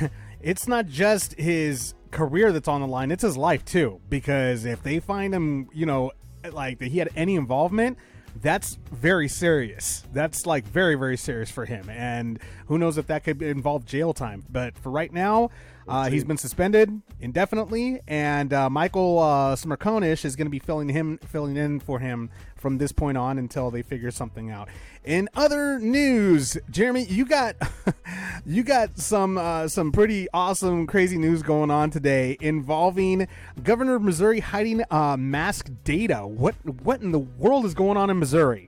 it's 0.40 0.66
not 0.66 0.88
just 0.88 1.34
his 1.34 1.94
career 2.10 2.50
that's 2.50 2.66
on 2.66 2.80
the 2.80 2.88
line; 2.88 3.12
it's 3.12 3.22
his 3.22 3.36
life 3.36 3.64
too. 3.64 4.00
Because 4.08 4.64
if 4.64 4.82
they 4.82 4.98
find 4.98 5.32
him, 5.32 5.68
you 5.72 5.86
know, 5.86 6.10
like 6.50 6.80
that 6.80 6.88
he 6.88 6.98
had 6.98 7.10
any 7.14 7.36
involvement, 7.36 7.96
that's 8.42 8.78
very 8.90 9.28
serious. 9.28 10.02
That's 10.12 10.44
like 10.44 10.64
very, 10.64 10.96
very 10.96 11.16
serious 11.16 11.52
for 11.52 11.66
him. 11.66 11.88
And 11.88 12.40
who 12.66 12.78
knows 12.78 12.98
if 12.98 13.06
that 13.06 13.22
could 13.22 13.42
involve 13.42 13.84
jail 13.84 14.12
time. 14.12 14.44
But 14.50 14.76
for 14.76 14.90
right 14.90 15.12
now, 15.12 15.50
uh, 15.88 16.10
he's 16.10 16.24
been 16.24 16.36
suspended 16.36 17.00
indefinitely, 17.20 18.00
and 18.06 18.52
uh, 18.52 18.68
Michael 18.68 19.18
uh, 19.18 19.56
Smerconish 19.56 20.24
is 20.24 20.36
going 20.36 20.46
to 20.46 20.50
be 20.50 20.58
filling 20.58 20.88
him, 20.88 21.18
filling 21.18 21.56
in 21.56 21.80
for 21.80 21.98
him 21.98 22.30
from 22.56 22.78
this 22.78 22.92
point 22.92 23.16
on 23.16 23.38
until 23.38 23.70
they 23.70 23.82
figure 23.82 24.10
something 24.10 24.50
out. 24.50 24.68
In 25.04 25.28
other 25.34 25.78
news, 25.78 26.58
Jeremy, 26.70 27.04
you 27.04 27.24
got 27.24 27.56
you 28.46 28.62
got 28.62 28.98
some 28.98 29.38
uh, 29.38 29.68
some 29.68 29.90
pretty 29.90 30.28
awesome, 30.34 30.86
crazy 30.86 31.16
news 31.16 31.42
going 31.42 31.70
on 31.70 31.90
today 31.90 32.36
involving 32.40 33.26
Governor 33.62 33.94
of 33.94 34.02
Missouri 34.02 34.40
hiding 34.40 34.82
uh, 34.90 35.16
mask 35.16 35.70
data. 35.84 36.26
What 36.26 36.54
what 36.82 37.00
in 37.00 37.12
the 37.12 37.18
world 37.18 37.64
is 37.64 37.74
going 37.74 37.96
on 37.96 38.10
in 38.10 38.18
Missouri? 38.18 38.67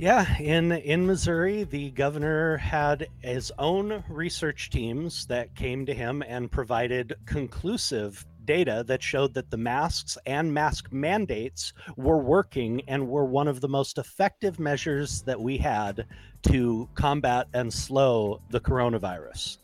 Yeah, 0.00 0.38
in 0.38 0.72
in 0.72 1.06
Missouri, 1.06 1.64
the 1.64 1.90
governor 1.90 2.56
had 2.56 3.08
his 3.20 3.52
own 3.58 4.02
research 4.08 4.70
teams 4.70 5.26
that 5.26 5.54
came 5.54 5.84
to 5.84 5.92
him 5.92 6.22
and 6.26 6.50
provided 6.50 7.16
conclusive 7.26 8.24
data 8.46 8.82
that 8.86 9.02
showed 9.02 9.34
that 9.34 9.50
the 9.50 9.58
masks 9.58 10.16
and 10.24 10.54
mask 10.54 10.90
mandates 10.90 11.74
were 11.98 12.16
working 12.16 12.80
and 12.88 13.10
were 13.10 13.26
one 13.26 13.46
of 13.46 13.60
the 13.60 13.68
most 13.68 13.98
effective 13.98 14.58
measures 14.58 15.20
that 15.24 15.38
we 15.38 15.58
had 15.58 16.06
to 16.44 16.88
combat 16.94 17.48
and 17.52 17.70
slow 17.70 18.40
the 18.48 18.60
coronavirus. 18.60 19.58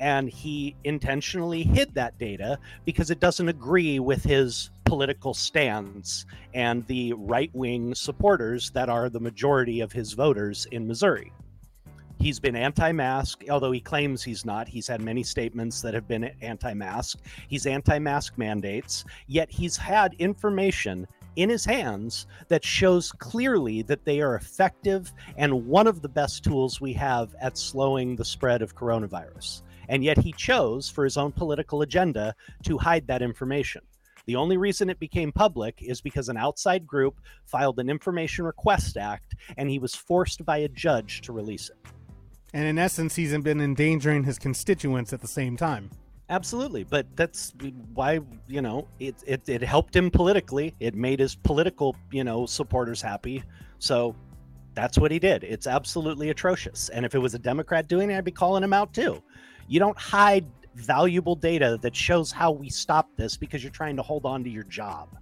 And 0.00 0.28
he 0.28 0.74
intentionally 0.84 1.62
hid 1.62 1.94
that 1.94 2.18
data 2.18 2.58
because 2.84 3.10
it 3.10 3.20
doesn't 3.20 3.48
agree 3.48 4.00
with 4.00 4.24
his 4.24 4.70
political 4.84 5.34
stance 5.34 6.26
and 6.52 6.84
the 6.88 7.12
right 7.12 7.50
wing 7.54 7.94
supporters 7.94 8.70
that 8.70 8.88
are 8.88 9.08
the 9.08 9.20
majority 9.20 9.80
of 9.80 9.92
his 9.92 10.14
voters 10.14 10.66
in 10.72 10.88
Missouri. 10.88 11.32
He's 12.18 12.38
been 12.38 12.56
anti 12.56 12.92
mask, 12.92 13.44
although 13.48 13.72
he 13.72 13.80
claims 13.80 14.22
he's 14.22 14.44
not. 14.44 14.68
He's 14.68 14.86
had 14.86 15.00
many 15.00 15.22
statements 15.22 15.80
that 15.80 15.94
have 15.94 16.06
been 16.06 16.30
anti 16.42 16.74
mask. 16.74 17.18
He's 17.48 17.66
anti 17.66 17.98
mask 17.98 18.36
mandates, 18.36 19.04
yet 19.26 19.50
he's 19.50 19.76
had 19.76 20.14
information 20.18 21.06
in 21.36 21.48
his 21.48 21.64
hands 21.64 22.26
that 22.48 22.64
shows 22.64 23.12
clearly 23.12 23.80
that 23.82 24.04
they 24.04 24.20
are 24.20 24.34
effective 24.34 25.12
and 25.36 25.66
one 25.66 25.86
of 25.86 26.02
the 26.02 26.08
best 26.08 26.44
tools 26.44 26.80
we 26.80 26.92
have 26.92 27.34
at 27.40 27.56
slowing 27.56 28.16
the 28.16 28.24
spread 28.24 28.60
of 28.60 28.74
coronavirus. 28.74 29.62
And 29.90 30.04
yet 30.04 30.16
he 30.16 30.32
chose, 30.32 30.88
for 30.88 31.04
his 31.04 31.16
own 31.16 31.32
political 31.32 31.82
agenda, 31.82 32.34
to 32.62 32.78
hide 32.78 33.08
that 33.08 33.22
information. 33.22 33.82
The 34.26 34.36
only 34.36 34.56
reason 34.56 34.88
it 34.88 35.00
became 35.00 35.32
public 35.32 35.82
is 35.82 36.00
because 36.00 36.28
an 36.28 36.36
outside 36.36 36.86
group 36.86 37.20
filed 37.44 37.80
an 37.80 37.90
Information 37.90 38.44
Request 38.44 38.96
Act 38.96 39.34
and 39.56 39.68
he 39.68 39.80
was 39.80 39.94
forced 39.94 40.44
by 40.44 40.58
a 40.58 40.68
judge 40.68 41.22
to 41.22 41.32
release 41.32 41.70
it. 41.70 41.76
And 42.54 42.66
in 42.66 42.78
essence, 42.78 43.16
he's 43.16 43.36
been 43.38 43.60
endangering 43.60 44.22
his 44.22 44.38
constituents 44.38 45.12
at 45.12 45.20
the 45.20 45.28
same 45.28 45.56
time. 45.56 45.90
Absolutely, 46.28 46.84
but 46.84 47.08
that's 47.16 47.52
why 47.92 48.20
you 48.46 48.62
know 48.62 48.86
it, 49.00 49.16
it 49.26 49.48
it 49.48 49.62
helped 49.62 49.96
him 49.96 50.12
politically. 50.12 50.76
It 50.78 50.94
made 50.94 51.18
his 51.18 51.34
political 51.34 51.96
you 52.12 52.22
know 52.22 52.46
supporters 52.46 53.02
happy. 53.02 53.42
So 53.80 54.14
that's 54.74 54.96
what 54.96 55.10
he 55.10 55.18
did. 55.18 55.42
It's 55.42 55.66
absolutely 55.66 56.30
atrocious. 56.30 56.88
And 56.90 57.04
if 57.04 57.16
it 57.16 57.18
was 57.18 57.34
a 57.34 57.38
Democrat 57.38 57.88
doing 57.88 58.10
it, 58.10 58.16
I'd 58.16 58.24
be 58.24 58.30
calling 58.30 58.62
him 58.62 58.72
out 58.72 58.94
too. 58.94 59.22
You 59.70 59.78
don't 59.78 59.96
hide 59.96 60.46
valuable 60.74 61.36
data 61.36 61.78
that 61.82 61.94
shows 61.94 62.32
how 62.32 62.50
we 62.50 62.68
stop 62.68 63.08
this 63.16 63.36
because 63.36 63.62
you're 63.62 63.70
trying 63.70 63.94
to 63.96 64.02
hold 64.02 64.26
on 64.26 64.42
to 64.42 64.50
your 64.50 64.64
job. 64.64 65.16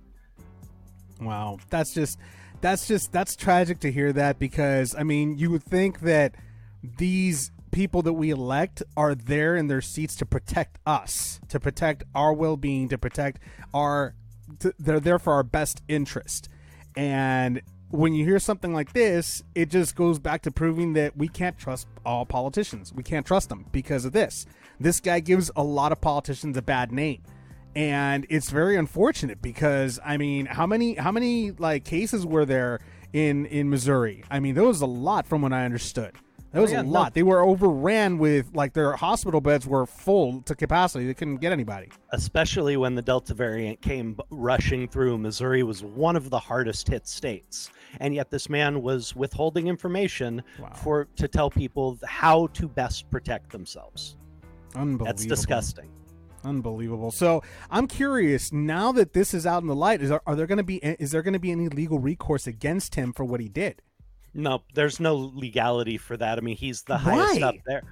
Wow, 1.20 1.58
that's 1.68 1.92
just 1.92 2.18
that's 2.62 2.88
just 2.88 3.12
that's 3.12 3.36
tragic 3.36 3.80
to 3.80 3.92
hear 3.92 4.10
that 4.14 4.38
because 4.38 4.94
I 4.96 5.02
mean 5.02 5.36
you 5.36 5.50
would 5.50 5.62
think 5.62 6.00
that 6.00 6.34
these 6.82 7.52
people 7.72 8.00
that 8.00 8.14
we 8.14 8.30
elect 8.30 8.82
are 8.96 9.14
there 9.14 9.54
in 9.54 9.68
their 9.68 9.82
seats 9.82 10.16
to 10.16 10.24
protect 10.24 10.78
us, 10.86 11.40
to 11.50 11.60
protect 11.60 12.04
our 12.14 12.32
well-being, 12.32 12.88
to 12.88 12.96
protect 12.96 13.42
our 13.74 14.14
to, 14.60 14.72
they're 14.78 14.98
there 14.98 15.18
for 15.18 15.34
our 15.34 15.42
best 15.42 15.82
interest. 15.88 16.48
And 16.96 17.60
when 17.90 18.12
you 18.12 18.24
hear 18.24 18.38
something 18.38 18.74
like 18.74 18.92
this, 18.92 19.42
it 19.54 19.70
just 19.70 19.96
goes 19.96 20.18
back 20.18 20.42
to 20.42 20.50
proving 20.50 20.92
that 20.92 21.16
we 21.16 21.28
can't 21.28 21.56
trust 21.56 21.88
all 22.04 22.26
politicians. 22.26 22.92
We 22.92 23.02
can't 23.02 23.26
trust 23.26 23.48
them 23.48 23.66
because 23.72 24.04
of 24.04 24.12
this. 24.12 24.46
This 24.78 25.00
guy 25.00 25.20
gives 25.20 25.50
a 25.56 25.62
lot 25.62 25.92
of 25.92 26.00
politicians 26.00 26.56
a 26.56 26.62
bad 26.62 26.92
name. 26.92 27.22
And 27.74 28.26
it's 28.28 28.50
very 28.50 28.76
unfortunate 28.76 29.40
because 29.40 30.00
I 30.04 30.16
mean, 30.16 30.46
how 30.46 30.66
many 30.66 30.94
how 30.94 31.12
many 31.12 31.52
like 31.52 31.84
cases 31.84 32.26
were 32.26 32.44
there 32.44 32.80
in 33.12 33.46
in 33.46 33.70
Missouri? 33.70 34.24
I 34.30 34.40
mean, 34.40 34.54
there 34.54 34.64
was 34.64 34.80
a 34.80 34.86
lot 34.86 35.26
from 35.26 35.42
what 35.42 35.52
I 35.52 35.64
understood. 35.64 36.14
There 36.58 36.62
was 36.62 36.72
Oh, 36.72 36.74
yeah, 36.74 36.80
a 36.80 36.84
no. 36.84 36.90
lot. 36.90 37.14
They 37.14 37.22
were 37.22 37.40
overran 37.40 38.18
with 38.18 38.50
like 38.54 38.72
their 38.72 38.92
hospital 38.96 39.40
beds 39.40 39.66
were 39.66 39.86
full 39.86 40.42
to 40.42 40.54
capacity. 40.56 41.06
They 41.06 41.14
couldn't 41.14 41.36
get 41.36 41.52
anybody. 41.52 41.88
especially 42.10 42.76
when 42.76 42.94
the 42.94 43.02
Delta 43.02 43.32
variant 43.34 43.80
came 43.80 44.16
rushing 44.30 44.88
through. 44.88 45.18
Missouri 45.18 45.62
was 45.62 45.82
one 45.84 46.16
of 46.16 46.30
the 46.30 46.38
hardest 46.38 46.88
hit 46.88 47.06
states, 47.06 47.70
and 48.00 48.14
yet 48.14 48.30
this 48.30 48.48
man 48.48 48.82
was 48.82 49.14
withholding 49.14 49.68
information 49.68 50.42
Wow. 50.58 50.72
for 50.74 51.04
to 51.16 51.28
tell 51.28 51.48
people 51.50 51.98
how 52.04 52.48
to 52.48 52.66
best 52.68 53.08
protect 53.10 53.50
themselves. 53.50 54.16
Unbelievable. 54.74 55.06
That's 55.06 55.24
disgusting. 55.26 55.90
Unbelievable. 56.44 57.10
So 57.10 57.42
I'm 57.70 57.86
curious 57.86 58.52
now 58.52 58.92
that 58.92 59.12
this 59.12 59.34
is 59.34 59.44
out 59.46 59.62
in 59.62 59.68
the 59.68 59.74
light. 59.74 60.00
Is 60.00 60.08
there, 60.10 60.20
are 60.26 60.34
there 60.36 60.46
going 60.46 60.58
to 60.58 60.64
be 60.64 60.76
is 60.76 61.10
there 61.10 61.22
going 61.22 61.34
to 61.34 61.38
be 61.40 61.50
any 61.52 61.68
legal 61.68 61.98
recourse 61.98 62.46
against 62.46 62.94
him 62.94 63.12
for 63.12 63.24
what 63.24 63.40
he 63.40 63.48
did? 63.48 63.82
No, 64.38 64.62
there's 64.74 65.00
no 65.00 65.16
legality 65.34 65.98
for 65.98 66.16
that. 66.16 66.38
I 66.38 66.40
mean, 66.40 66.56
he's 66.56 66.82
the 66.82 66.96
highest 66.96 67.40
Why? 67.40 67.48
up 67.48 67.54
there. 67.66 67.82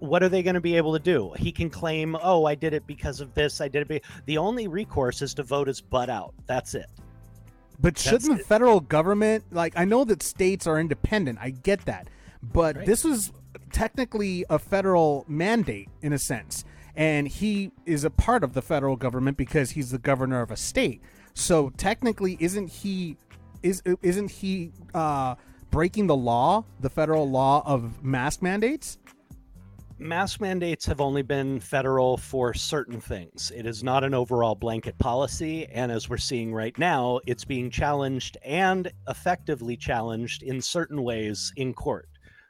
What 0.00 0.22
are 0.22 0.28
they 0.28 0.42
going 0.42 0.54
to 0.54 0.60
be 0.60 0.76
able 0.76 0.92
to 0.92 0.98
do? 0.98 1.32
He 1.38 1.52
can 1.52 1.70
claim, 1.70 2.16
"Oh, 2.22 2.44
I 2.44 2.54
did 2.54 2.74
it 2.74 2.86
because 2.86 3.20
of 3.20 3.32
this. 3.34 3.60
I 3.60 3.68
did 3.68 3.82
it." 3.82 3.88
Be-. 3.88 4.02
The 4.26 4.36
only 4.36 4.66
recourse 4.68 5.22
is 5.22 5.32
to 5.34 5.42
vote 5.42 5.68
his 5.68 5.80
butt 5.80 6.10
out. 6.10 6.34
That's 6.46 6.74
it. 6.74 6.86
But 7.80 7.96
shouldn't 7.98 8.22
That's 8.22 8.34
the 8.34 8.40
it. 8.40 8.46
federal 8.46 8.80
government 8.80 9.44
like 9.52 9.74
I 9.76 9.84
know 9.84 10.04
that 10.04 10.22
states 10.22 10.66
are 10.66 10.78
independent. 10.80 11.38
I 11.40 11.50
get 11.50 11.84
that. 11.86 12.08
But 12.42 12.76
Right. 12.76 12.86
this 12.86 13.04
was 13.04 13.32
technically 13.72 14.44
a 14.50 14.58
federal 14.58 15.24
mandate 15.28 15.88
in 16.02 16.12
a 16.12 16.18
sense. 16.18 16.64
And 16.96 17.28
he 17.28 17.70
is 17.84 18.04
a 18.04 18.10
part 18.10 18.42
of 18.42 18.54
the 18.54 18.62
federal 18.62 18.96
government 18.96 19.36
because 19.36 19.70
he's 19.72 19.90
the 19.90 19.98
governor 19.98 20.40
of 20.42 20.50
a 20.50 20.56
state. 20.56 21.00
So 21.34 21.70
technically 21.76 22.36
isn't 22.40 22.68
he 22.68 23.16
is 23.62 23.82
isn't 24.02 24.30
he 24.30 24.72
uh 24.94 25.34
breaking 25.70 26.06
the 26.06 26.16
law, 26.16 26.64
the 26.80 26.90
federal 26.90 27.28
law 27.28 27.62
of 27.66 28.02
mask 28.02 28.42
mandates? 28.42 28.98
mask 29.98 30.40
mandates 30.40 30.84
have 30.84 31.00
only 31.00 31.22
been 31.22 31.58
federal 31.58 32.16
for 32.16 32.52
certain 32.52 33.00
things. 33.00 33.50
It 33.54 33.66
is 33.66 33.82
not 33.82 34.04
an 34.04 34.14
overall 34.14 34.54
blanket 34.54 34.98
policy. 34.98 35.66
And 35.66 35.90
as 35.90 36.08
we're 36.08 36.18
seeing 36.18 36.52
right 36.52 36.76
now, 36.78 37.20
it's 37.26 37.44
being 37.44 37.70
challenged 37.70 38.36
and 38.44 38.90
effectively 39.08 39.76
challenged 39.76 40.42
in 40.42 40.60
certain 40.60 41.02
ways 41.02 41.52
in 41.56 41.72
court. 41.72 42.08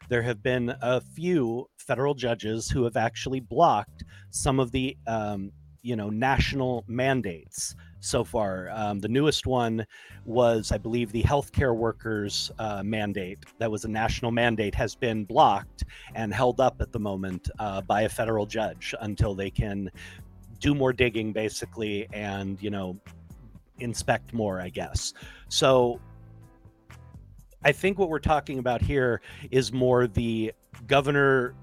There 0.09 0.23
have 0.23 0.43
been 0.43 0.75
a 0.83 1.01
few 1.01 1.69
federal 1.79 2.15
judges 2.15 2.69
who 2.69 2.85
have 2.85 2.97
actually 2.97 3.41
blocked 3.41 4.05
some 4.31 4.61
of 4.61 4.73
the, 4.73 4.97
um, 5.07 5.53
you 5.83 5.97
know, 5.97 6.11
national 6.11 6.85
mandates 6.89 7.75
so 8.01 8.25
far. 8.25 8.71
Um, 8.73 9.01
the 9.01 9.09
newest 9.09 9.47
one 9.47 9.87
was, 10.25 10.73
I 10.73 10.79
believe, 10.79 11.13
the 11.13 11.23
healthcare 11.23 11.75
workers 11.75 12.51
uh, 12.59 12.83
mandate. 12.83 13.39
That 13.59 13.71
was 13.71 13.85
a 13.85 13.89
national 13.89 14.31
mandate, 14.31 14.75
has 14.75 14.95
been 14.95 15.25
blocked 15.25 15.85
and 16.15 16.33
held 16.33 16.61
up 16.61 16.81
at 16.81 16.93
the 16.93 16.99
moment 17.01 17.49
uh, 17.59 17.81
by 17.83 18.03
a 18.03 18.09
federal 18.09 18.47
judge 18.47 18.95
until 19.01 19.35
they 19.35 19.51
can 19.51 19.91
do 20.61 20.75
more 20.75 20.93
digging, 20.93 21.33
basically, 21.33 22.09
and 22.13 22.61
you 22.63 22.71
know, 22.71 22.99
inspect 23.79 24.33
more. 24.33 24.61
I 24.61 24.69
guess 24.69 25.13
so. 25.49 26.01
I 27.65 27.73
think 27.73 27.99
what 27.99 28.11
we're 28.11 28.21
talking 28.21 28.61
about 28.61 28.81
here 28.81 29.21
is 29.51 29.73
more 29.73 30.07
the 30.07 30.53
governor 30.87 31.55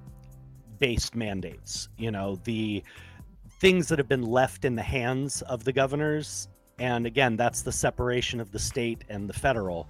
based 0.79 1.15
mandates, 1.15 1.88
you 1.97 2.11
know, 2.11 2.38
the 2.43 2.84
things 3.64 3.88
that 3.88 3.97
have 3.97 4.09
been 4.09 4.24
left 4.24 4.66
in 4.66 4.76
the 4.76 4.82
hands 4.84 5.41
of 5.43 5.64
the 5.64 5.72
governors. 5.72 6.49
And 6.80 7.05
again, 7.05 7.38
that's 7.38 7.61
the 7.61 7.72
separation 7.72 8.41
of 8.41 8.51
the 8.51 8.59
state 8.59 9.05
and 9.07 9.30
the 9.30 9.32
federal. 9.32 9.88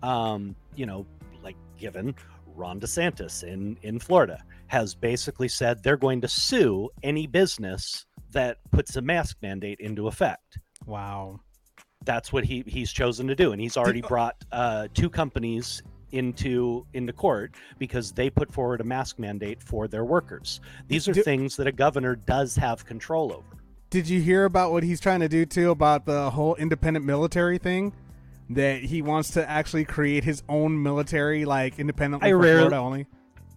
Um, 0.00 0.54
you 0.76 0.86
know, 0.86 1.04
like 1.42 1.56
given 1.76 2.14
Ron 2.46 2.78
DeSantis 2.78 3.42
in, 3.42 3.78
in 3.82 3.98
Florida 3.98 4.44
has 4.68 4.94
basically 4.94 5.48
said 5.48 5.82
they're 5.82 5.96
going 5.96 6.20
to 6.20 6.28
sue 6.28 6.88
any 7.02 7.26
business 7.26 8.06
that 8.30 8.58
puts 8.70 8.94
a 8.94 9.02
mask 9.02 9.38
mandate 9.42 9.80
into 9.80 10.06
effect 10.06 10.58
Wow. 10.86 11.40
that's 12.04 12.32
what 12.32 12.44
he 12.44 12.62
he's 12.66 12.92
chosen 12.92 13.26
to 13.26 13.34
do 13.34 13.50
and 13.52 13.60
he's 13.60 13.76
already 13.76 14.02
brought 14.02 14.36
uh, 14.52 14.86
two 14.94 15.10
companies 15.10 15.82
into 16.16 16.86
into 16.94 17.12
court 17.12 17.54
because 17.78 18.12
they 18.12 18.28
put 18.30 18.50
forward 18.52 18.80
a 18.80 18.84
mask 18.84 19.18
mandate 19.18 19.62
for 19.62 19.86
their 19.88 20.04
workers 20.04 20.60
these 20.88 21.06
are 21.08 21.12
Do- 21.12 21.22
things 21.22 21.56
that 21.56 21.66
a 21.66 21.72
governor 21.72 22.16
does 22.16 22.56
have 22.56 22.84
control 22.84 23.32
over 23.32 23.44
Did 23.90 24.08
you 24.08 24.20
hear 24.20 24.44
about 24.44 24.72
what 24.72 24.82
he's 24.82 25.00
trying 25.00 25.20
to 25.20 25.28
do 25.28 25.46
too 25.46 25.70
about 25.70 26.04
the 26.06 26.30
whole 26.30 26.56
independent 26.56 27.04
military 27.04 27.58
thing? 27.58 27.92
That 28.50 28.80
he 28.82 29.02
wants 29.02 29.30
to 29.32 29.48
actually 29.48 29.84
create 29.84 30.22
his 30.22 30.42
own 30.48 30.80
military, 30.80 31.44
like 31.44 31.78
independently 31.80 32.28
I 32.28 32.32
for 32.32 32.38
rarely- 32.38 32.58
Florida 32.68 32.76
only. 32.76 33.06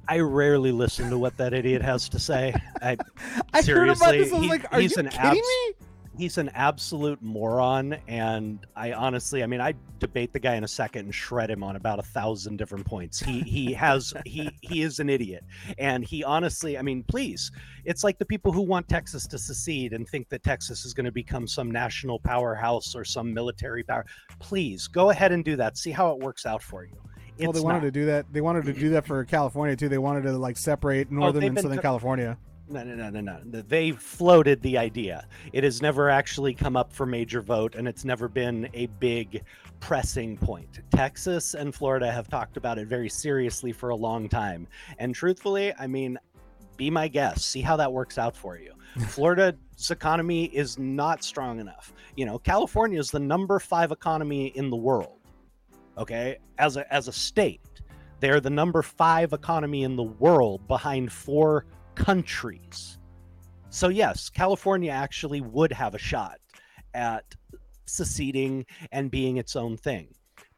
i 0.07 0.20
rarely 0.20 0.72
listen 0.72 1.10
to 1.12 1.18
what 1.18 1.38
that 1.38 1.53
idiot 1.53 1.82
has 1.84 2.10
to 2.10 2.18
say 2.20 2.53
i 2.82 2.97
I 3.53 3.62
heard 3.62 3.89
about 3.89 3.97
seriously 4.14 4.18
this. 4.20 4.32
I 4.34 4.36
was 4.36 4.43
he- 4.43 4.49
like, 4.49 4.74
"Are 4.74 4.80
he's 4.82 4.91
you 4.97 5.03
an 5.03 5.10
kidding 5.10 5.26
abs- 5.26 5.38
me?" 5.38 5.74
He's 6.20 6.38
an 6.38 6.49
absolute 6.53 7.22
moron 7.22 7.95
and 8.09 8.67
i 8.76 8.91
honestly 8.91 9.41
i 9.41 9.47
mean 9.47 9.61
i 9.61 9.74
debate 9.99 10.34
the 10.34 10.39
guy 10.39 10.55
in 10.55 10.65
a 10.65 10.67
second 10.67 11.05
and 11.05 11.15
shred 11.15 11.49
him 11.49 11.63
on 11.63 11.78
about 11.78 11.97
a 11.97 12.01
thousand 12.03 12.57
different 12.57 12.86
points 12.86 13.22
he 13.22 13.39
he 13.39 13.72
has 13.86 14.13
he 14.26 14.49
he 14.61 14.82
is 14.82 14.99
an 14.99 15.09
idiot 15.09 15.45
and 15.78 16.03
he 16.03 16.22
honestly 16.22 16.78
i 16.78 16.82
mean 16.82 17.03
please 17.03 17.51
it's 17.86 18.03
like 18.03 18.20
the 18.20 18.26
people 18.26 18.51
who 18.51 18.61
want 18.61 18.86
texas 18.89 19.26
to 19.26 19.38
secede 19.38 19.93
and 19.93 20.09
think 20.09 20.28
that 20.28 20.43
texas 20.43 20.84
is 20.84 20.93
going 20.93 21.05
to 21.05 21.11
become 21.11 21.47
some 21.47 21.72
national 21.72 22.20
powerhouse 22.20 22.95
or 22.95 23.05
some 23.05 23.34
military 23.34 23.84
power 23.84 24.05
please 24.39 24.88
go 24.89 25.11
ahead 25.11 25.32
and 25.32 25.45
do 25.45 25.55
that 25.55 25.78
see 25.78 25.91
how 25.91 26.11
it 26.11 26.20
works 26.20 26.45
out 26.45 26.61
for 26.61 26.84
you 26.84 26.97
it's 27.38 27.45
well, 27.45 27.53
they 27.53 27.61
wanted 27.61 27.78
not. 27.78 27.86
to 27.86 27.91
do 27.91 28.05
that. 28.07 28.26
They 28.34 28.41
wanted 28.41 28.65
to 28.65 28.74
do 28.74 28.89
that 28.89 29.07
for 29.07 29.24
California 29.26 29.74
too. 29.74 29.88
They 29.88 29.97
wanted 29.97 30.24
to 30.24 30.38
like 30.38 30.57
separate 30.57 31.07
oh, 31.09 31.15
northern 31.15 31.45
Oh, 31.45 31.47
and 31.47 31.57
southern 31.57 31.78
co- 31.78 31.82
California. 31.82 32.38
No, 32.70 32.84
no, 32.84 32.95
no, 32.95 33.09
no, 33.09 33.22
no. 33.22 33.61
They 33.61 33.91
floated 33.91 34.61
the 34.61 34.78
idea. 34.78 35.28
It 35.53 35.63
has 35.63 35.82
never 35.82 36.07
actually 36.09 36.53
come 36.53 36.78
up 36.78 36.93
for 36.93 37.07
major 37.07 37.41
vote, 37.41 37.74
and 37.74 37.88
it's 37.88 38.05
never 38.05 38.28
been 38.28 38.70
a 38.76 38.86
big 38.99 39.43
pressing 39.80 40.38
point. 40.38 40.82
Texas 40.91 41.55
and 41.55 41.74
Florida 41.74 42.11
have 42.11 42.30
talked 42.30 42.57
about 42.57 42.78
it 42.78 42.88
very 42.88 43.09
seriously 43.09 43.72
for 43.72 43.89
a 43.89 43.95
long 43.95 44.30
time. 44.30 44.67
And 44.99 45.15
truthfully, 45.15 45.74
I 45.80 45.88
mean, 45.88 46.20
be 46.78 46.91
my 46.91 47.07
guest. 47.07 47.47
See 47.47 47.61
how 47.61 47.76
that 47.78 47.91
works 47.91 48.20
out 48.20 48.36
for 48.36 48.57
you. 48.59 48.74
Florida's 49.07 49.89
economy 49.89 50.45
is 50.45 50.78
not 50.78 51.24
strong 51.24 51.59
enough. 51.59 51.91
You 52.15 52.26
know, 52.26 52.38
California 52.38 52.99
is 52.99 53.09
the 53.09 53.20
number 53.20 53.59
five 53.59 53.91
economy 53.91 54.47
in 54.47 54.70
the 54.70 54.76
world. 54.76 55.17
Okay, 55.97 56.38
as 56.59 56.78
a 56.78 56.93
as 56.93 57.07
a 57.07 57.11
state, 57.11 57.61
they're 58.20 58.39
the 58.39 58.49
number 58.49 58.82
five 58.82 59.34
economy 59.34 59.84
in 59.84 59.95
the 59.95 60.03
world 60.03 60.65
behind 60.67 61.11
four 61.11 61.65
countries. 61.99 62.97
So 63.69 63.89
yes, 63.89 64.29
California 64.29 64.89
actually 64.89 65.41
would 65.41 65.71
have 65.73 65.93
a 65.93 65.99
shot 65.99 66.39
at 66.93 67.35
seceding 67.85 68.65
and 68.91 69.11
being 69.11 69.37
its 69.37 69.55
own 69.55 69.75
thing. 69.77 70.07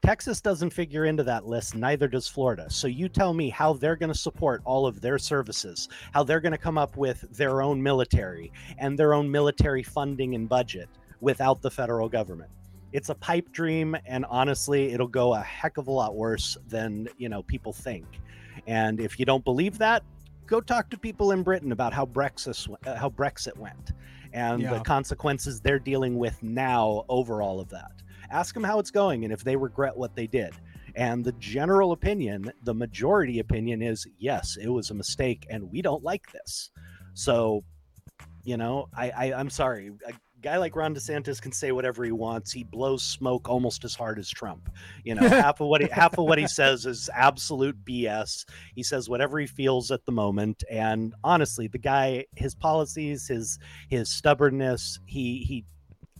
Texas 0.06 0.40
doesn't 0.40 0.70
figure 0.70 1.06
into 1.06 1.24
that 1.24 1.46
list, 1.46 1.76
neither 1.76 2.08
does 2.08 2.28
Florida. 2.28 2.68
So 2.70 2.88
you 2.88 3.10
tell 3.10 3.34
me 3.34 3.50
how 3.50 3.74
they're 3.74 3.96
going 3.96 4.12
to 4.12 4.18
support 4.18 4.62
all 4.66 4.86
of 4.86 5.02
their 5.02 5.18
services, 5.18 5.90
how 6.14 6.24
they're 6.24 6.40
going 6.40 6.54
to 6.54 6.58
come 6.58 6.78
up 6.78 6.96
with 6.96 7.26
their 7.36 7.62
own 7.62 7.82
military 7.82 8.52
and 8.78 8.98
their 8.98 9.14
own 9.14 9.30
military 9.30 9.84
funding 9.84 10.36
and 10.36 10.48
budget 10.48 10.90
without 11.22 11.62
the 11.62 11.72
federal 11.72 12.08
government. 12.08 12.52
It's 12.94 13.10
a 13.10 13.16
pipe 13.16 13.52
dream 13.52 13.96
and 14.06 14.26
honestly, 14.30 14.92
it'll 14.92 15.08
go 15.08 15.34
a 15.34 15.42
heck 15.42 15.78
of 15.78 15.88
a 15.88 15.92
lot 15.92 16.16
worse 16.16 16.58
than, 16.68 17.08
you 17.18 17.30
know, 17.30 17.42
people 17.44 17.74
think. 17.74 18.06
And 18.68 19.00
if 19.00 19.20
you 19.20 19.26
don't 19.26 19.44
believe 19.44 19.78
that, 19.80 20.04
go 20.52 20.60
talk 20.60 20.90
to 20.90 20.98
people 20.98 21.32
in 21.32 21.44
Britain 21.44 21.72
about 21.72 21.94
how 21.94 22.06
Brexit 22.06 22.68
uh, 22.86 22.96
how 22.96 23.10
Brexit 23.10 23.58
went 23.58 23.94
and 24.34 24.62
Yeah. 24.62 24.74
the 24.74 24.80
consequences 24.82 25.62
they're 25.62 25.80
dealing 25.80 26.18
with 26.18 26.44
now 26.44 27.06
over 27.08 27.42
all 27.42 27.62
of 27.62 27.70
that. 27.70 27.94
Ask 28.30 28.54
them 28.54 28.64
how 28.64 28.78
it's 28.78 28.92
going 28.92 29.24
and 29.24 29.34
if 29.34 29.44
they 29.44 29.56
regret 29.56 29.96
what 29.96 30.14
they 30.16 30.28
did. 30.28 30.54
And 30.96 31.24
the 31.24 31.32
general 31.34 31.94
opinion, 31.94 32.52
the 32.64 32.74
majority 32.74 33.40
opinion 33.40 33.82
is 33.82 34.06
yes, 34.20 34.58
it 34.58 34.68
was 34.68 34.90
a 34.90 34.94
mistake 34.94 35.48
and 35.50 35.72
we 35.72 35.82
don't 35.82 36.04
like 36.04 36.30
this. 36.34 36.70
So, 37.14 37.64
you 38.44 38.58
know, 38.58 38.90
I, 38.94 39.10
I 39.12 39.34
I'm 39.34 39.50
sorry. 39.50 39.92
A 40.06 40.12
guy 40.42 40.58
like 40.58 40.76
Ron 40.76 40.96
DeSantis 40.96 41.42
can 41.42 41.52
say 41.52 41.72
whatever 41.72 42.04
he 42.04 42.12
wants. 42.12 42.52
He 42.52 42.64
blows 42.64 43.04
smoke 43.04 43.50
almost 43.50 43.84
as 43.84 43.96
hard 43.96 44.20
as 44.20 44.30
Trump. 44.30 44.70
You 45.04 45.16
know, 45.16 45.28
half 45.28 45.62
of 45.62 45.68
what 45.68 45.82
he 45.82 45.88
half 45.92 46.18
of 46.18 46.26
what 46.26 46.38
he 46.38 46.48
says 46.48 46.86
is 46.86 47.10
absolute 47.14 47.78
BS. 47.86 48.46
He 48.76 48.84
says 48.84 49.10
whatever 49.10 49.40
he 49.40 49.48
feels 49.48 49.92
at 49.92 50.06
the 50.06 50.12
moment. 50.12 50.64
And 50.70 51.14
honestly, 51.24 51.68
the 51.68 51.78
guy, 51.78 52.26
his 52.36 52.56
policies, 52.56 53.28
his 53.28 53.60
his 53.90 54.10
stubbornness, 54.10 55.00
he 55.06 55.40
he 55.48 55.66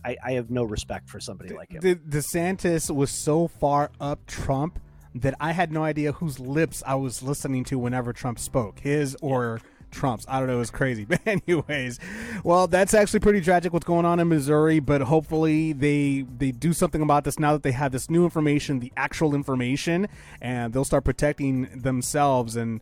I, 0.04 0.16
I 0.24 0.32
have 0.32 0.50
no 0.50 0.64
respect 0.64 1.08
for 1.08 1.20
somebody 1.20 1.54
like 1.54 1.72
him. 1.72 1.80
De- 1.80 1.94
DeSantis 1.94 2.94
was 2.94 3.10
so 3.10 3.48
far 3.48 3.90
up 4.00 4.26
Trump 4.26 4.80
that 5.14 5.34
I 5.40 5.52
had 5.52 5.72
no 5.72 5.84
idea 5.84 6.12
whose 6.12 6.40
lips 6.40 6.82
I 6.86 6.94
was 6.94 7.22
listening 7.22 7.64
to 7.64 7.78
whenever 7.78 8.12
Trump 8.12 8.38
spoke, 8.38 8.80
his 8.80 9.16
or 9.20 9.60
Trump's. 9.92 10.24
I 10.28 10.38
don't 10.38 10.48
know. 10.48 10.56
It 10.56 10.58
was 10.58 10.70
crazy. 10.70 11.06
But 11.12 11.20
anyways, 11.26 12.00
well, 12.42 12.66
that's 12.66 12.94
actually 12.94 13.20
pretty 13.20 13.42
tragic 13.42 13.72
what's 13.72 13.84
going 13.84 14.06
on 14.06 14.18
in 14.18 14.28
Missouri. 14.28 14.80
But 14.80 15.02
hopefully 15.02 15.72
they 15.72 16.24
they 16.38 16.50
do 16.50 16.72
something 16.72 17.02
about 17.02 17.24
this 17.24 17.38
now 17.38 17.52
that 17.52 17.62
they 17.62 17.72
have 17.72 17.92
this 17.92 18.08
new 18.08 18.24
information, 18.24 18.80
the 18.80 18.92
actual 18.96 19.34
information, 19.34 20.08
and 20.40 20.72
they'll 20.72 20.84
start 20.84 21.04
protecting 21.04 21.80
themselves. 21.82 22.56
And 22.56 22.80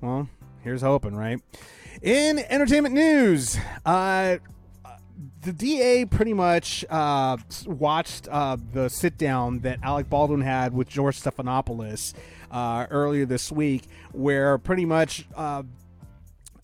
well, 0.00 0.28
here's 0.62 0.82
hoping, 0.82 1.16
right? 1.16 1.40
In 2.00 2.38
entertainment 2.38 2.94
news, 2.94 3.58
uh, 3.84 4.38
the 5.42 5.52
DA 5.52 6.04
pretty 6.04 6.32
much 6.32 6.84
uh, 6.88 7.36
watched 7.66 8.28
uh, 8.28 8.56
the 8.72 8.88
sit 8.88 9.18
down 9.18 9.60
that 9.60 9.78
Alec 9.82 10.08
Baldwin 10.08 10.40
had 10.40 10.72
with 10.72 10.88
George 10.88 11.20
Stephanopoulos 11.20 12.14
uh, 12.50 12.86
earlier 12.90 13.26
this 13.26 13.50
week, 13.50 13.84
where 14.12 14.58
pretty 14.58 14.84
much 14.84 15.26
uh, 15.36 15.62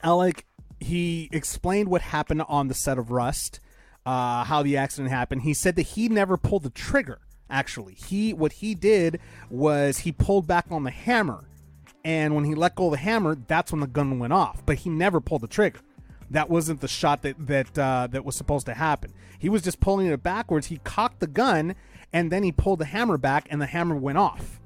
Alec 0.02 0.44
he 0.80 1.28
explained 1.32 1.88
what 1.88 2.02
happened 2.02 2.42
on 2.48 2.68
the 2.68 2.74
set 2.74 2.98
of 2.98 3.10
Rust, 3.10 3.58
uh, 4.06 4.44
how 4.44 4.62
the 4.62 4.76
accident 4.76 5.10
happened. 5.10 5.42
He 5.42 5.52
said 5.54 5.74
that 5.76 5.82
he 5.82 6.08
never 6.08 6.36
pulled 6.36 6.62
the 6.62 6.70
trigger. 6.70 7.18
Actually, 7.50 7.94
he 7.94 8.32
what 8.32 8.52
he 8.52 8.74
did 8.74 9.18
was 9.50 9.98
he 9.98 10.12
pulled 10.12 10.46
back 10.46 10.66
on 10.70 10.84
the 10.84 10.90
hammer, 10.90 11.48
and 12.04 12.34
when 12.34 12.44
he 12.44 12.54
let 12.54 12.74
go 12.74 12.86
of 12.86 12.92
the 12.92 12.98
hammer, 12.98 13.34
that's 13.34 13.72
when 13.72 13.80
the 13.80 13.86
gun 13.86 14.18
went 14.18 14.32
off. 14.32 14.64
But 14.64 14.78
he 14.78 14.90
never 14.90 15.20
pulled 15.20 15.40
the 15.40 15.48
trigger 15.48 15.80
that 16.30 16.50
wasn't 16.50 16.80
the 16.80 16.88
shot 16.88 17.22
that 17.22 17.34
that 17.46 17.78
uh, 17.78 18.06
that 18.10 18.24
was 18.24 18.36
supposed 18.36 18.66
to 18.66 18.74
happen. 18.74 19.12
He 19.38 19.48
was 19.48 19.62
just 19.62 19.80
pulling 19.80 20.06
it 20.06 20.22
backwards. 20.22 20.66
He 20.66 20.78
cocked 20.84 21.20
the 21.20 21.26
gun 21.26 21.74
and 22.12 22.30
then 22.30 22.42
he 22.42 22.52
pulled 22.52 22.78
the 22.78 22.86
hammer 22.86 23.18
back, 23.18 23.46
and 23.50 23.60
the 23.60 23.66
hammer 23.66 23.94
went 23.94 24.18
off. 24.18 24.60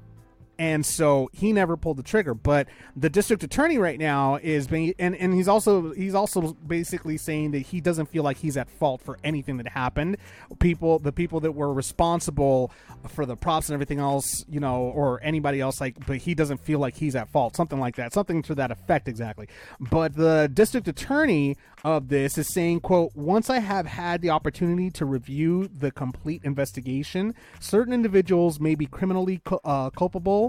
And 0.59 0.85
so 0.85 1.29
he 1.33 1.51
never 1.51 1.75
pulled 1.75 1.97
the 1.97 2.03
trigger. 2.03 2.33
But 2.33 2.67
the 2.95 3.09
district 3.09 3.43
attorney 3.43 3.77
right 3.77 3.99
now 3.99 4.35
is 4.35 4.67
being, 4.67 4.93
and, 4.99 5.15
and 5.15 5.33
he's 5.33 5.47
also 5.47 5.93
he's 5.93 6.13
also 6.13 6.53
basically 6.53 7.17
saying 7.17 7.51
that 7.51 7.59
he 7.59 7.81
doesn't 7.81 8.07
feel 8.07 8.23
like 8.23 8.37
he's 8.37 8.55
at 8.55 8.69
fault 8.69 9.01
for 9.01 9.17
anything 9.23 9.57
that 9.57 9.67
happened. 9.67 10.17
People, 10.59 10.99
the 10.99 11.11
people 11.11 11.39
that 11.39 11.53
were 11.53 11.73
responsible 11.73 12.71
for 13.09 13.25
the 13.25 13.35
props 13.35 13.69
and 13.69 13.73
everything 13.73 13.99
else, 13.99 14.45
you 14.47 14.59
know, 14.59 14.83
or 14.83 15.19
anybody 15.23 15.59
else, 15.59 15.81
like, 15.81 16.05
but 16.05 16.17
he 16.17 16.35
doesn't 16.35 16.57
feel 16.57 16.79
like 16.79 16.95
he's 16.95 17.15
at 17.15 17.29
fault. 17.29 17.55
Something 17.55 17.79
like 17.79 17.95
that. 17.95 18.13
Something 18.13 18.41
to 18.43 18.55
that 18.55 18.71
effect 18.71 19.07
exactly. 19.07 19.47
But 19.79 20.15
the 20.15 20.49
district 20.53 20.87
attorney 20.87 21.57
of 21.83 22.09
this 22.09 22.37
is 22.37 22.53
saying, 22.53 22.79
quote, 22.81 23.11
once 23.15 23.49
I 23.49 23.59
have 23.59 23.85
had 23.85 24.21
the 24.21 24.29
opportunity 24.29 24.89
to 24.91 25.05
review 25.05 25.67
the 25.67 25.91
complete 25.91 26.43
investigation, 26.43 27.35
certain 27.59 27.93
individuals 27.93 28.59
may 28.59 28.75
be 28.75 28.85
criminally 28.85 29.41
uh, 29.63 29.89
culpable 29.89 30.42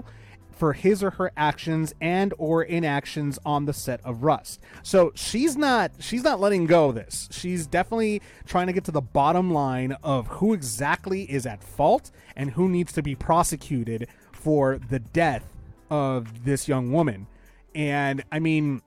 for 0.55 0.73
his 0.73 1.03
or 1.03 1.11
her 1.11 1.31
actions 1.35 1.93
and 1.99 2.33
or 2.37 2.63
inactions 2.63 3.37
on 3.45 3.65
the 3.65 3.73
set 3.73 3.99
of 4.03 4.23
Rust. 4.23 4.59
So 4.83 5.11
she's 5.15 5.57
not 5.57 5.91
she's 5.99 6.23
not 6.23 6.39
letting 6.39 6.65
go 6.65 6.89
of 6.89 6.95
this. 6.95 7.27
She's 7.31 7.67
definitely 7.67 8.21
trying 8.45 8.67
to 8.67 8.73
get 8.73 8.85
to 8.85 8.91
the 8.91 9.01
bottom 9.01 9.51
line 9.51 9.97
of 10.03 10.27
who 10.27 10.53
exactly 10.53 11.23
is 11.23 11.45
at 11.45 11.63
fault 11.63 12.11
and 12.35 12.51
who 12.51 12.69
needs 12.69 12.93
to 12.93 13.03
be 13.03 13.15
prosecuted 13.15 14.07
for 14.31 14.79
the 14.89 14.99
death 14.99 15.45
of 15.89 16.45
this 16.45 16.67
young 16.67 16.91
woman. 16.91 17.27
And 17.73 18.23
I 18.31 18.39
mean 18.39 18.81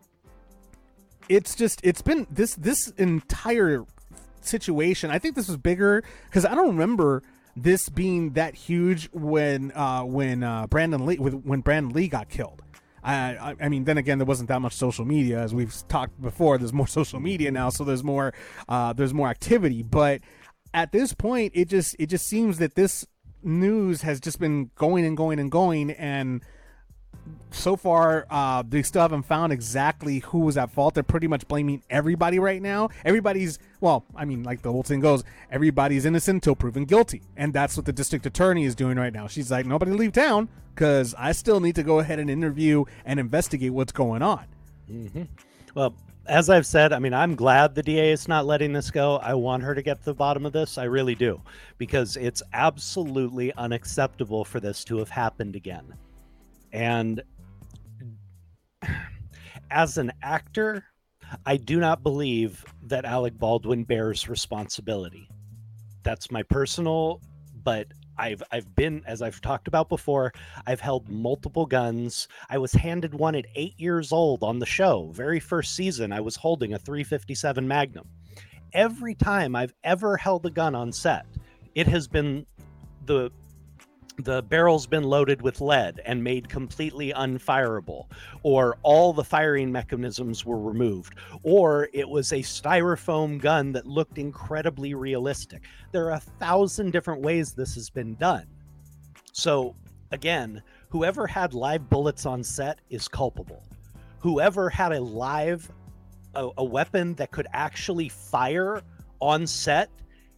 it's 1.28 1.54
just 1.54 1.80
it's 1.84 2.02
been 2.02 2.26
this 2.30 2.54
this 2.54 2.88
entire 2.96 3.84
situation. 4.40 5.10
I 5.10 5.18
think 5.18 5.34
this 5.34 5.48
was 5.48 5.58
bigger 5.58 6.02
because 6.26 6.46
I 6.46 6.54
don't 6.54 6.68
remember 6.68 7.22
this 7.62 7.88
being 7.88 8.32
that 8.32 8.54
huge 8.54 9.08
when 9.12 9.72
uh, 9.72 10.02
when 10.02 10.42
uh, 10.42 10.66
Brandon 10.66 11.04
Lee 11.06 11.16
when 11.16 11.60
Brandon 11.60 11.92
Lee 11.92 12.08
got 12.08 12.28
killed. 12.28 12.62
I, 13.02 13.36
I 13.36 13.54
I 13.62 13.68
mean, 13.68 13.84
then 13.84 13.98
again, 13.98 14.18
there 14.18 14.26
wasn't 14.26 14.48
that 14.48 14.60
much 14.60 14.74
social 14.74 15.04
media 15.04 15.38
as 15.38 15.54
we've 15.54 15.74
talked 15.88 16.20
before. 16.20 16.58
There's 16.58 16.72
more 16.72 16.86
social 17.00 17.20
media 17.20 17.50
now, 17.50 17.70
so 17.70 17.84
there's 17.84 18.04
more 18.04 18.34
uh, 18.68 18.92
there's 18.92 19.14
more 19.14 19.28
activity. 19.28 19.82
But 19.82 20.20
at 20.74 20.92
this 20.92 21.14
point, 21.14 21.52
it 21.54 21.68
just 21.68 21.96
it 21.98 22.06
just 22.06 22.26
seems 22.26 22.58
that 22.58 22.74
this 22.74 23.06
news 23.42 24.02
has 24.02 24.20
just 24.20 24.38
been 24.40 24.70
going 24.74 25.04
and 25.04 25.16
going 25.16 25.38
and 25.38 25.50
going 25.50 25.92
and 25.92 26.42
so 27.50 27.76
far, 27.76 28.26
uh, 28.30 28.62
they 28.68 28.82
still 28.82 29.02
haven't 29.02 29.22
found 29.22 29.52
exactly 29.52 30.20
who 30.20 30.40
was 30.40 30.56
at 30.56 30.70
fault. 30.70 30.94
They're 30.94 31.02
pretty 31.02 31.26
much 31.26 31.46
blaming 31.48 31.82
everybody 31.90 32.38
right 32.38 32.60
now. 32.60 32.90
Everybody's, 33.04 33.58
well, 33.80 34.04
I 34.14 34.24
mean, 34.24 34.42
like 34.42 34.62
the 34.62 34.70
whole 34.70 34.82
thing 34.82 35.00
goes, 35.00 35.24
everybody's 35.50 36.04
innocent 36.04 36.36
until 36.36 36.54
proven 36.54 36.84
guilty. 36.84 37.22
And 37.36 37.52
that's 37.52 37.76
what 37.76 37.86
the 37.86 37.92
district 37.92 38.26
attorney 38.26 38.64
is 38.64 38.74
doing 38.74 38.98
right 38.98 39.12
now. 39.12 39.26
She's 39.26 39.50
like, 39.50 39.66
nobody 39.66 39.92
leave 39.92 40.12
town 40.12 40.48
because 40.74 41.14
I 41.18 41.32
still 41.32 41.60
need 41.60 41.74
to 41.76 41.82
go 41.82 41.98
ahead 41.98 42.18
and 42.18 42.30
interview 42.30 42.84
and 43.04 43.18
investigate 43.18 43.72
what's 43.72 43.92
going 43.92 44.22
on. 44.22 44.44
Well, 45.74 45.94
as 46.26 46.50
I've 46.50 46.66
said, 46.66 46.92
I 46.92 46.98
mean, 46.98 47.14
I'm 47.14 47.34
glad 47.34 47.74
the 47.74 47.82
DA 47.82 48.12
is 48.12 48.28
not 48.28 48.44
letting 48.44 48.72
this 48.72 48.90
go. 48.90 49.16
I 49.16 49.34
want 49.34 49.62
her 49.62 49.74
to 49.74 49.82
get 49.82 49.98
to 50.00 50.04
the 50.04 50.14
bottom 50.14 50.44
of 50.44 50.52
this. 50.52 50.76
I 50.76 50.84
really 50.84 51.14
do, 51.14 51.40
because 51.78 52.16
it's 52.16 52.42
absolutely 52.52 53.52
unacceptable 53.54 54.44
for 54.44 54.60
this 54.60 54.84
to 54.84 54.98
have 54.98 55.08
happened 55.08 55.56
again. 55.56 55.94
And 56.72 57.22
as 59.70 59.98
an 59.98 60.12
actor, 60.22 60.84
I 61.44 61.56
do 61.56 61.78
not 61.78 62.02
believe 62.02 62.64
that 62.84 63.04
Alec 63.04 63.38
Baldwin 63.38 63.84
bears 63.84 64.28
responsibility. 64.28 65.28
That's 66.02 66.30
my 66.30 66.42
personal, 66.42 67.20
but 67.62 67.88
I've 68.16 68.42
I've 68.50 68.74
been 68.74 69.02
as 69.06 69.22
I've 69.22 69.40
talked 69.40 69.68
about 69.68 69.88
before, 69.88 70.32
I've 70.66 70.80
held 70.80 71.08
multiple 71.08 71.66
guns. 71.66 72.28
I 72.48 72.58
was 72.58 72.72
handed 72.72 73.14
one 73.14 73.34
at 73.34 73.46
8 73.54 73.78
years 73.78 74.12
old 74.12 74.42
on 74.42 74.58
the 74.58 74.66
show. 74.66 75.10
Very 75.12 75.40
first 75.40 75.74
season 75.76 76.12
I 76.12 76.20
was 76.20 76.36
holding 76.36 76.72
a 76.72 76.78
357 76.78 77.66
Magnum. 77.66 78.08
Every 78.72 79.14
time 79.14 79.54
I've 79.54 79.74
ever 79.84 80.16
held 80.16 80.44
a 80.46 80.50
gun 80.50 80.74
on 80.74 80.92
set, 80.92 81.26
it 81.74 81.86
has 81.86 82.08
been 82.08 82.46
the 83.06 83.30
the 84.18 84.42
barrel's 84.42 84.86
been 84.86 85.04
loaded 85.04 85.40
with 85.42 85.60
lead 85.60 86.00
and 86.04 86.22
made 86.22 86.48
completely 86.48 87.12
unfireable, 87.12 88.06
or 88.42 88.76
all 88.82 89.12
the 89.12 89.24
firing 89.24 89.70
mechanisms 89.70 90.44
were 90.44 90.60
removed, 90.60 91.14
or 91.42 91.88
it 91.92 92.08
was 92.08 92.32
a 92.32 92.38
styrofoam 92.38 93.40
gun 93.40 93.72
that 93.72 93.86
looked 93.86 94.18
incredibly 94.18 94.94
realistic. 94.94 95.62
There 95.92 96.06
are 96.06 96.12
a 96.12 96.20
thousand 96.20 96.90
different 96.90 97.22
ways 97.22 97.52
this 97.52 97.74
has 97.76 97.90
been 97.90 98.14
done. 98.16 98.46
So, 99.32 99.76
again, 100.10 100.62
whoever 100.88 101.26
had 101.26 101.54
live 101.54 101.88
bullets 101.88 102.26
on 102.26 102.42
set 102.42 102.80
is 102.90 103.06
culpable. 103.06 103.62
Whoever 104.18 104.68
had 104.68 104.92
a 104.92 105.00
live 105.00 105.70
a, 106.34 106.48
a 106.58 106.64
weapon 106.64 107.14
that 107.14 107.30
could 107.30 107.46
actually 107.52 108.08
fire 108.08 108.82
on 109.20 109.46
set 109.46 109.90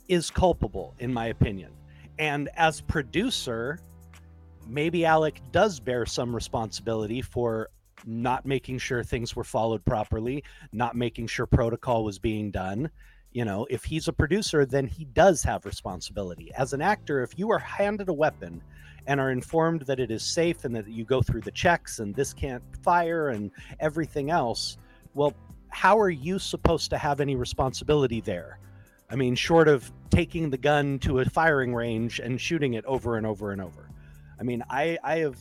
is 0.08 0.30
culpable, 0.30 0.94
in 0.98 1.12
my 1.12 1.26
opinion. 1.26 1.70
And 2.18 2.48
as 2.56 2.80
producer, 2.80 3.78
maybe 4.66 5.04
Alec 5.04 5.40
does 5.52 5.80
bear 5.80 6.06
some 6.06 6.34
responsibility 6.34 7.22
for 7.22 7.70
not 8.06 8.46
making 8.46 8.78
sure 8.78 9.02
things 9.02 9.36
were 9.36 9.44
followed 9.44 9.84
properly, 9.84 10.44
not 10.72 10.96
making 10.96 11.26
sure 11.26 11.46
protocol 11.46 12.04
was 12.04 12.18
being 12.18 12.50
done. 12.50 12.90
You 13.32 13.44
know, 13.44 13.66
if 13.70 13.84
he's 13.84 14.08
a 14.08 14.12
producer, 14.12 14.66
then 14.66 14.86
he 14.86 15.04
does 15.04 15.42
have 15.44 15.64
responsibility. 15.64 16.52
As 16.56 16.72
an 16.72 16.82
actor, 16.82 17.22
if 17.22 17.38
you 17.38 17.50
are 17.50 17.58
handed 17.58 18.08
a 18.08 18.12
weapon 18.12 18.62
and 19.06 19.20
are 19.20 19.30
informed 19.30 19.82
that 19.82 20.00
it 20.00 20.10
is 20.10 20.22
safe 20.22 20.64
and 20.64 20.74
that 20.74 20.88
you 20.88 21.04
go 21.04 21.22
through 21.22 21.42
the 21.42 21.50
checks 21.50 22.00
and 22.00 22.14
this 22.14 22.32
can't 22.32 22.62
fire 22.82 23.28
and 23.28 23.50
everything 23.78 24.30
else, 24.30 24.78
well, 25.14 25.32
how 25.68 25.98
are 25.98 26.10
you 26.10 26.38
supposed 26.38 26.90
to 26.90 26.98
have 26.98 27.20
any 27.20 27.36
responsibility 27.36 28.20
there? 28.20 28.58
I 29.10 29.16
mean, 29.16 29.34
short 29.34 29.68
of 29.68 29.90
taking 30.10 30.50
the 30.50 30.58
gun 30.58 30.98
to 31.00 31.18
a 31.18 31.24
firing 31.24 31.74
range 31.74 32.20
and 32.20 32.40
shooting 32.40 32.74
it 32.74 32.84
over 32.84 33.16
and 33.16 33.26
over 33.26 33.52
and 33.52 33.60
over. 33.60 33.88
I 34.38 34.42
mean, 34.42 34.62
I 34.70 34.98
I 35.02 35.18
have 35.18 35.36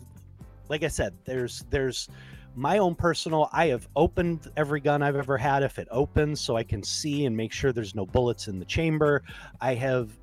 like 0.70 0.84
I 0.84 0.88
said, 0.88 1.14
there's 1.26 1.66
there's 1.70 2.10
my 2.56 2.80
own 2.80 2.96
personal, 2.96 3.50
I 3.54 3.68
have 3.68 3.88
opened 3.96 4.52
every 4.58 4.82
gun 4.82 5.02
I've 5.02 5.16
ever 5.16 5.38
had 5.38 5.64
if 5.64 5.80
it 5.80 5.88
opens 5.92 6.42
so 6.42 6.58
I 6.58 6.64
can 6.64 6.84
see 6.84 7.26
and 7.26 7.36
make 7.36 7.52
sure 7.52 7.72
there's 7.72 7.96
no 7.96 8.06
bullets 8.06 8.48
in 8.48 8.60
the 8.60 8.66
chamber. 8.66 9.24
I 9.62 9.76
have, 9.76 10.18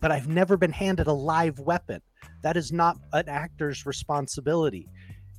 but 0.00 0.10
I've 0.10 0.28
never 0.28 0.56
been 0.56 0.72
handed 0.72 1.06
a 1.06 1.12
live 1.12 1.58
weapon. 1.58 2.00
That 2.42 2.56
is 2.56 2.72
not 2.72 2.98
an 3.12 3.28
actor's 3.28 3.84
responsibility. 3.84 4.88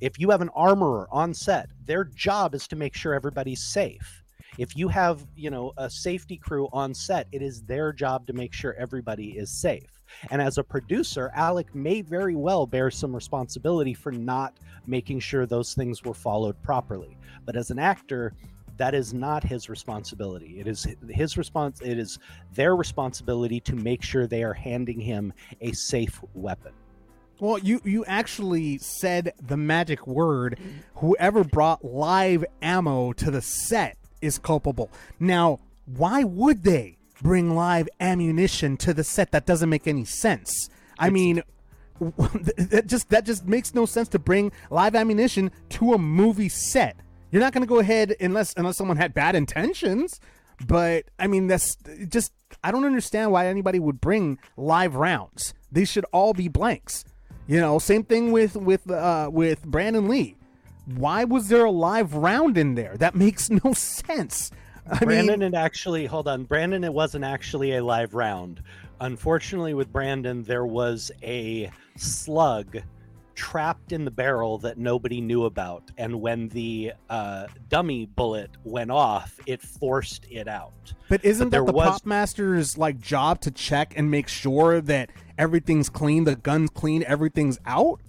If 0.00 0.18
you 0.18 0.30
have 0.30 0.42
an 0.42 0.50
armorer 0.54 1.08
on 1.10 1.34
set, 1.34 1.70
their 1.86 2.04
job 2.04 2.54
is 2.54 2.68
to 2.68 2.76
make 2.76 2.94
sure 2.94 3.14
everybody's 3.14 3.62
safe. 3.62 4.22
If 4.58 4.76
you 4.76 4.88
have, 4.88 5.26
you 5.34 5.50
know, 5.50 5.72
a 5.76 5.90
safety 5.90 6.36
crew 6.36 6.68
on 6.72 6.94
set, 6.94 7.26
it 7.32 7.42
is 7.42 7.62
their 7.62 7.92
job 7.92 8.26
to 8.28 8.32
make 8.32 8.52
sure 8.52 8.74
everybody 8.74 9.30
is 9.30 9.50
safe. 9.50 10.00
And 10.30 10.40
as 10.40 10.58
a 10.58 10.64
producer, 10.64 11.32
Alec 11.34 11.74
may 11.74 12.00
very 12.00 12.36
well 12.36 12.66
bear 12.66 12.90
some 12.90 13.14
responsibility 13.14 13.94
for 13.94 14.12
not 14.12 14.54
making 14.86 15.20
sure 15.20 15.46
those 15.46 15.74
things 15.74 16.04
were 16.04 16.14
followed 16.14 16.60
properly. 16.62 17.16
But 17.44 17.56
as 17.56 17.70
an 17.70 17.78
actor, 17.78 18.32
that 18.76 18.94
is 18.94 19.14
not 19.14 19.42
his 19.42 19.68
responsibility. 19.68 20.60
It 20.60 20.66
is 20.66 20.86
his 21.08 21.36
response. 21.36 21.80
It 21.80 21.98
is 21.98 22.18
their 22.52 22.76
responsibility 22.76 23.60
to 23.60 23.74
make 23.74 24.02
sure 24.02 24.26
they 24.26 24.42
are 24.42 24.54
handing 24.54 25.00
him 25.00 25.32
a 25.60 25.72
safe 25.72 26.20
weapon. 26.34 26.72
Well, 27.40 27.58
you 27.58 27.80
you 27.84 28.04
actually 28.04 28.78
said 28.78 29.32
the 29.42 29.56
magic 29.56 30.06
word. 30.06 30.58
Whoever 30.96 31.42
brought 31.42 31.84
live 31.84 32.44
ammo 32.62 33.12
to 33.14 33.30
the 33.30 33.42
set 33.42 33.96
is 34.24 34.38
culpable. 34.38 34.90
Now, 35.20 35.60
why 35.86 36.24
would 36.24 36.64
they 36.64 36.98
bring 37.22 37.54
live 37.54 37.88
ammunition 38.00 38.76
to 38.78 38.94
the 38.94 39.04
set? 39.04 39.32
That 39.32 39.46
doesn't 39.46 39.68
make 39.68 39.86
any 39.86 40.04
sense. 40.04 40.68
I 40.98 41.10
mean, 41.10 41.42
that 42.00 42.84
just 42.86 43.10
that 43.10 43.24
just 43.24 43.46
makes 43.46 43.74
no 43.74 43.86
sense 43.86 44.08
to 44.08 44.18
bring 44.18 44.52
live 44.70 44.94
ammunition 44.94 45.50
to 45.70 45.92
a 45.92 45.98
movie 45.98 46.48
set. 46.48 46.96
You're 47.30 47.42
not 47.42 47.52
going 47.52 47.62
to 47.62 47.68
go 47.68 47.78
ahead 47.78 48.14
unless 48.20 48.54
unless 48.56 48.76
someone 48.76 48.96
had 48.96 49.14
bad 49.14 49.34
intentions. 49.34 50.20
But 50.66 51.06
I 51.18 51.26
mean, 51.26 51.46
that's 51.46 51.76
just 52.08 52.32
I 52.62 52.70
don't 52.70 52.84
understand 52.84 53.32
why 53.32 53.46
anybody 53.46 53.78
would 53.78 54.00
bring 54.00 54.38
live 54.56 54.94
rounds. 54.94 55.54
These 55.70 55.90
should 55.90 56.06
all 56.12 56.32
be 56.32 56.48
blanks. 56.48 57.04
You 57.46 57.60
know, 57.60 57.78
same 57.78 58.04
thing 58.04 58.32
with 58.32 58.56
with 58.56 58.90
uh, 58.90 59.28
with 59.32 59.64
Brandon 59.64 60.08
Lee. 60.08 60.36
Why 60.86 61.24
was 61.24 61.48
there 61.48 61.64
a 61.64 61.70
live 61.70 62.14
round 62.14 62.58
in 62.58 62.74
there? 62.74 62.96
That 62.96 63.14
makes 63.14 63.50
no 63.50 63.72
sense. 63.72 64.50
I 64.90 64.98
Brandon, 64.98 65.40
mean, 65.40 65.54
it 65.54 65.56
actually 65.56 66.04
hold 66.06 66.28
on. 66.28 66.44
Brandon, 66.44 66.84
it 66.84 66.92
wasn't 66.92 67.24
actually 67.24 67.76
a 67.76 67.82
live 67.84 68.12
round. 68.14 68.62
Unfortunately, 69.00 69.72
with 69.74 69.90
Brandon, 69.92 70.42
there 70.42 70.66
was 70.66 71.10
a 71.22 71.70
slug 71.96 72.78
trapped 73.34 73.90
in 73.92 74.04
the 74.04 74.10
barrel 74.10 74.58
that 74.58 74.78
nobody 74.78 75.20
knew 75.20 75.44
about, 75.44 75.90
and 75.98 76.20
when 76.20 76.48
the 76.50 76.92
uh, 77.10 77.46
dummy 77.68 78.06
bullet 78.06 78.50
went 78.62 78.90
off, 78.92 79.40
it 79.46 79.60
forced 79.60 80.24
it 80.30 80.46
out. 80.46 80.92
but 81.08 81.24
isn't 81.24 81.50
there 81.50 81.60
that 81.62 81.66
the 81.66 81.72
was- 81.72 81.88
prop 81.88 82.06
master's 82.06 82.78
like 82.78 83.00
job 83.00 83.40
to 83.40 83.50
check 83.50 83.94
and 83.96 84.08
make 84.10 84.28
sure 84.28 84.80
that 84.82 85.10
everything's 85.36 85.88
clean, 85.88 86.24
the 86.24 86.36
gun's 86.36 86.70
clean, 86.70 87.02
everything's 87.08 87.58
out? 87.66 88.00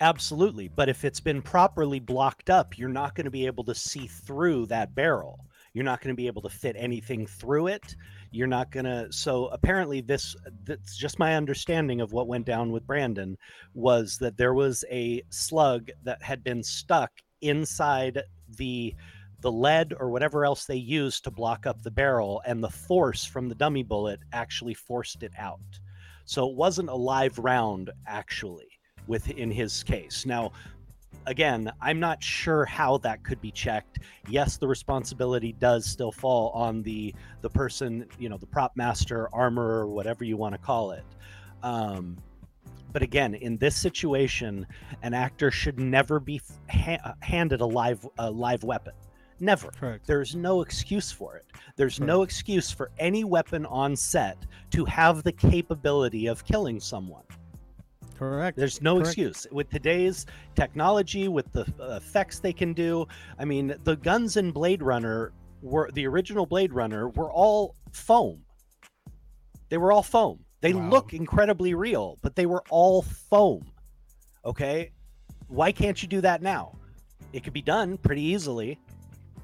Absolutely. 0.00 0.68
But 0.68 0.88
if 0.88 1.04
it's 1.04 1.20
been 1.20 1.42
properly 1.42 2.00
blocked 2.00 2.48
up, 2.48 2.78
you're 2.78 2.88
not 2.88 3.14
going 3.14 3.26
to 3.26 3.30
be 3.30 3.46
able 3.46 3.64
to 3.64 3.74
see 3.74 4.06
through 4.06 4.66
that 4.66 4.94
barrel. 4.94 5.44
You're 5.74 5.84
not 5.84 6.00
going 6.00 6.14
to 6.14 6.20
be 6.20 6.26
able 6.26 6.42
to 6.42 6.48
fit 6.48 6.74
anything 6.78 7.26
through 7.26 7.68
it. 7.68 7.94
You're 8.30 8.46
not 8.46 8.72
going 8.72 8.86
to. 8.86 9.12
So 9.12 9.46
apparently, 9.48 10.00
this 10.00 10.34
that's 10.64 10.96
just 10.96 11.18
my 11.18 11.36
understanding 11.36 12.00
of 12.00 12.12
what 12.12 12.28
went 12.28 12.46
down 12.46 12.72
with 12.72 12.86
Brandon 12.86 13.36
was 13.74 14.16
that 14.18 14.36
there 14.38 14.54
was 14.54 14.84
a 14.90 15.22
slug 15.30 15.90
that 16.02 16.22
had 16.22 16.42
been 16.42 16.62
stuck 16.62 17.12
inside 17.42 18.22
the 18.56 18.94
the 19.40 19.52
lead 19.52 19.94
or 19.98 20.10
whatever 20.10 20.44
else 20.44 20.64
they 20.64 20.76
used 20.76 21.24
to 21.24 21.30
block 21.30 21.66
up 21.66 21.82
the 21.82 21.90
barrel 21.90 22.42
and 22.46 22.62
the 22.62 22.68
force 22.70 23.24
from 23.24 23.48
the 23.48 23.54
dummy 23.54 23.82
bullet 23.82 24.20
actually 24.34 24.74
forced 24.74 25.22
it 25.22 25.32
out 25.38 25.60
so 26.26 26.46
it 26.46 26.54
wasn't 26.54 26.88
a 26.90 26.94
live 26.94 27.38
round 27.38 27.90
actually 28.06 28.69
with 29.06 29.30
in 29.30 29.50
his 29.50 29.82
case. 29.82 30.26
Now, 30.26 30.52
again, 31.26 31.70
I'm 31.80 32.00
not 32.00 32.22
sure 32.22 32.64
how 32.64 32.98
that 32.98 33.22
could 33.24 33.40
be 33.40 33.50
checked. 33.50 33.98
Yes, 34.28 34.56
the 34.56 34.68
responsibility 34.68 35.52
does 35.52 35.86
still 35.86 36.12
fall 36.12 36.50
on 36.50 36.82
the 36.82 37.14
the 37.40 37.50
person, 37.50 38.06
you 38.18 38.28
know, 38.28 38.36
the 38.36 38.46
prop 38.46 38.76
master, 38.76 39.28
armorer, 39.32 39.86
whatever 39.86 40.24
you 40.24 40.36
want 40.36 40.54
to 40.54 40.60
call 40.60 40.92
it. 40.92 41.04
Um, 41.62 42.16
but 42.92 43.02
again, 43.02 43.34
in 43.34 43.56
this 43.58 43.76
situation, 43.76 44.66
an 45.02 45.14
actor 45.14 45.50
should 45.50 45.78
never 45.78 46.18
be 46.18 46.40
ha- 46.70 47.14
handed 47.20 47.60
a 47.60 47.66
live 47.66 48.06
a 48.18 48.30
live 48.30 48.64
weapon. 48.64 48.94
Never. 49.42 49.70
Correct. 49.70 50.06
There's 50.06 50.36
no 50.36 50.60
excuse 50.60 51.10
for 51.10 51.36
it. 51.36 51.46
There's 51.76 51.98
no 51.98 52.22
excuse 52.22 52.70
for 52.70 52.90
any 52.98 53.24
weapon 53.24 53.64
on 53.66 53.96
set 53.96 54.36
to 54.70 54.84
have 54.84 55.22
the 55.22 55.32
capability 55.32 56.26
of 56.26 56.44
killing 56.44 56.78
someone. 56.78 57.24
Correct. 58.20 58.58
There's 58.58 58.82
no 58.82 58.96
Correct. 58.96 59.06
excuse 59.08 59.46
with 59.50 59.70
today's 59.70 60.26
technology, 60.54 61.26
with 61.28 61.50
the 61.52 61.64
effects 61.96 62.38
they 62.38 62.52
can 62.52 62.74
do. 62.74 63.08
I 63.38 63.46
mean, 63.46 63.74
the 63.84 63.96
guns 63.96 64.36
in 64.36 64.50
Blade 64.50 64.82
Runner 64.82 65.32
were 65.62 65.90
the 65.94 66.06
original 66.06 66.44
Blade 66.44 66.74
Runner 66.74 67.08
were 67.08 67.32
all 67.32 67.76
foam. 67.92 68.42
They 69.70 69.78
were 69.78 69.90
all 69.90 70.02
foam. 70.02 70.44
They 70.60 70.74
Wow. 70.74 70.90
look 70.90 71.14
incredibly 71.14 71.72
real, 71.72 72.18
but 72.20 72.36
they 72.36 72.44
were 72.44 72.62
all 72.68 73.00
foam. 73.00 73.72
Okay, 74.44 74.90
why 75.48 75.72
can't 75.72 76.02
you 76.02 76.06
do 76.06 76.20
that 76.20 76.42
now? 76.42 76.76
It 77.32 77.42
could 77.42 77.54
be 77.54 77.62
done 77.62 77.96
pretty 77.96 78.22
easily 78.22 78.78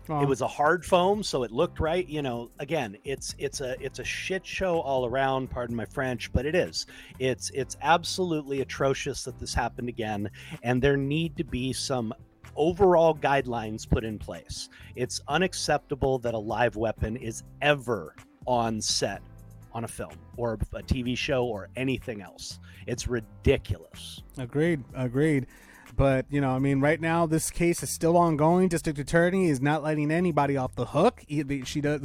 It 0.08 0.28
was 0.28 0.40
a 0.40 0.46
hard 0.46 0.84
foam 0.84 1.22
so 1.22 1.42
it 1.42 1.50
looked 1.50 1.80
right 1.80 2.08
you 2.08 2.22
know 2.22 2.50
again 2.58 2.96
it's 3.04 3.34
it's 3.38 3.60
a 3.60 3.76
it's 3.82 3.98
a 3.98 4.04
shit 4.04 4.46
show 4.46 4.80
all 4.80 5.06
around 5.06 5.50
pardon 5.50 5.74
my 5.74 5.84
french 5.84 6.32
but 6.32 6.46
it 6.46 6.54
is 6.54 6.86
it's 7.18 7.50
it's 7.50 7.76
absolutely 7.82 8.60
atrocious 8.60 9.24
that 9.24 9.38
this 9.38 9.52
happened 9.52 9.88
again 9.88 10.30
and 10.62 10.80
there 10.80 10.96
need 10.96 11.36
to 11.36 11.44
be 11.44 11.72
some 11.72 12.14
overall 12.54 13.14
guidelines 13.14 13.88
put 13.88 14.04
in 14.04 14.18
place 14.18 14.68
it's 14.94 15.20
unacceptable 15.28 16.18
that 16.18 16.34
a 16.34 16.38
live 16.38 16.76
weapon 16.76 17.16
is 17.16 17.42
ever 17.60 18.14
on 18.46 18.80
set 18.80 19.22
on 19.72 19.84
a 19.84 19.88
film 19.88 20.12
or 20.36 20.54
a 20.74 20.82
tv 20.82 21.16
show 21.16 21.44
or 21.44 21.68
anything 21.76 22.22
else 22.22 22.60
it's 22.86 23.08
ridiculous 23.08 24.22
Agreed. 24.38 24.84
Agreed. 24.94 25.46
But 25.96 26.26
you 26.30 26.40
know, 26.40 26.50
I 26.50 26.58
mean, 26.58 26.80
right 26.80 27.00
now 27.00 27.26
this 27.26 27.50
case 27.50 27.82
is 27.82 27.90
still 27.90 28.16
ongoing. 28.16 28.68
District 28.68 28.98
attorney 28.98 29.48
is 29.48 29.60
not 29.60 29.82
letting 29.82 30.10
anybody 30.10 30.56
off 30.56 30.74
the 30.74 30.86
hook. 30.86 31.24
She 31.64 31.80
does. 31.80 32.02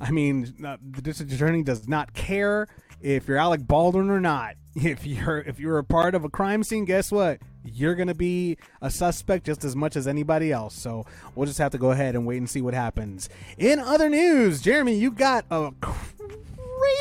I 0.00 0.10
mean, 0.10 0.54
uh, 0.64 0.78
the 0.90 1.02
district 1.02 1.32
attorney 1.32 1.62
does 1.62 1.86
not 1.86 2.14
care 2.14 2.66
if 3.00 3.28
you're 3.28 3.36
Alec 3.36 3.66
Baldwin 3.66 4.10
or 4.10 4.20
not. 4.20 4.54
If 4.78 5.06
you're 5.06 5.38
if 5.38 5.58
you're 5.58 5.78
a 5.78 5.84
part 5.84 6.14
of 6.14 6.22
a 6.24 6.28
crime 6.28 6.62
scene, 6.62 6.84
guess 6.84 7.10
what? 7.10 7.38
You're 7.64 7.94
gonna 7.94 8.14
be 8.14 8.58
a 8.82 8.90
suspect 8.90 9.46
just 9.46 9.64
as 9.64 9.74
much 9.74 9.96
as 9.96 10.06
anybody 10.06 10.52
else. 10.52 10.74
So 10.74 11.06
we'll 11.34 11.46
just 11.46 11.58
have 11.60 11.72
to 11.72 11.78
go 11.78 11.92
ahead 11.92 12.14
and 12.14 12.26
wait 12.26 12.36
and 12.36 12.50
see 12.50 12.60
what 12.60 12.74
happens. 12.74 13.30
In 13.56 13.78
other 13.78 14.10
news, 14.10 14.60
Jeremy, 14.60 14.94
you 14.94 15.12
got 15.12 15.46
a 15.50 15.72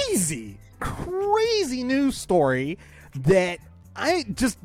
crazy, 0.08 0.58
crazy 0.80 1.84
news 1.84 2.18
story 2.18 2.78
that 3.14 3.60
I 3.94 4.24
just 4.34 4.58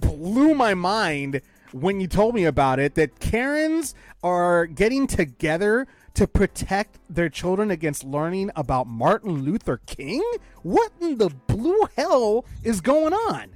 blew 0.00 0.54
my 0.54 0.74
mind 0.74 1.40
when 1.72 2.00
you 2.00 2.06
told 2.06 2.34
me 2.34 2.44
about 2.44 2.78
it 2.78 2.94
that 2.94 3.20
Karens 3.20 3.94
are 4.22 4.66
getting 4.66 5.06
together 5.06 5.86
to 6.14 6.26
protect 6.26 6.98
their 7.10 7.28
children 7.28 7.70
against 7.70 8.02
learning 8.02 8.50
about 8.56 8.86
Martin 8.86 9.42
Luther 9.42 9.80
King? 9.86 10.24
What 10.62 10.92
in 11.00 11.18
the 11.18 11.28
blue 11.28 11.82
hell 11.96 12.46
is 12.62 12.80
going 12.80 13.12
on? 13.12 13.50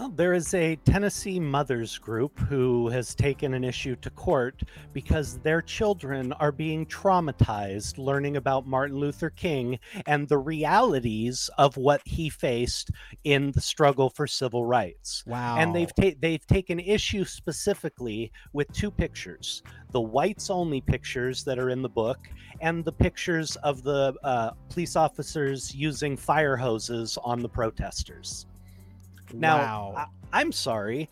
Well, 0.00 0.08
there 0.08 0.32
is 0.32 0.54
a 0.54 0.76
Tennessee 0.76 1.38
mothers 1.38 1.98
group 1.98 2.38
who 2.38 2.88
has 2.88 3.14
taken 3.14 3.52
an 3.52 3.62
issue 3.62 3.96
to 3.96 4.08
court 4.08 4.62
because 4.94 5.38
their 5.40 5.60
children 5.60 6.32
are 6.32 6.52
being 6.52 6.86
traumatized 6.86 7.98
learning 7.98 8.38
about 8.38 8.66
Martin 8.66 8.96
Luther 8.96 9.28
King 9.28 9.78
and 10.06 10.26
the 10.26 10.38
realities 10.38 11.50
of 11.58 11.76
what 11.76 12.00
he 12.06 12.30
faced 12.30 12.90
in 13.24 13.52
the 13.52 13.60
struggle 13.60 14.08
for 14.08 14.26
civil 14.26 14.64
rights. 14.64 15.22
Wow. 15.26 15.58
And 15.58 15.74
they've 15.74 15.94
ta- 15.94 16.16
they've 16.18 16.46
taken 16.46 16.80
issue 16.80 17.26
specifically 17.26 18.32
with 18.54 18.72
two 18.72 18.90
pictures: 18.90 19.62
the 19.90 20.00
whites 20.00 20.48
only 20.48 20.80
pictures 20.80 21.44
that 21.44 21.58
are 21.58 21.68
in 21.68 21.82
the 21.82 21.90
book, 21.90 22.26
and 22.62 22.82
the 22.86 22.92
pictures 22.92 23.56
of 23.56 23.82
the 23.82 24.14
uh, 24.24 24.52
police 24.70 24.96
officers 24.96 25.74
using 25.74 26.16
fire 26.16 26.56
hoses 26.56 27.18
on 27.22 27.42
the 27.42 27.50
protesters. 27.50 28.46
Now, 29.32 29.58
wow. 29.58 29.94
I, 30.32 30.40
I'm 30.40 30.52
sorry. 30.52 31.08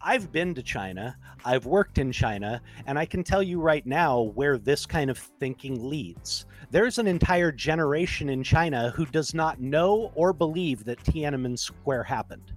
I've 0.00 0.30
been 0.30 0.54
to 0.54 0.62
China. 0.62 1.16
I've 1.44 1.66
worked 1.66 1.98
in 1.98 2.12
China, 2.12 2.62
and 2.86 2.98
I 2.98 3.04
can 3.04 3.24
tell 3.24 3.42
you 3.42 3.60
right 3.60 3.84
now 3.84 4.20
where 4.34 4.56
this 4.58 4.86
kind 4.86 5.10
of 5.10 5.18
thinking 5.18 5.88
leads. 5.88 6.46
There's 6.70 6.98
an 6.98 7.06
entire 7.06 7.50
generation 7.50 8.28
in 8.28 8.42
China 8.44 8.90
who 8.94 9.06
does 9.06 9.34
not 9.34 9.60
know 9.60 10.12
or 10.14 10.32
believe 10.32 10.84
that 10.84 11.02
Tiananmen 11.02 11.58
Square 11.58 12.04
happened. 12.04 12.52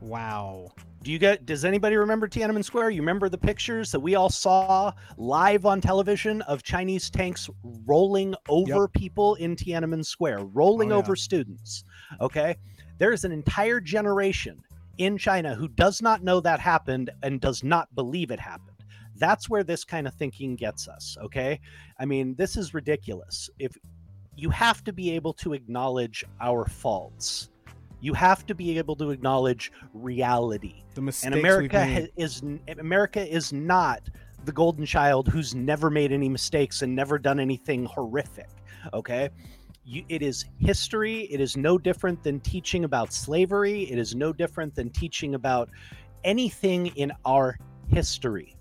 wow. 0.00 0.70
Do 1.02 1.12
you 1.12 1.18
get? 1.18 1.44
Does 1.44 1.66
anybody 1.66 1.96
remember 1.96 2.26
Tiananmen 2.26 2.64
Square? 2.64 2.88
You 2.90 3.02
remember 3.02 3.28
the 3.28 3.36
pictures 3.36 3.92
that 3.92 4.00
we 4.00 4.14
all 4.14 4.30
saw 4.30 4.90
live 5.18 5.66
on 5.66 5.82
television 5.82 6.40
of 6.42 6.62
Chinese 6.62 7.10
tanks 7.10 7.50
rolling 7.84 8.34
over 8.48 8.88
people 8.88 9.34
in 9.34 9.54
Tiananmen 9.54 10.02
Square, 10.04 10.44
rolling 10.46 10.92
Oh, 10.92 10.94
yeah. 10.96 10.98
over 11.00 11.14
students. 11.14 11.84
Okay, 12.22 12.56
there 12.98 13.12
is 13.12 13.24
an 13.24 13.32
entire 13.32 13.80
generation 13.80 14.62
in 14.98 15.18
China 15.18 15.54
who 15.54 15.68
does 15.68 16.00
not 16.00 16.22
know 16.22 16.40
that 16.40 16.60
happened 16.60 17.10
and 17.22 17.40
does 17.40 17.64
not 17.64 17.92
believe 17.94 18.30
it 18.30 18.40
happened. 18.40 18.70
That's 19.16 19.48
where 19.48 19.64
this 19.64 19.84
kind 19.84 20.06
of 20.06 20.14
thinking 20.14 20.56
gets 20.56 20.88
us. 20.88 21.16
Okay, 21.22 21.60
I 21.98 22.04
mean, 22.04 22.34
this 22.36 22.56
is 22.56 22.74
ridiculous. 22.74 23.48
If 23.58 23.76
you 24.36 24.50
have 24.50 24.82
to 24.84 24.92
be 24.92 25.12
able 25.12 25.32
to 25.34 25.52
acknowledge 25.52 26.24
our 26.40 26.66
faults. 26.66 27.50
You 28.00 28.12
have 28.14 28.44
to 28.46 28.54
be 28.54 28.76
able 28.78 28.96
to 28.96 29.10
acknowledge 29.10 29.72
reality. 29.94 30.82
The 30.94 31.00
mistakes 31.00 31.26
And 31.26 31.34
we've 31.34 31.44
America 31.44 32.08
is 32.16 32.42
America 32.78 33.26
is 33.26 33.52
not 33.52 34.02
the 34.44 34.52
golden 34.52 34.84
child 34.84 35.28
who's 35.28 35.54
never 35.54 35.88
made 35.88 36.12
any 36.12 36.28
mistakes 36.28 36.82
and 36.82 36.94
never 36.94 37.18
done 37.18 37.40
anything 37.40 37.86
horrific. 37.86 38.50
Okay, 38.92 39.30
you, 39.84 40.04
it 40.08 40.22
is 40.22 40.44
history. 40.58 41.22
It 41.24 41.40
is 41.40 41.56
no 41.56 41.78
different 41.78 42.22
than 42.22 42.40
teaching 42.40 42.84
about 42.84 43.12
slavery. 43.12 43.82
It 43.90 43.98
is 43.98 44.14
no 44.14 44.32
different 44.32 44.74
than 44.74 44.90
teaching 44.90 45.34
about 45.34 45.70
anything 46.24 46.86
in 46.96 47.12
our 47.24 47.58
history. 47.88 48.56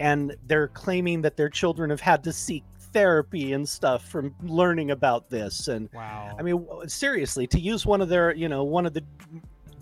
And 0.00 0.34
they're 0.46 0.68
claiming 0.68 1.22
that 1.22 1.36
their 1.36 1.48
children 1.48 1.90
have 1.90 2.00
had 2.00 2.24
to 2.24 2.32
seek 2.32 2.64
therapy 2.78 3.52
and 3.52 3.68
stuff 3.68 4.08
from 4.08 4.34
learning 4.42 4.90
about 4.90 5.28
this. 5.28 5.68
And 5.68 5.88
wow. 5.92 6.34
I 6.38 6.42
mean, 6.42 6.66
seriously, 6.86 7.46
to 7.48 7.60
use 7.60 7.86
one 7.86 8.00
of 8.00 8.08
their, 8.08 8.34
you 8.34 8.48
know, 8.48 8.64
one 8.64 8.86
of 8.86 8.94
the 8.94 9.04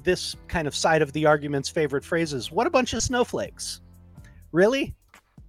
this 0.02 0.34
kind 0.48 0.66
of 0.66 0.74
side 0.74 1.00
of 1.00 1.12
the 1.12 1.26
argument's 1.26 1.68
favorite 1.68 2.04
phrases, 2.04 2.50
what 2.50 2.66
a 2.66 2.70
bunch 2.70 2.92
of 2.92 3.02
snowflakes. 3.04 3.80
Really? 4.50 4.96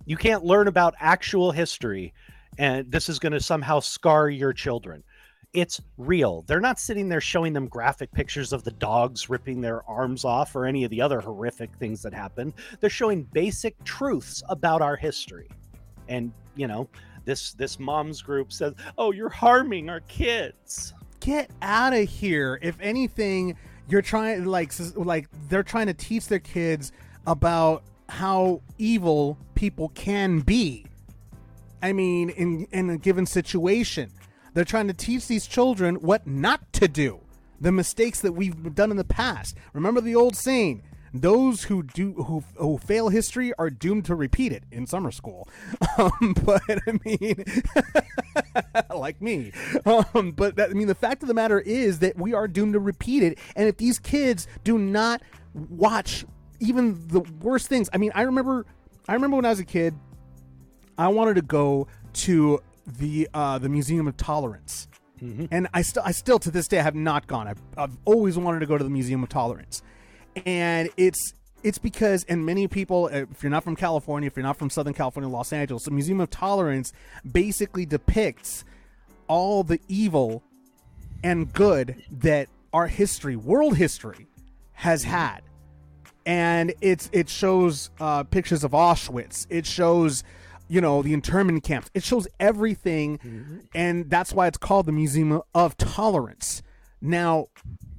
You 0.05 0.15
can't 0.15 0.43
learn 0.43 0.67
about 0.67 0.93
actual 0.99 1.51
history 1.51 2.13
and 2.57 2.91
this 2.91 3.09
is 3.09 3.19
going 3.19 3.31
to 3.31 3.39
somehow 3.39 3.79
scar 3.79 4.29
your 4.29 4.53
children. 4.53 5.03
It's 5.53 5.79
real. 5.97 6.43
They're 6.47 6.59
not 6.59 6.79
sitting 6.79 7.09
there 7.09 7.21
showing 7.21 7.53
them 7.53 7.67
graphic 7.67 8.11
pictures 8.11 8.53
of 8.53 8.63
the 8.63 8.71
dogs 8.71 9.29
ripping 9.29 9.61
their 9.61 9.87
arms 9.87 10.25
off 10.25 10.55
or 10.55 10.65
any 10.65 10.83
of 10.83 10.89
the 10.89 11.01
other 11.01 11.21
horrific 11.21 11.73
things 11.75 12.01
that 12.01 12.13
happen. 12.13 12.53
They're 12.79 12.89
showing 12.89 13.23
basic 13.33 13.81
truths 13.83 14.41
about 14.49 14.81
our 14.81 14.95
history. 14.95 15.49
And, 16.07 16.31
you 16.55 16.67
know, 16.67 16.89
this 17.25 17.53
this 17.53 17.79
mom's 17.79 18.21
group 18.21 18.51
says, 18.51 18.73
"Oh, 18.97 19.11
you're 19.11 19.29
harming 19.29 19.89
our 19.89 20.01
kids." 20.01 20.93
get 21.23 21.49
out 21.61 21.93
of 21.93 22.09
here 22.09 22.59
if 22.61 22.75
anything 22.81 23.55
you're 23.87 24.01
trying 24.01 24.43
like 24.43 24.73
like 24.95 25.29
they're 25.47 25.63
trying 25.63 25.87
to 25.87 25.93
teach 25.93 26.27
their 26.27 26.37
kids 26.37 26.91
about 27.25 27.81
how 28.09 28.61
evil 28.77 29.37
people 29.55 29.87
can 29.95 30.41
be 30.41 30.85
i 31.81 31.93
mean 31.93 32.29
in 32.31 32.67
in 32.73 32.89
a 32.89 32.97
given 32.97 33.25
situation 33.25 34.11
they're 34.53 34.65
trying 34.65 34.87
to 34.87 34.93
teach 34.93 35.27
these 35.27 35.47
children 35.47 35.95
what 35.95 36.25
not 36.27 36.71
to 36.73 36.87
do 36.87 37.19
the 37.59 37.71
mistakes 37.71 38.21
that 38.21 38.33
we've 38.33 38.75
done 38.75 38.91
in 38.91 38.97
the 38.97 39.03
past 39.03 39.55
remember 39.73 40.01
the 40.01 40.15
old 40.15 40.35
saying 40.35 40.81
those 41.15 41.65
who 41.65 41.83
do 41.83 42.13
who, 42.13 42.43
who 42.55 42.77
fail 42.77 43.09
history 43.09 43.53
are 43.59 43.69
doomed 43.69 44.05
to 44.05 44.15
repeat 44.15 44.51
it 44.51 44.63
in 44.71 44.87
summer 44.87 45.11
school 45.11 45.47
um, 45.97 46.35
but 46.43 46.61
i 46.69 46.99
mean 47.05 47.43
like 48.95 49.21
me. 49.21 49.51
Um, 49.85 50.31
but 50.31 50.55
that, 50.55 50.69
I 50.69 50.73
mean, 50.73 50.87
the 50.87 50.95
fact 50.95 51.23
of 51.23 51.27
the 51.27 51.33
matter 51.33 51.59
is 51.59 51.99
that 51.99 52.17
we 52.17 52.33
are 52.33 52.47
doomed 52.47 52.73
to 52.73 52.79
repeat 52.79 53.23
it. 53.23 53.37
And 53.55 53.67
if 53.67 53.77
these 53.77 53.99
kids 53.99 54.47
do 54.63 54.77
not 54.77 55.21
watch 55.53 56.25
even 56.59 57.07
the 57.07 57.21
worst 57.41 57.67
things, 57.67 57.89
I 57.93 57.97
mean, 57.97 58.11
I 58.15 58.23
remember, 58.23 58.65
I 59.07 59.13
remember 59.13 59.37
when 59.37 59.45
I 59.45 59.49
was 59.49 59.59
a 59.59 59.65
kid, 59.65 59.93
I 60.97 61.07
wanted 61.07 61.35
to 61.35 61.41
go 61.41 61.87
to 62.13 62.61
the 62.85 63.27
uh, 63.33 63.57
the 63.59 63.69
Museum 63.69 64.07
of 64.07 64.17
Tolerance, 64.17 64.87
and 65.51 65.67
I 65.73 65.81
still, 65.81 66.03
I 66.05 66.11
still 66.11 66.39
to 66.39 66.51
this 66.51 66.67
day, 66.67 66.79
I 66.79 66.83
have 66.83 66.95
not 66.95 67.27
gone. 67.27 67.47
I've, 67.47 67.61
I've 67.77 67.97
always 68.05 68.37
wanted 68.37 68.59
to 68.59 68.65
go 68.65 68.77
to 68.77 68.83
the 68.83 68.89
Museum 68.89 69.23
of 69.23 69.29
Tolerance, 69.29 69.81
and 70.45 70.89
it's 70.97 71.33
it's 71.63 71.77
because 71.77 72.25
and 72.25 72.45
many 72.45 72.67
people 72.67 73.05
uh, 73.05 73.25
if 73.31 73.41
you're 73.41 73.49
not 73.49 73.63
from 73.63 73.77
california 73.77 74.27
if 74.27 74.35
you're 74.35 74.43
not 74.43 74.57
from 74.57 74.69
southern 74.69 74.93
california 74.93 75.29
los 75.29 75.53
angeles 75.53 75.85
the 75.85 75.91
museum 75.91 76.19
of 76.19 76.29
tolerance 76.29 76.91
basically 77.31 77.85
depicts 77.85 78.65
all 79.29 79.63
the 79.63 79.79
evil 79.87 80.43
and 81.23 81.53
good 81.53 82.03
that 82.11 82.49
our 82.73 82.87
history 82.87 83.35
world 83.35 83.77
history 83.77 84.27
has 84.73 85.03
had. 85.03 85.41
And 86.25 86.73
it's 86.81 87.09
it 87.13 87.29
shows 87.29 87.89
uh, 87.99 88.23
pictures 88.23 88.63
of 88.63 88.71
auschwitz. 88.71 89.45
It 89.49 89.65
shows 89.65 90.23
you 90.67 90.81
know 90.81 91.01
the 91.01 91.13
internment 91.13 91.63
camps. 91.63 91.89
It 91.93 92.03
shows 92.03 92.27
everything 92.39 93.19
and 93.73 94.09
that's 94.09 94.33
why 94.33 94.47
it's 94.47 94.57
called 94.57 94.85
the 94.85 94.91
museum 94.91 95.41
of 95.53 95.77
tolerance. 95.77 96.61
Now 97.01 97.47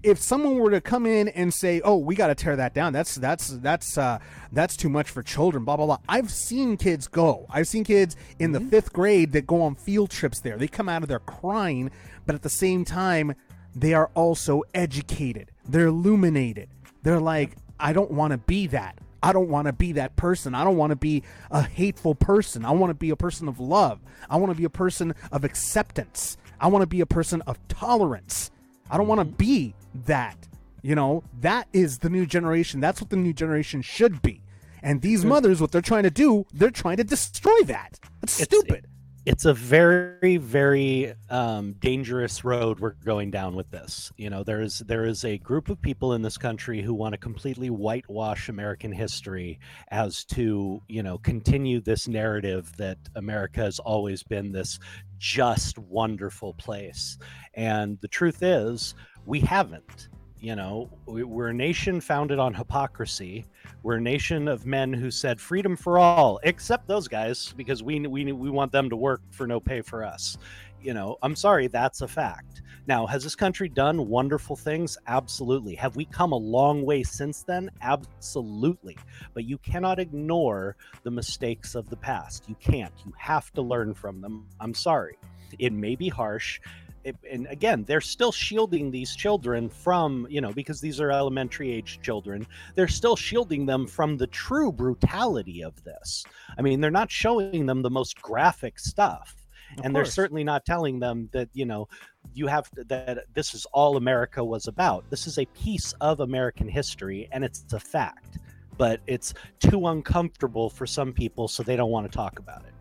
if 0.03 0.19
someone 0.21 0.57
were 0.57 0.71
to 0.71 0.81
come 0.81 1.07
in 1.07 1.29
and 1.29 1.53
say 1.53 1.81
oh 1.85 1.97
we 1.97 2.15
got 2.15 2.29
to 2.29 2.35
tear 2.35 2.57
that 2.57 2.75
down. 2.75 2.93
That's 2.93 3.15
that's 3.17 3.49
that's 3.49 3.99
uh 3.99 4.19
that's 4.53 4.77
too 4.77 4.89
much 4.89 5.11
for 5.11 5.23
children 5.23 5.65
blah 5.65 5.77
blah 5.77 5.87
blah. 5.87 5.99
I've 6.09 6.31
seen 6.31 6.77
kids 6.77 7.07
go. 7.07 7.47
I've 7.51 7.69
seen 7.69 7.85
kids 7.85 8.17
in 8.39 8.53
the 8.53 8.61
fifth 8.61 8.93
grade 8.93 9.33
that 9.33 9.47
go 9.47 9.62
on 9.62 9.75
field 9.75 10.11
trips 10.11 10.41
there. 10.41 10.57
They 10.57 10.69
come 10.69 10.89
out 10.89 11.03
of 11.03 11.09
there 11.09 11.21
crying 11.21 11.91
but 12.27 12.35
at 12.35 12.43
the 12.43 12.51
same 12.51 12.85
time 12.85 13.35
they 13.75 13.93
are 13.95 14.11
also 14.15 14.62
educated. 14.75 15.51
They're 15.69 15.87
illuminated. 15.89 16.69
They're 17.03 17.21
like 17.21 17.57
i 17.81 17.93
don't 17.93 18.11
want 18.11 18.31
to 18.31 18.39
be 18.39 18.67
that 18.69 18.99
I 19.25 19.33
don't 19.33 19.49
want 19.49 19.68
to 19.68 19.72
be 19.72 19.93
that 19.93 20.16
person. 20.16 20.55
I 20.55 20.64
don't 20.64 20.77
want 20.77 20.91
to 20.91 20.97
be 20.97 21.22
a 21.51 21.62
hateful 21.62 22.14
person. 22.14 22.62
I 22.62 22.72
want 22.72 22.91
to 22.91 22.95
be 22.95 23.09
a 23.09 23.16
person 23.16 23.49
of 23.49 23.59
love. 23.59 23.99
I 24.29 24.37
want 24.37 24.53
to 24.53 24.57
be 24.57 24.64
a 24.64 24.70
person 24.70 25.14
of 25.33 25.45
acceptance. 25.45 26.37
I 26.61 26.68
want 26.68 26.83
to 26.83 26.87
be 26.87 27.01
a 27.01 27.07
person 27.07 27.41
of 27.47 27.59
tolerance. 27.68 28.51
I 28.91 28.99
don't 28.99 29.09
want 29.09 29.20
to 29.20 29.25
mm-hmm. 29.25 29.37
be 29.37 29.75
that. 30.05 30.37
You 30.83 30.95
know, 30.95 31.25
that 31.41 31.68
is 31.72 32.01
the 32.01 32.11
new 32.11 32.27
generation. 32.27 32.81
That's 32.81 33.01
what 33.01 33.09
the 33.09 33.16
new 33.16 33.33
generation 33.33 33.81
should 33.81 34.20
be. 34.20 34.43
And 34.83 35.01
these 35.01 35.25
mothers, 35.25 35.59
what 35.59 35.72
they're 35.72 35.81
trying 35.81 36.03
to 36.03 36.11
do, 36.11 36.45
they're 36.53 36.70
trying 36.70 36.99
to 36.99 37.05
destroy 37.05 37.62
that. 37.62 37.99
That's 38.20 38.39
It's- 38.39 38.61
stupid. 38.61 38.87
It's 39.27 39.47
a 39.47 39.55
very, 39.55 40.37
very 40.37 41.14
um, 41.31 41.72
dangerous 41.81 42.45
road 42.45 42.79
we're 42.79 42.93
going 42.93 43.31
down 43.31 43.55
with 43.57 43.70
this. 43.70 44.12
You 44.18 44.29
know, 44.29 44.45
there 44.45 44.61
is 44.61 44.81
there 44.81 45.07
is 45.07 45.25
a 45.25 45.39
group 45.39 45.70
of 45.70 45.81
people 45.81 46.12
in 46.12 46.20
this 46.20 46.37
country 46.37 46.83
who 46.83 46.93
want 46.93 47.14
to 47.14 47.18
completely 47.18 47.70
whitewash 47.70 48.51
American 48.51 48.93
history 48.93 49.59
as 49.91 50.27
to 50.27 50.83
you 50.89 51.03
know 51.03 51.16
continue 51.16 51.81
this 51.81 52.07
narrative 52.07 52.70
that 52.77 52.99
America 53.14 53.61
has 53.61 53.79
always 53.79 54.22
been 54.22 54.53
this 54.53 54.79
just 55.16 55.79
wonderful 55.79 56.53
place. 56.53 57.16
And 57.55 57.99
the 58.03 58.09
truth 58.09 58.43
is, 58.43 58.95
we 59.25 59.41
haven't. 59.41 60.09
You 60.45 60.55
know, 60.55 60.91
we, 61.07 61.25
we're 61.25 61.49
a 61.49 61.55
nation 61.55 62.03
founded 62.03 62.39
on 62.39 62.53
hypocrisy. 62.53 63.47
We're 63.83 63.97
a 63.97 64.01
nation 64.03 64.47
of 64.47 64.67
men 64.67 64.93
who 64.93 65.11
said 65.11 65.41
freedom 65.41 65.75
for 65.75 65.99
all, 65.99 66.39
except 66.43 66.87
those 66.87 67.09
guys, 67.09 67.55
because 67.57 67.83
we 67.83 67.99
we 68.07 68.31
we 68.31 68.51
want 68.51 68.71
them 68.71 68.91
to 68.91 68.97
work 68.97 69.23
for 69.31 69.47
no 69.47 69.59
pay 69.59 69.81
for 69.81 70.05
us. 70.05 70.37
You 70.83 70.93
know, 70.93 71.17
I'm 71.23 71.35
sorry, 71.35 71.69
that's 71.69 72.03
a 72.03 72.07
fact. 72.07 72.61
Now, 72.87 73.07
has 73.07 73.25
this 73.25 73.35
country 73.35 73.71
done 73.71 74.07
wonderful 74.07 74.55
things? 74.55 74.99
Absolutely. 75.07 75.77
Have 75.77 75.97
we 75.97 76.05
come 76.05 76.33
a 76.33 76.37
long 76.37 76.85
way 76.85 77.03
since 77.05 77.43
then? 77.43 77.71
Absolutely. 77.81 78.99
But 79.33 79.47
you 79.47 79.57
cannot 79.57 79.99
ignore 79.99 80.77
the 81.05 81.11
mistakes 81.11 81.75
of 81.75 81.89
the 81.89 81.97
past. 81.97 82.51
You 82.51 82.57
can't. 82.57 82.93
You 83.07 83.15
have 83.17 83.51
to 83.55 83.63
learn 83.63 83.95
from 83.95 84.21
them. 84.21 84.47
I'm 84.61 84.75
sorry. 84.75 85.17
It 85.59 85.73
may 85.73 85.95
be 85.95 86.11
harsh. 86.11 86.61
It, 87.05 87.17
and 87.31 87.47
again, 87.49 87.85
they're 87.85 88.01
still 88.01 88.33
shielding 88.33 88.91
these 88.91 89.15
children 89.15 89.69
from, 89.69 90.27
you 90.31 90.41
know, 90.41 90.53
because 90.53 90.81
these 90.81 91.01
are 91.01 91.11
elementary 91.11 91.71
age 91.71 92.01
children, 92.03 92.47
they're 92.75 92.89
still 92.89 93.15
shielding 93.15 93.67
them 93.67 93.87
from 93.87 94.17
the 94.17 94.27
true 94.27 94.73
brutality 94.73 95.63
of 95.63 95.83
this. 95.85 96.25
I 96.59 96.63
mean, 96.63 96.81
they're 96.81 96.91
not 96.91 97.11
showing 97.11 97.67
them 97.67 97.83
the 97.83 97.91
most 97.91 98.21
graphic 98.23 98.79
stuff. 98.79 99.37
Of 99.79 99.85
and 99.85 99.95
they're 99.95 100.05
certainly 100.05 100.45
not 100.45 100.65
telling 100.65 100.99
them 101.01 101.29
that, 101.33 101.49
you 101.53 101.67
know, 101.67 101.89
you 102.33 102.47
have 102.47 102.71
to, 102.73 102.85
that 102.85 103.25
this 103.35 103.55
is 103.55 103.67
all 103.73 103.97
America 103.97 104.43
was 104.43 104.67
about. 104.69 105.05
This 105.11 105.27
is 105.27 105.39
a 105.39 105.47
piece 105.47 105.93
of 106.01 106.21
American 106.21 106.69
history 106.69 107.29
and 107.33 107.45
it's 107.45 107.73
a 107.73 107.81
fact, 107.81 108.39
but 108.79 109.01
it's 109.07 109.35
too 109.59 109.89
uncomfortable 109.89 110.71
for 110.71 110.87
some 110.87 111.13
people, 111.13 111.49
so 111.49 111.63
they 111.63 111.77
don't 111.77 111.91
want 111.91 112.11
to 112.11 112.17
talk 112.17 112.39
about 112.39 112.63
it. 112.63 112.73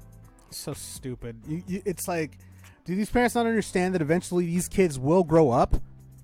so 0.52 0.74
stupid. 0.74 1.36
You, 1.48 1.64
you, 1.68 1.82
it's 1.86 2.08
like, 2.08 2.38
do 2.86 2.96
these 2.96 3.10
parents 3.10 3.36
not 3.36 3.46
understand 3.46 3.94
that 3.96 4.02
eventually 4.02 4.46
these 4.46 4.68
kids 4.68 5.00
will 5.00 5.24
grow 5.24 5.52
up 5.52 5.76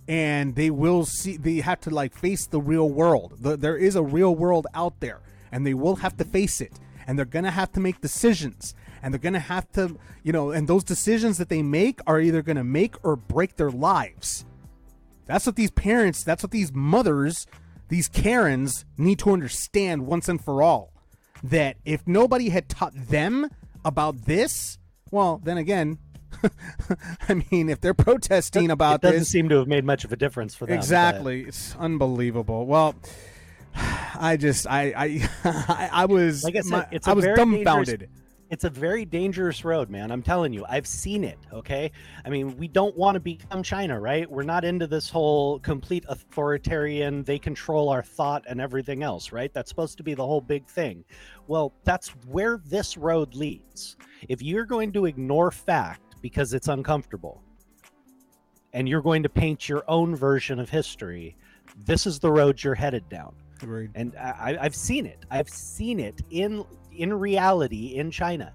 and 0.07 0.55
they 0.55 0.69
will 0.69 1.05
see, 1.05 1.37
they 1.37 1.57
have 1.57 1.79
to 1.81 1.89
like 1.89 2.13
face 2.15 2.47
the 2.47 2.59
real 2.59 2.89
world. 2.89 3.35
The, 3.39 3.55
there 3.55 3.77
is 3.77 3.95
a 3.95 4.03
real 4.03 4.35
world 4.35 4.67
out 4.73 4.99
there 4.99 5.21
and 5.51 5.65
they 5.65 5.73
will 5.73 5.97
have 5.97 6.17
to 6.17 6.25
face 6.25 6.61
it 6.61 6.79
and 7.07 7.17
they're 7.17 7.25
to 7.45 7.51
have 7.51 7.71
to 7.73 7.79
make 7.79 8.01
decisions 8.01 8.73
and 9.01 9.13
they're 9.13 9.19
to 9.33 9.39
have 9.39 9.71
to, 9.73 9.97
you 10.23 10.33
know, 10.33 10.51
and 10.51 10.67
those 10.67 10.83
decisions 10.83 11.37
that 11.37 11.49
they 11.49 11.61
make 11.61 11.99
are 12.05 12.19
either 12.19 12.41
to 12.57 12.63
make 12.63 12.95
or 13.03 13.15
break 13.15 13.55
their 13.55 13.71
lives. 13.71 14.45
That's 15.25 15.45
what 15.45 15.55
these 15.55 15.71
parents, 15.71 16.23
that's 16.23 16.43
what 16.43 16.51
these 16.51 16.73
mothers 16.73 17.45
these 17.89 18.07
Karens 18.07 18.85
need 18.97 19.19
to 19.19 19.31
understand 19.31 20.05
once 20.05 20.29
and 20.29 20.43
for 20.43 20.61
all 20.61 20.93
that 21.43 21.77
if 21.85 22.07
nobody 22.07 22.49
had 22.49 22.69
taught 22.69 22.93
them 22.93 23.49
about 23.83 24.25
this, 24.25 24.77
well, 25.11 25.41
then 25.43 25.57
again, 25.57 25.97
I 27.29 27.43
mean, 27.51 27.69
if 27.69 27.81
they're 27.81 27.93
protesting 27.93 28.71
about 28.71 28.95
it 28.95 29.01
doesn't 29.01 29.19
this, 29.19 29.29
seem 29.29 29.49
to 29.49 29.57
have 29.57 29.67
made 29.67 29.85
much 29.85 30.03
of 30.03 30.11
a 30.11 30.15
difference 30.15 30.55
for 30.55 30.65
them. 30.65 30.77
but- 30.77 30.83
exactly, 30.83 31.43
it's 31.43 31.75
unbelievable. 31.75 32.65
Well, 32.65 32.95
I 33.75 34.37
just, 34.37 34.67
I, 34.67 34.93
I, 34.95 35.29
I, 35.43 35.89
I 36.03 36.05
was, 36.05 36.43
like 36.43 36.55
I 36.55 36.61
said, 36.61 36.71
my- 36.71 36.87
it's 36.91 37.07
I 37.07 37.13
was 37.13 37.25
dumbfounded. 37.25 38.09
It's 38.51 38.63
a 38.63 38.69
very 38.69 39.05
dangerous 39.05 39.63
road, 39.63 39.91
man. 39.91 40.09
I'm 40.09 40.23
telling 40.23 40.53
you, 40.53 40.65
I've 40.67 40.87
seen 40.87 41.23
it. 41.23 41.37
Okay, 41.53 41.91
I 42.25 42.29
mean, 42.29 42.57
we 42.57 42.67
don't 42.67 42.97
want 42.97 43.13
to 43.13 43.19
become 43.19 43.61
China, 43.61 43.99
right? 43.99 44.27
We're 44.29 44.41
not 44.41 44.65
into 44.65 44.87
this 44.87 45.07
whole 45.07 45.59
complete 45.59 46.03
authoritarian. 46.09 47.23
They 47.23 47.37
control 47.37 47.89
our 47.89 48.01
thought 48.01 48.45
and 48.47 48.59
everything 48.59 49.03
else, 49.03 49.31
right? 49.31 49.53
That's 49.53 49.69
supposed 49.69 49.97
to 49.97 50.03
be 50.03 50.15
the 50.15 50.25
whole 50.25 50.41
big 50.41 50.65
thing. 50.65 51.05
Well, 51.45 51.73
that's 51.83 52.09
where 52.25 52.59
this 52.65 52.97
road 52.97 53.35
leads. 53.35 53.97
If 54.27 54.41
you're 54.41 54.65
going 54.65 54.93
to 54.93 55.05
ignore 55.05 55.51
fact 55.51 56.08
because 56.21 56.53
it's 56.53 56.67
uncomfortable, 56.67 57.43
and 58.73 58.87
you're 58.87 59.01
going 59.01 59.23
to 59.23 59.29
paint 59.29 59.67
your 59.67 59.83
own 59.87 60.15
version 60.15 60.59
of 60.59 60.69
history, 60.69 61.35
this 61.85 62.05
is 62.05 62.19
the 62.19 62.31
road 62.31 62.61
you're 62.63 62.75
headed 62.75 63.07
down 63.09 63.33
Agreed. 63.61 63.91
and 63.95 64.15
I, 64.17 64.57
I've 64.59 64.75
seen 64.75 65.05
it. 65.05 65.25
I've 65.31 65.49
seen 65.49 65.99
it 65.99 66.21
in 66.29 66.63
in 66.91 67.13
reality 67.13 67.95
in 67.95 68.11
China. 68.11 68.53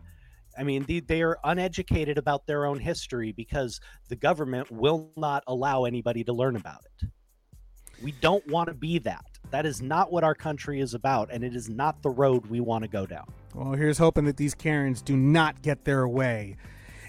I 0.56 0.62
mean, 0.62 0.84
they, 0.86 1.00
they 1.00 1.22
are 1.22 1.38
uneducated 1.44 2.18
about 2.18 2.46
their 2.46 2.66
own 2.66 2.78
history 2.78 3.32
because 3.32 3.80
the 4.08 4.16
government 4.16 4.70
will 4.70 5.10
not 5.16 5.42
allow 5.46 5.84
anybody 5.84 6.22
to 6.24 6.32
learn 6.32 6.56
about 6.56 6.80
it. 6.84 7.08
We 8.02 8.12
don't 8.20 8.46
want 8.48 8.68
to 8.68 8.74
be 8.74 8.98
that. 9.00 9.24
That 9.50 9.66
is 9.66 9.82
not 9.82 10.12
what 10.12 10.24
our 10.24 10.34
country 10.34 10.80
is 10.80 10.94
about, 10.94 11.30
and 11.32 11.44
it 11.44 11.54
is 11.54 11.68
not 11.68 12.02
the 12.02 12.10
road 12.10 12.46
we 12.46 12.60
want 12.60 12.82
to 12.82 12.88
go 12.88 13.06
down. 13.06 13.24
Well, 13.54 13.72
here's 13.72 13.98
hoping 13.98 14.24
that 14.24 14.36
these 14.36 14.54
Karens 14.54 15.00
do 15.02 15.16
not 15.16 15.62
get 15.62 15.84
their 15.84 16.08
way. 16.08 16.56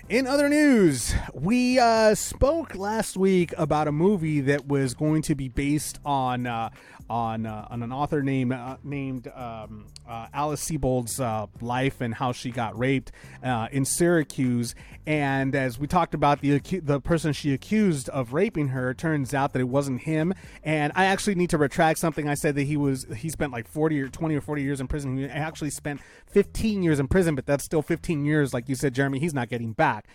In 0.07 0.27
other 0.27 0.49
news, 0.49 1.15
we 1.33 1.79
uh, 1.79 2.13
spoke 2.13 2.75
last 2.75 3.17
week 3.17 3.55
about 3.57 3.87
a 3.87 3.91
movie 3.91 4.39
that 4.41 4.67
was 4.67 4.93
going 4.93 5.23
to 5.23 5.33
be 5.33 5.49
based 5.49 5.99
on 6.05 6.45
uh, 6.45 6.69
on 7.09 7.45
uh, 7.45 7.67
on 7.69 7.83
an 7.83 7.91
author 7.91 8.21
named 8.21 8.51
uh, 8.51 8.77
named 8.83 9.27
um, 9.35 9.85
uh, 10.07 10.27
Alice 10.33 10.67
Sebold's 10.67 11.19
uh, 11.19 11.47
life 11.61 12.01
and 12.01 12.13
how 12.13 12.31
she 12.31 12.51
got 12.51 12.77
raped 12.77 13.11
uh, 13.43 13.67
in 13.71 13.85
Syracuse. 13.85 14.75
And 15.07 15.55
as 15.55 15.77
we 15.77 15.85
talked 15.85 16.15
about 16.15 16.41
the 16.41 16.59
acu- 16.59 16.85
the 16.85 16.99
person 16.99 17.31
she 17.31 17.53
accused 17.53 18.09
of 18.09 18.33
raping 18.33 18.69
her, 18.69 18.93
turns 18.93 19.33
out 19.33 19.53
that 19.53 19.59
it 19.59 19.69
wasn't 19.69 20.01
him. 20.01 20.33
And 20.63 20.91
I 20.95 21.05
actually 21.05 21.35
need 21.35 21.51
to 21.51 21.57
retract 21.59 21.99
something 21.99 22.27
I 22.27 22.33
said 22.33 22.55
that 22.55 22.63
he 22.63 22.77
was 22.77 23.05
he 23.15 23.29
spent 23.29 23.51
like 23.51 23.67
forty 23.67 24.01
or 24.01 24.09
twenty 24.09 24.35
or 24.35 24.41
forty 24.41 24.63
years 24.63 24.81
in 24.81 24.87
prison. 24.87 25.17
He 25.17 25.25
actually 25.25 25.69
spent 25.69 26.01
fifteen 26.25 26.81
years 26.81 26.99
in 26.99 27.07
prison, 27.07 27.35
but 27.35 27.45
that's 27.45 27.63
still 27.63 27.83
fifteen 27.83 28.25
years, 28.25 28.53
like 28.53 28.67
you 28.67 28.75
said, 28.75 28.95
Jeremy. 28.95 29.19
He's 29.19 29.33
not 29.33 29.49
getting 29.49 29.73
back. 29.73 30.07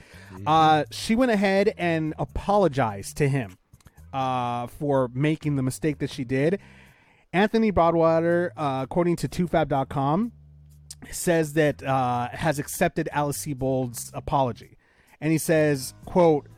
Uh, 0.47 0.85
she 0.91 1.15
went 1.15 1.31
ahead 1.31 1.73
and 1.79 2.15
apologized 2.19 3.17
to 3.19 3.29
him 3.29 3.59
uh, 4.13 4.67
for 4.67 5.09
making 5.15 5.57
the 5.57 5.63
mistake 5.63 5.99
that 5.99 6.11
she 6.11 6.25
did. 6.25 6.59
Anthony 7.33 7.71
Broadwater, 7.71 8.53
uh, 8.57 8.81
according 8.83 9.17
to 9.17 9.29
TooFab.com, 9.29 10.33
says 11.11 11.53
that 11.53 11.83
uh, 11.83 12.29
has 12.33 12.59
accepted 12.59 13.09
Alice 13.13 13.39
Sebold's 13.39 14.11
apology, 14.15 14.77
and 15.21 15.31
he 15.31 15.39
says, 15.39 15.95
"quote 16.05 16.49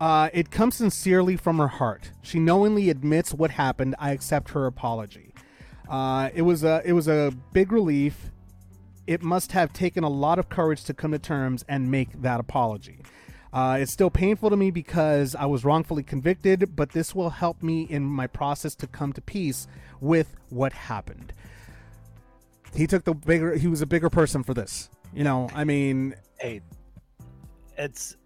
uh, 0.00 0.28
It 0.32 0.50
comes 0.50 0.76
sincerely 0.76 1.36
from 1.36 1.58
her 1.58 1.68
heart. 1.68 2.12
She 2.22 2.38
knowingly 2.38 2.90
admits 2.90 3.32
what 3.32 3.52
happened. 3.52 3.94
I 3.98 4.10
accept 4.10 4.50
her 4.50 4.66
apology. 4.66 5.32
Uh, 5.88 6.30
it 6.34 6.42
was 6.42 6.62
a 6.62 6.82
it 6.84 6.92
was 6.92 7.08
a 7.08 7.32
big 7.52 7.72
relief. 7.72 8.30
It 9.06 9.22
must 9.22 9.52
have 9.52 9.72
taken 9.72 10.04
a 10.04 10.08
lot 10.08 10.38
of 10.38 10.48
courage 10.48 10.84
to 10.84 10.94
come 10.94 11.12
to 11.12 11.18
terms 11.18 11.64
and 11.68 11.90
make 11.90 12.20
that 12.20 12.38
apology." 12.38 13.00
Uh, 13.56 13.78
it's 13.80 13.90
still 13.90 14.10
painful 14.10 14.50
to 14.50 14.56
me 14.56 14.70
because 14.70 15.34
I 15.34 15.46
was 15.46 15.64
wrongfully 15.64 16.02
convicted, 16.02 16.76
but 16.76 16.90
this 16.90 17.14
will 17.14 17.30
help 17.30 17.62
me 17.62 17.84
in 17.84 18.04
my 18.04 18.26
process 18.26 18.74
to 18.74 18.86
come 18.86 19.14
to 19.14 19.22
peace 19.22 19.66
with 19.98 20.34
what 20.50 20.74
happened. 20.74 21.32
He 22.74 22.86
took 22.86 23.04
the 23.04 23.14
bigger. 23.14 23.56
He 23.56 23.66
was 23.66 23.80
a 23.80 23.86
bigger 23.86 24.10
person 24.10 24.42
for 24.42 24.52
this. 24.52 24.90
You 25.14 25.24
know, 25.24 25.48
I 25.54 25.64
mean, 25.64 26.14
Hey, 26.38 26.60
it's 27.78 28.18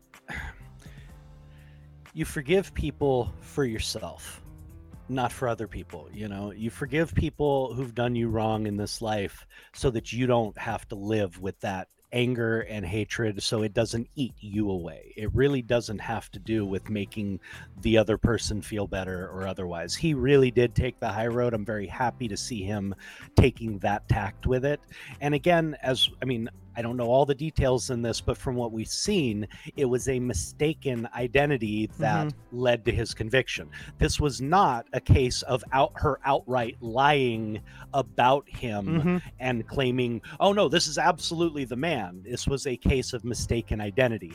you 2.12 2.24
forgive 2.24 2.74
people 2.74 3.32
for 3.40 3.64
yourself, 3.64 4.42
not 5.08 5.30
for 5.30 5.46
other 5.46 5.68
people. 5.68 6.08
You 6.12 6.26
know, 6.26 6.50
you 6.50 6.70
forgive 6.70 7.14
people 7.14 7.72
who've 7.72 7.94
done 7.94 8.16
you 8.16 8.30
wrong 8.30 8.66
in 8.66 8.76
this 8.76 9.00
life 9.00 9.46
so 9.74 9.90
that 9.90 10.12
you 10.12 10.26
don't 10.26 10.58
have 10.58 10.88
to 10.88 10.96
live 10.96 11.40
with 11.40 11.60
that 11.60 11.86
anger 12.12 12.60
and 12.62 12.84
hatred 12.84 13.42
so 13.42 13.62
it 13.62 13.74
doesn't 13.74 14.08
eat 14.16 14.34
you 14.40 14.70
away. 14.70 15.12
It 15.16 15.34
really 15.34 15.62
doesn't 15.62 16.00
have 16.00 16.30
to 16.32 16.38
do 16.38 16.66
with 16.66 16.90
making 16.90 17.40
the 17.80 17.98
other 17.98 18.18
person 18.18 18.62
feel 18.62 18.86
better 18.86 19.28
or 19.28 19.46
otherwise. 19.46 19.94
He 19.94 20.14
really 20.14 20.50
did 20.50 20.74
take 20.74 20.98
the 21.00 21.08
high 21.08 21.28
road. 21.28 21.54
I'm 21.54 21.64
very 21.64 21.86
happy 21.86 22.28
to 22.28 22.36
see 22.36 22.62
him 22.62 22.94
taking 23.36 23.78
that 23.78 24.08
tact 24.08 24.46
with 24.46 24.64
it. 24.64 24.80
And 25.20 25.34
again, 25.34 25.76
as 25.82 26.08
I 26.22 26.24
mean, 26.24 26.48
I 26.76 26.82
don't 26.82 26.96
know 26.96 27.06
all 27.06 27.26
the 27.26 27.34
details 27.34 27.90
in 27.90 28.00
this, 28.02 28.20
but 28.20 28.38
from 28.38 28.54
what 28.54 28.72
we've 28.72 28.88
seen, 28.88 29.46
it 29.76 29.84
was 29.84 30.08
a 30.08 30.20
mistaken 30.20 31.08
identity 31.14 31.90
that 31.98 32.32
led 32.52 32.84
to 32.84 32.92
his 32.92 33.12
conviction. 33.12 33.68
This 33.98 34.20
was 34.20 34.40
not 34.40 34.86
a 34.92 35.00
case 35.00 35.42
of 35.42 35.64
out 35.72 35.92
her 35.96 36.20
outright 36.24 36.76
lying 36.80 37.60
about 37.92 38.48
him 38.48 38.86
Mhm. 38.86 39.22
and 39.40 39.66
claiming, 39.66 40.22
"Oh 40.38 40.52
no, 40.52 40.68
this 40.68 40.86
is 40.86 40.96
absolutely 40.96 41.64
the 41.64 41.76
man." 41.76 42.22
This 42.22 42.46
was 42.46 42.66
a 42.66 42.76
case 42.76 43.12
of 43.12 43.24
mistaken 43.24 43.80
identity. 43.80 44.32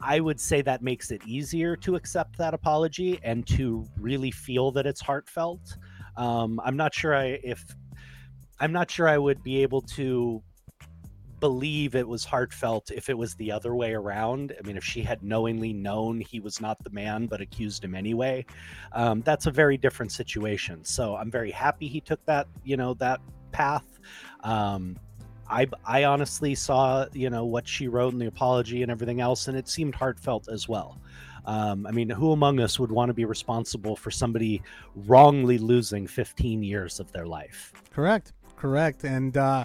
I 0.00 0.20
would 0.20 0.40
say 0.40 0.62
that 0.62 0.80
makes 0.80 1.10
it 1.10 1.26
easier 1.26 1.76
to 1.76 1.96
accept 1.96 2.38
that 2.38 2.54
apology 2.54 3.18
and 3.24 3.46
to 3.48 3.84
really 3.98 4.30
feel 4.30 4.70
that 4.72 4.86
it's 4.86 5.00
heartfelt. 5.00 5.76
Um, 6.16 6.60
I'm 6.64 6.76
not 6.76 6.94
sure 6.94 7.14
I 7.14 7.40
if 7.42 7.64
I'm 8.60 8.72
not 8.72 8.90
sure 8.90 9.08
I 9.08 9.18
would 9.18 9.42
be 9.42 9.62
able 9.62 9.82
to 9.82 10.42
believe 11.40 11.94
it 11.94 12.06
was 12.06 12.24
heartfelt 12.24 12.90
if 12.90 13.08
it 13.08 13.16
was 13.16 13.34
the 13.34 13.52
other 13.52 13.74
way 13.74 13.94
around. 13.94 14.54
I 14.58 14.66
mean, 14.66 14.76
if 14.76 14.84
she 14.84 15.02
had 15.02 15.22
knowingly 15.22 15.72
known 15.72 16.20
he 16.20 16.40
was 16.40 16.60
not 16.60 16.82
the 16.82 16.90
man 16.90 17.26
but 17.26 17.40
accused 17.40 17.84
him 17.84 17.94
anyway, 17.94 18.44
um, 18.92 19.22
that's 19.22 19.46
a 19.46 19.50
very 19.50 19.76
different 19.76 20.12
situation. 20.12 20.84
So 20.84 21.16
I'm 21.16 21.30
very 21.30 21.50
happy 21.50 21.88
he 21.88 22.00
took 22.00 22.24
that, 22.26 22.48
you 22.64 22.76
know, 22.76 22.94
that 22.94 23.20
path. 23.52 23.98
Um, 24.44 24.96
I, 25.50 25.66
I 25.84 26.04
honestly 26.04 26.54
saw, 26.54 27.06
you 27.12 27.30
know, 27.30 27.44
what 27.44 27.66
she 27.66 27.88
wrote 27.88 28.12
in 28.12 28.18
the 28.18 28.26
apology 28.26 28.82
and 28.82 28.90
everything 28.90 29.20
else, 29.20 29.48
and 29.48 29.56
it 29.56 29.68
seemed 29.68 29.94
heartfelt 29.94 30.48
as 30.48 30.68
well. 30.68 31.00
Um, 31.46 31.86
I 31.86 31.92
mean, 31.92 32.10
who 32.10 32.32
among 32.32 32.60
us 32.60 32.78
would 32.78 32.92
want 32.92 33.08
to 33.08 33.14
be 33.14 33.24
responsible 33.24 33.96
for 33.96 34.10
somebody 34.10 34.62
wrongly 34.94 35.56
losing 35.56 36.06
15 36.06 36.62
years 36.62 37.00
of 37.00 37.10
their 37.12 37.26
life? 37.26 37.72
Correct, 37.90 38.34
correct, 38.56 39.04
and 39.04 39.34
uh, 39.38 39.64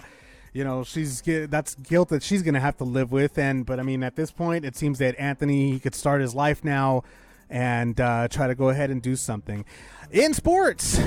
you 0.54 0.64
know 0.64 0.84
she's 0.84 1.20
that's 1.20 1.74
guilt 1.74 2.08
that 2.08 2.22
she's 2.22 2.42
gonna 2.42 2.60
have 2.60 2.78
to 2.78 2.84
live 2.84 3.12
with. 3.12 3.36
And 3.36 3.66
but 3.66 3.78
I 3.78 3.82
mean, 3.82 4.02
at 4.02 4.16
this 4.16 4.30
point, 4.30 4.64
it 4.64 4.76
seems 4.76 4.98
that 5.00 5.14
Anthony 5.18 5.72
he 5.72 5.78
could 5.78 5.94
start 5.94 6.22
his 6.22 6.34
life 6.34 6.64
now 6.64 7.02
and 7.50 8.00
uh, 8.00 8.28
try 8.28 8.46
to 8.46 8.54
go 8.54 8.70
ahead 8.70 8.90
and 8.90 9.02
do 9.02 9.16
something 9.16 9.66
in 10.10 10.32
sports. 10.32 10.98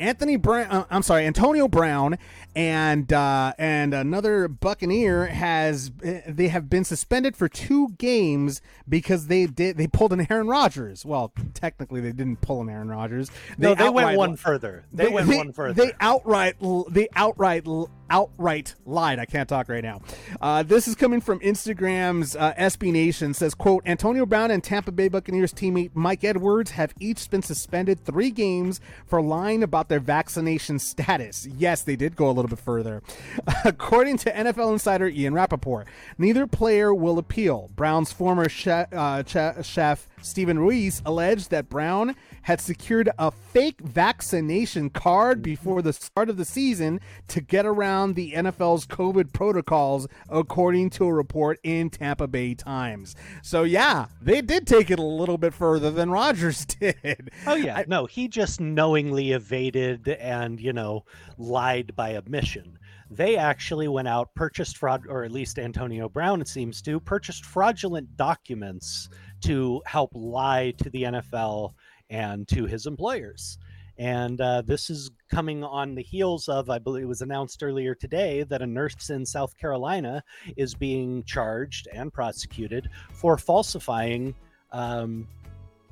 Anthony 0.00 0.36
Brown, 0.36 0.66
uh, 0.70 0.84
I'm 0.90 1.02
sorry, 1.02 1.26
Antonio 1.26 1.68
Brown, 1.68 2.16
and 2.56 3.12
uh, 3.12 3.52
and 3.58 3.92
another 3.92 4.48
Buccaneer 4.48 5.26
has 5.26 5.92
eh, 6.02 6.22
they 6.26 6.48
have 6.48 6.70
been 6.70 6.84
suspended 6.84 7.36
for 7.36 7.48
two 7.48 7.90
games 7.98 8.62
because 8.88 9.26
they 9.26 9.44
did 9.46 9.76
they 9.76 9.86
pulled 9.86 10.14
an 10.14 10.26
Aaron 10.30 10.48
Rodgers. 10.48 11.04
Well, 11.04 11.32
technically 11.52 12.00
they 12.00 12.12
didn't 12.12 12.40
pull 12.40 12.62
an 12.62 12.70
Aaron 12.70 12.88
Rodgers. 12.88 13.30
no, 13.58 13.74
they 13.74 13.90
went 13.90 14.16
one 14.16 14.36
further. 14.36 14.84
They, 14.90 15.08
went 15.08 15.28
one 15.28 15.52
further. 15.52 15.74
They 15.74 15.92
outright, 16.00 16.56
they 16.88 17.08
outright, 17.14 17.66
outright 18.10 18.74
lied. 18.84 19.18
I 19.18 19.24
can't 19.24 19.48
talk 19.48 19.68
right 19.68 19.82
now. 19.82 20.00
Uh, 20.40 20.62
this 20.62 20.86
is 20.86 20.94
coming 20.94 21.20
from 21.20 21.40
Instagram's 21.40 22.36
uh, 22.36 22.52
SB 22.54 22.92
Nation. 22.92 23.32
Says, 23.32 23.54
"quote 23.54 23.82
Antonio 23.86 24.26
Brown 24.26 24.50
and 24.50 24.62
Tampa 24.62 24.92
Bay 24.92 25.08
Buccaneers 25.08 25.52
teammate 25.54 25.92
Mike 25.94 26.24
Edwards 26.24 26.72
have 26.72 26.92
each 27.00 27.30
been 27.30 27.42
suspended 27.42 28.04
three 28.04 28.30
games 28.30 28.80
for 29.06 29.22
lying 29.22 29.62
about 29.62 29.88
their 29.88 30.00
vaccination 30.00 30.78
status. 30.78 31.46
Yes, 31.46 31.82
they 31.82 31.96
did 31.96 32.16
go 32.16 32.28
a 32.28 32.32
little 32.32 32.48
bit 32.48 32.58
further. 32.58 33.02
According 33.64 34.18
to 34.18 34.32
NFL 34.32 34.72
insider 34.72 35.08
Ian 35.08 35.34
Rapoport, 35.34 35.86
neither 36.18 36.46
player 36.46 36.92
will 36.94 37.18
appeal. 37.18 37.70
Brown's 37.76 38.12
former 38.12 38.48
chef, 38.48 38.92
uh, 38.92 39.22
chef 39.62 40.08
Steven 40.22 40.58
Ruiz 40.58 41.02
alleged 41.04 41.50
that 41.50 41.68
Brown 41.68 42.14
had 42.42 42.60
secured 42.60 43.10
a 43.18 43.30
fake 43.30 43.80
vaccination 43.80 44.90
card 44.90 45.42
before 45.42 45.82
the 45.82 45.92
start 45.92 46.28
of 46.28 46.36
the 46.36 46.44
season 46.44 47.00
to 47.28 47.40
get 47.40 47.66
around 47.66 48.14
the 48.14 48.32
NFL's 48.32 48.86
COVID 48.86 49.32
protocols, 49.32 50.08
according 50.28 50.90
to 50.90 51.04
a 51.04 51.12
report 51.12 51.58
in 51.62 51.90
Tampa 51.90 52.26
Bay 52.26 52.54
Times. 52.54 53.14
So, 53.42 53.62
yeah, 53.62 54.06
they 54.20 54.40
did 54.40 54.66
take 54.66 54.90
it 54.90 54.98
a 54.98 55.02
little 55.02 55.38
bit 55.38 55.54
further 55.54 55.90
than 55.90 56.10
Rodgers 56.10 56.64
did. 56.80 57.30
Oh 57.46 57.54
yeah, 57.54 57.82
no, 57.86 58.06
he 58.06 58.28
just 58.28 58.60
knowingly 58.60 59.32
evaded 59.32 60.08
and 60.08 60.60
you 60.60 60.72
know 60.72 61.04
lied 61.38 61.94
by 61.96 62.16
omission. 62.16 62.78
They 63.12 63.36
actually 63.36 63.88
went 63.88 64.06
out, 64.06 64.34
purchased 64.36 64.76
fraud, 64.76 65.04
or 65.08 65.24
at 65.24 65.32
least 65.32 65.58
Antonio 65.58 66.08
Brown, 66.08 66.40
it 66.40 66.46
seems 66.46 66.80
to, 66.82 67.00
purchased 67.00 67.44
fraudulent 67.44 68.16
documents 68.16 69.08
to 69.42 69.82
help 69.86 70.10
lie 70.14 70.72
to 70.78 70.90
the 70.90 71.04
NFL 71.04 71.74
and 72.08 72.46
to 72.48 72.66
his 72.66 72.86
employers. 72.86 73.58
And 73.98 74.40
uh, 74.40 74.62
this 74.62 74.88
is 74.88 75.10
coming 75.30 75.62
on 75.62 75.94
the 75.94 76.02
heels 76.02 76.48
of, 76.48 76.70
I 76.70 76.78
believe 76.78 77.04
it 77.04 77.06
was 77.06 77.20
announced 77.20 77.62
earlier 77.62 77.94
today, 77.94 78.44
that 78.44 78.62
a 78.62 78.66
nurse 78.66 79.10
in 79.10 79.26
South 79.26 79.56
Carolina 79.58 80.24
is 80.56 80.74
being 80.74 81.22
charged 81.24 81.86
and 81.92 82.10
prosecuted 82.10 82.88
for 83.12 83.36
falsifying 83.36 84.34
um, 84.72 85.28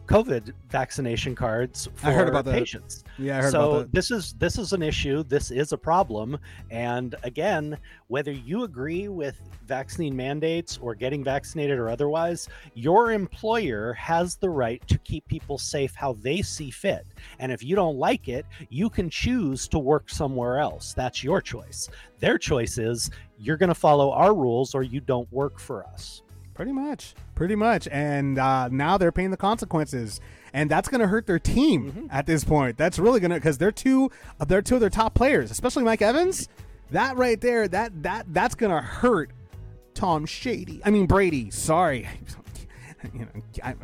COVID 0.08 0.54
vaccination 0.70 1.34
cards 1.34 1.86
for 1.94 2.08
I 2.08 2.12
heard 2.12 2.28
about 2.28 2.46
that. 2.46 2.54
patients. 2.54 3.04
Yeah, 3.18 3.38
I 3.38 3.42
heard 3.42 3.52
so 3.52 3.70
about 3.70 3.78
that. 3.80 3.92
this 3.92 4.10
is 4.10 4.32
this 4.38 4.58
is 4.58 4.72
an 4.72 4.82
issue. 4.82 5.22
This 5.22 5.50
is 5.50 5.72
a 5.72 5.78
problem. 5.78 6.38
And 6.70 7.14
again, 7.24 7.76
whether 8.06 8.32
you 8.32 8.64
agree 8.64 9.08
with 9.08 9.38
vaccine 9.66 10.16
mandates 10.16 10.78
or 10.80 10.94
getting 10.94 11.22
vaccinated 11.22 11.78
or 11.78 11.90
otherwise, 11.90 12.48
your 12.72 13.12
employer 13.12 13.92
has 13.92 14.36
the 14.36 14.48
right 14.48 14.82
to 14.88 14.96
keep 14.98 15.26
people 15.28 15.58
safe 15.58 15.94
how 15.94 16.14
they 16.14 16.40
see 16.40 16.70
fit. 16.70 17.06
And 17.38 17.52
if 17.52 17.62
you 17.62 17.76
don't 17.76 17.98
like 17.98 18.28
it, 18.28 18.46
you 18.70 18.88
can 18.88 19.10
choose 19.10 19.68
to 19.68 19.78
work 19.78 20.08
somewhere 20.08 20.58
else. 20.58 20.94
That's 20.94 21.22
your 21.22 21.42
choice. 21.42 21.90
Their 22.18 22.38
choice 22.38 22.78
is 22.78 23.10
you're 23.38 23.58
going 23.58 23.68
to 23.68 23.74
follow 23.74 24.10
our 24.12 24.34
rules 24.34 24.74
or 24.74 24.82
you 24.82 25.00
don't 25.00 25.30
work 25.30 25.58
for 25.58 25.84
us. 25.84 26.22
Pretty 26.58 26.72
much, 26.72 27.14
pretty 27.36 27.54
much, 27.54 27.86
and 27.92 28.36
uh, 28.36 28.66
now 28.66 28.98
they're 28.98 29.12
paying 29.12 29.30
the 29.30 29.36
consequences, 29.36 30.20
and 30.52 30.68
that's 30.68 30.88
going 30.88 31.00
to 31.00 31.06
hurt 31.06 31.24
their 31.24 31.38
team 31.38 32.08
at 32.10 32.26
this 32.26 32.42
point. 32.42 32.76
That's 32.76 32.98
really 32.98 33.20
going 33.20 33.30
to 33.30 33.36
because 33.36 33.58
they're 33.58 33.70
two, 33.70 34.10
they're 34.44 34.60
two 34.60 34.74
of 34.74 34.80
their 34.80 34.90
top 34.90 35.14
players, 35.14 35.52
especially 35.52 35.84
Mike 35.84 36.02
Evans. 36.02 36.48
That 36.90 37.16
right 37.16 37.40
there, 37.40 37.68
that 37.68 38.02
that 38.02 38.26
that's 38.34 38.56
going 38.56 38.72
to 38.72 38.80
hurt 38.80 39.30
Tom 39.94 40.26
Shady. 40.26 40.82
I 40.84 40.90
mean 40.90 41.06
Brady. 41.06 41.52
Sorry, 41.52 42.08
you 43.14 43.20
know, 43.20 43.28
I, 43.62 43.76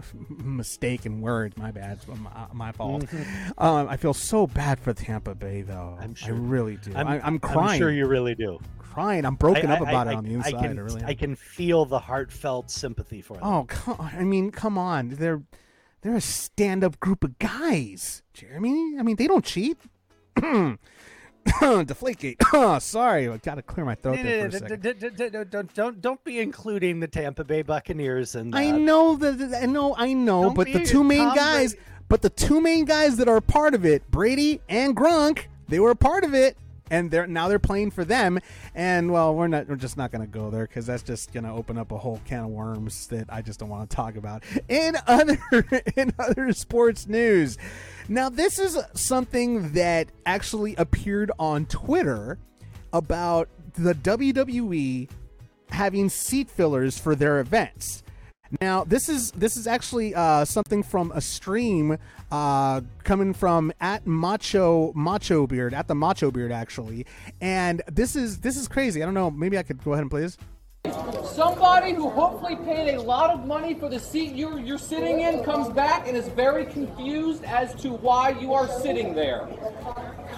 mistake 0.42 1.06
in 1.06 1.20
words. 1.20 1.56
My 1.56 1.70
bad. 1.70 2.00
My, 2.08 2.46
my 2.52 2.72
fault. 2.72 3.06
Um, 3.56 3.88
I 3.88 3.96
feel 3.96 4.14
so 4.14 4.48
bad 4.48 4.80
for 4.80 4.92
Tampa 4.92 5.36
Bay, 5.36 5.62
though. 5.62 5.96
I'm 6.00 6.16
I 6.24 6.30
really 6.30 6.76
do. 6.78 6.92
I'm, 6.96 7.06
I'm 7.22 7.38
crying. 7.38 7.70
I'm 7.70 7.78
sure 7.78 7.92
you 7.92 8.06
really 8.06 8.34
do. 8.34 8.58
Crying. 8.94 9.24
I'm 9.24 9.34
broken 9.34 9.70
I- 9.70 9.74
up 9.74 9.82
I- 9.86 9.90
about 9.90 10.08
I- 10.08 10.12
it 10.12 10.16
on 10.16 10.24
the 10.24 10.34
inside. 10.34 10.54
I, 10.54 10.60
can, 10.62 10.80
really. 10.80 11.04
I 11.04 11.14
can 11.14 11.34
feel 11.36 11.84
the 11.84 11.98
heartfelt 11.98 12.70
sympathy 12.70 13.20
for 13.22 13.36
them. 13.36 13.42
Oh, 13.46 13.64
come. 13.68 13.96
I 14.00 14.24
mean, 14.24 14.50
come 14.50 14.78
on. 14.78 15.10
They're 15.10 15.42
they're 16.02 16.16
a 16.16 16.20
stand-up 16.20 17.00
group 17.00 17.24
of 17.24 17.38
guys, 17.38 18.22
Jeremy. 18.34 18.96
I 18.98 19.02
mean, 19.02 19.16
they 19.16 19.26
don't 19.26 19.44
cheat. 19.44 19.78
Deflategate. 21.44 22.36
Oh, 22.52 22.78
sorry. 22.80 23.28
I 23.28 23.36
got 23.38 23.56
to 23.56 23.62
clear 23.62 23.84
my 23.84 23.94
throat 23.94 24.18
there 24.22 24.50
for 24.50 24.56
a 24.56 24.60
second. 24.60 25.50
Don't, 25.50 25.74
don't 25.74 26.00
don't 26.00 26.24
be 26.24 26.40
including 26.40 27.00
the 27.00 27.08
Tampa 27.08 27.44
Bay 27.44 27.62
Buccaneers 27.62 28.34
and 28.34 28.54
I 28.54 28.70
know 28.70 29.16
that 29.16 29.58
I 29.62 29.66
know 29.66 29.94
I 29.96 30.12
know, 30.12 30.44
Don't 30.44 30.54
but 30.54 30.72
the 30.72 30.84
two 30.84 31.04
main 31.04 31.18
Tom 31.18 31.36
guys, 31.36 31.74
Brady. 31.74 31.88
but 32.08 32.22
the 32.22 32.30
two 32.30 32.60
main 32.60 32.84
guys 32.86 33.16
that 33.18 33.28
are 33.28 33.40
part 33.40 33.74
of 33.74 33.84
it, 33.84 34.10
Brady 34.10 34.60
and 34.68 34.96
Gronk, 34.96 35.44
they 35.68 35.80
were 35.80 35.90
a 35.90 35.96
part 35.96 36.24
of 36.24 36.34
it, 36.34 36.56
and 36.90 37.10
they're 37.10 37.26
now 37.26 37.48
they're 37.48 37.58
playing 37.58 37.90
for 37.90 38.04
them. 38.04 38.38
And 38.74 39.10
well, 39.10 39.34
we're 39.34 39.48
not 39.48 39.68
we're 39.68 39.76
just 39.76 39.96
not 39.96 40.12
to 40.22 40.30
go 40.30 40.50
there 40.50 40.66
because 40.66 40.86
that's 40.86 41.02
just 41.02 41.32
to 41.44 41.50
open 41.50 41.78
up 41.78 41.92
a 41.92 41.98
whole 41.98 42.20
can 42.26 42.44
of 42.44 42.50
worms 42.50 43.06
that 43.08 43.26
I 43.28 43.42
just 43.42 43.60
don't 43.60 43.68
want 43.68 43.88
to 43.88 43.96
talk 43.96 44.16
about. 44.16 44.44
In 44.68 44.96
other 45.06 45.38
in 45.96 46.12
other 46.18 46.52
sports 46.52 47.06
news, 47.06 47.58
now 48.08 48.28
this 48.28 48.58
is 48.58 48.78
something 48.94 49.72
that 49.72 50.08
actually 50.26 50.74
appeared 50.76 51.30
on 51.38 51.66
Twitter 51.66 52.38
about 52.92 53.48
the 53.74 53.94
WWE 53.94 55.08
having 55.70 56.08
seat 56.08 56.48
fillers 56.48 56.98
for 56.98 57.14
their 57.16 57.40
events. 57.40 58.03
Now, 58.60 58.84
this 58.84 59.08
is 59.08 59.30
this 59.32 59.56
is 59.56 59.66
actually 59.66 60.14
uh, 60.14 60.44
something 60.44 60.82
from 60.82 61.12
a 61.12 61.20
stream 61.20 61.98
uh, 62.30 62.80
coming 63.02 63.32
from 63.32 63.72
at 63.80 64.06
Macho 64.06 64.92
Macho 64.94 65.46
Beard 65.46 65.74
at 65.74 65.88
the 65.88 65.94
Macho 65.94 66.30
Beard 66.30 66.52
actually, 66.52 67.06
and 67.40 67.82
this 67.90 68.16
is 68.16 68.40
this 68.40 68.56
is 68.56 68.68
crazy. 68.68 69.02
I 69.02 69.06
don't 69.06 69.14
know. 69.14 69.30
Maybe 69.30 69.58
I 69.58 69.62
could 69.62 69.82
go 69.82 69.92
ahead 69.92 70.02
and 70.02 70.10
play 70.10 70.22
this. 70.22 70.36
Somebody 71.24 71.94
who 71.94 72.10
hopefully 72.10 72.56
paid 72.56 72.94
a 72.94 73.00
lot 73.00 73.30
of 73.30 73.46
money 73.46 73.74
for 73.74 73.88
the 73.88 73.98
seat 73.98 74.34
you're, 74.34 74.58
you're 74.58 74.78
sitting 74.78 75.20
in 75.20 75.42
comes 75.42 75.70
back 75.70 76.06
and 76.06 76.16
is 76.16 76.28
very 76.28 76.66
confused 76.66 77.42
as 77.44 77.74
to 77.76 77.88
why 77.88 78.30
you 78.38 78.52
are 78.52 78.68
sitting 78.68 79.14
there. 79.14 79.48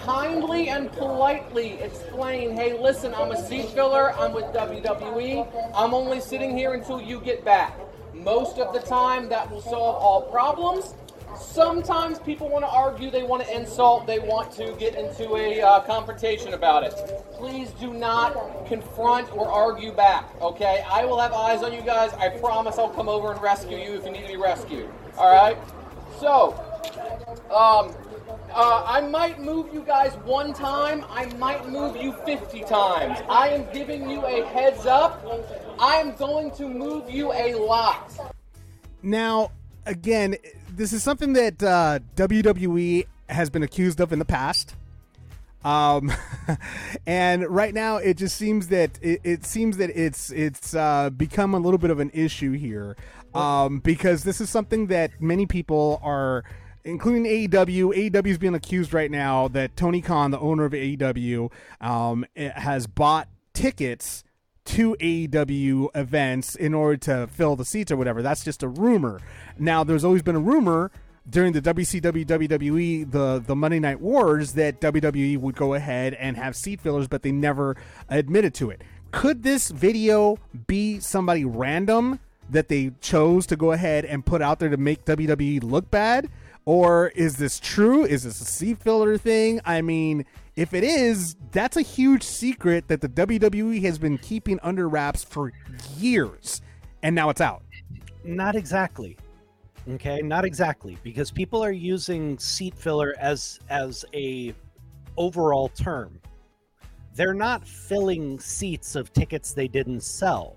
Kindly 0.05 0.69
and 0.69 0.89
politely 0.93 1.73
explain, 1.73 2.55
hey, 2.55 2.79
listen, 2.79 3.13
I'm 3.13 3.31
a 3.31 3.47
seat 3.47 3.69
filler, 3.71 4.13
I'm 4.13 4.31
with 4.33 4.45
WWE, 4.45 5.71
I'm 5.75 5.93
only 5.93 6.21
sitting 6.21 6.57
here 6.57 6.73
until 6.73 7.01
you 7.01 7.19
get 7.19 7.43
back. 7.43 7.77
Most 8.23 8.57
of 8.57 8.73
the 8.73 8.79
time, 8.79 9.29
that 9.29 9.49
will 9.49 9.61
solve 9.61 9.95
all 9.95 10.21
problems. 10.23 10.95
Sometimes 11.39 12.19
people 12.19 12.49
want 12.49 12.63
to 12.63 12.69
argue, 12.69 13.11
they 13.11 13.23
want 13.23 13.43
to 13.43 13.55
insult, 13.55 14.07
they 14.07 14.19
want 14.19 14.51
to 14.53 14.75
get 14.79 14.95
into 14.95 15.35
a 15.35 15.61
uh, 15.61 15.79
confrontation 15.81 16.53
about 16.53 16.83
it. 16.83 16.93
Please 17.33 17.69
do 17.79 17.93
not 17.93 18.65
confront 18.67 19.31
or 19.35 19.47
argue 19.47 19.91
back, 19.91 20.29
okay? 20.41 20.83
I 20.89 21.05
will 21.05 21.19
have 21.19 21.33
eyes 21.33 21.61
on 21.63 21.73
you 21.73 21.81
guys. 21.81 22.11
I 22.13 22.29
promise 22.29 22.77
I'll 22.79 22.89
come 22.89 23.07
over 23.07 23.31
and 23.31 23.41
rescue 23.41 23.77
you 23.77 23.93
if 23.93 24.05
you 24.05 24.11
need 24.11 24.21
to 24.21 24.27
be 24.27 24.37
rescued, 24.37 24.89
all 25.17 25.31
right? 25.33 25.57
So, 26.19 26.53
um, 27.51 27.93
uh, 28.51 28.83
I 28.87 29.01
might 29.01 29.39
move 29.39 29.71
you 29.71 29.81
guys 29.81 30.13
one 30.23 30.53
time. 30.53 31.05
I 31.09 31.25
might 31.35 31.69
move 31.69 31.95
you 31.97 32.13
50 32.25 32.61
times. 32.61 33.19
I 33.29 33.49
am 33.49 33.71
giving 33.71 34.09
you 34.09 34.25
a 34.25 34.43
heads 34.45 34.85
up. 34.85 35.23
I 35.79 35.97
am 35.97 36.15
going 36.15 36.51
to 36.51 36.67
move 36.67 37.09
you 37.09 37.33
a 37.33 37.53
lot. 37.55 38.11
Now, 39.03 39.51
again, 39.85 40.35
this 40.69 40.93
is 40.93 41.03
something 41.03 41.33
that 41.33 41.61
uh, 41.61 41.99
WWE 42.15 43.05
has 43.29 43.49
been 43.49 43.63
accused 43.63 43.99
of 43.99 44.11
in 44.11 44.19
the 44.19 44.25
past. 44.25 44.75
Um, 45.63 46.11
and 47.05 47.47
right 47.47 47.73
now, 47.73 47.97
it 47.97 48.17
just 48.17 48.37
seems 48.37 48.67
that 48.69 48.97
it, 49.01 49.21
it 49.23 49.45
seems 49.45 49.77
that 49.77 49.89
it's 49.89 50.31
it's 50.31 50.73
uh, 50.73 51.09
become 51.09 51.53
a 51.53 51.59
little 51.59 51.77
bit 51.77 51.89
of 51.89 51.99
an 51.99 52.11
issue 52.13 52.53
here, 52.53 52.95
um, 53.33 53.79
because 53.79 54.23
this 54.23 54.39
is 54.39 54.49
something 54.49 54.87
that 54.87 55.21
many 55.21 55.45
people 55.45 55.99
are, 56.03 56.43
including 56.83 57.25
AEW. 57.25 58.11
AEW 58.11 58.27
is 58.27 58.37
being 58.37 58.55
accused 58.55 58.93
right 58.93 59.11
now 59.11 59.47
that 59.49 59.75
Tony 59.75 60.01
Khan, 60.01 60.31
the 60.31 60.39
owner 60.39 60.65
of 60.65 60.71
AEW, 60.71 61.51
um, 61.81 62.25
eh, 62.35 62.51
has 62.59 62.87
bought 62.87 63.27
tickets 63.53 64.23
to 64.67 64.95
AEW 64.99 65.89
events 65.95 66.55
in 66.55 66.73
order 66.73 66.97
to 66.97 67.27
fill 67.27 67.55
the 67.55 67.65
seats 67.65 67.91
or 67.91 67.97
whatever. 67.97 68.21
That's 68.21 68.43
just 68.43 68.63
a 68.63 68.67
rumor. 68.67 69.19
Now, 69.57 69.83
there's 69.83 70.03
always 70.03 70.21
been 70.21 70.35
a 70.35 70.39
rumor 70.39 70.91
during 71.29 71.53
the 71.53 71.61
WCW 71.61 72.25
WWE 72.25 73.11
the 73.11 73.43
the 73.45 73.55
Monday 73.55 73.79
Night 73.79 73.99
Wars 73.99 74.53
that 74.53 74.79
WWE 74.79 75.37
would 75.39 75.55
go 75.55 75.73
ahead 75.73 76.13
and 76.13 76.37
have 76.37 76.55
seat 76.55 76.81
fillers, 76.81 77.07
but 77.07 77.21
they 77.21 77.31
never 77.31 77.75
admitted 78.09 78.53
to 78.55 78.69
it. 78.69 78.81
Could 79.11 79.43
this 79.43 79.69
video 79.69 80.37
be 80.67 80.99
somebody 80.99 81.45
random 81.45 82.19
that 82.49 82.67
they 82.67 82.91
chose 83.01 83.45
to 83.47 83.55
go 83.55 83.71
ahead 83.71 84.05
and 84.05 84.25
put 84.25 84.41
out 84.41 84.59
there 84.59 84.69
to 84.69 84.77
make 84.77 85.05
WWE 85.05 85.63
look 85.63 85.89
bad? 85.89 86.29
Or 86.65 87.07
is 87.09 87.37
this 87.37 87.59
true? 87.59 88.03
Is 88.03 88.23
this 88.23 88.41
a 88.41 88.45
seat 88.45 88.79
filler 88.79 89.17
thing? 89.17 89.61
I 89.63 89.81
mean, 89.81 90.25
if 90.57 90.73
it 90.73 90.83
is, 90.83 91.35
that's 91.51 91.77
a 91.77 91.83
huge 91.83 92.23
secret 92.23 92.87
that 92.87 92.99
the 92.99 93.07
WWE 93.07 93.81
has 93.83 93.99
been 93.99 94.17
keeping 94.17 94.59
under 94.63 94.89
wraps 94.89 95.23
for 95.23 95.53
years, 95.95 96.61
and 97.03 97.15
now 97.15 97.29
it's 97.29 97.39
out. 97.39 97.63
Not 98.25 98.55
exactly. 98.55 99.17
Okay, 99.87 100.19
not 100.21 100.43
exactly 100.43 100.97
because 101.03 101.31
people 101.31 101.63
are 101.63 101.71
using 101.71 102.37
seat 102.39 102.75
filler 102.75 103.13
as 103.19 103.59
as 103.69 104.03
a 104.13 104.53
overall 105.15 105.69
term. 105.69 106.19
They're 107.13 107.35
not 107.35 107.65
filling 107.65 108.39
seats 108.39 108.95
of 108.95 109.13
tickets 109.13 109.53
they 109.53 109.67
didn't 109.67 110.01
sell. 110.01 110.56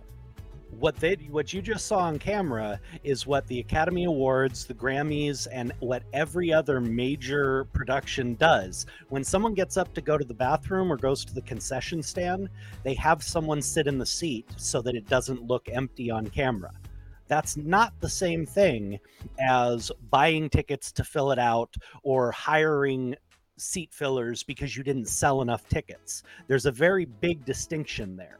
What 0.79 0.97
they 0.97 1.14
what 1.31 1.53
you 1.53 1.62
just 1.62 1.87
saw 1.87 1.99
on 1.99 2.18
camera 2.18 2.81
is 3.05 3.27
what 3.27 3.47
the 3.47 3.61
Academy 3.61 4.05
Awards, 4.05 4.66
the 4.66 4.75
Grammys 4.75 5.47
and 5.53 5.73
what 5.81 6.03
every 6.12 6.53
other 6.53 6.81
major 6.81 7.64
production 7.73 8.35
does. 8.37 8.87
When 9.09 9.25
someone 9.25 9.55
gets 9.55 9.77
up 9.77 9.93
to 9.95 10.01
go 10.01 10.16
to 10.16 10.25
the 10.25 10.35
bathroom 10.35 10.93
or 10.93 10.97
goes 10.97 11.25
to 11.27 11.35
the 11.35 11.43
concession 11.43 12.03
stand, 12.03 12.49
they 12.85 12.95
have 12.95 13.23
someone 13.23 13.62
sit 13.62 13.87
in 13.87 13.99
the 13.99 14.07
seat 14.07 14.47
so 14.57 14.81
that 14.83 14.95
it 14.95 15.09
doesn't 15.09 15.43
look 15.43 15.68
empty 15.71 16.11
on 16.11 16.27
camera 16.29 16.73
That's 17.29 17.57
not 17.57 17.93
the 18.01 18.09
same 18.09 18.47
thing 18.47 18.99
as 19.39 19.93
buying 20.11 20.51
tickets 20.51 20.93
to 20.93 21.05
fill 21.05 21.31
it 21.33 21.39
out 21.39 21.77
or 22.03 22.33
hiring 22.33 23.16
seat 23.59 23.93
fillers 23.95 24.43
because 24.43 24.77
you 24.77 24.83
didn't 24.83 25.07
sell 25.07 25.43
enough 25.43 25.68
tickets. 25.68 26.23
There's 26.49 26.66
a 26.66 26.73
very 26.73 27.05
big 27.05 27.45
distinction 27.45 28.16
there. 28.16 28.39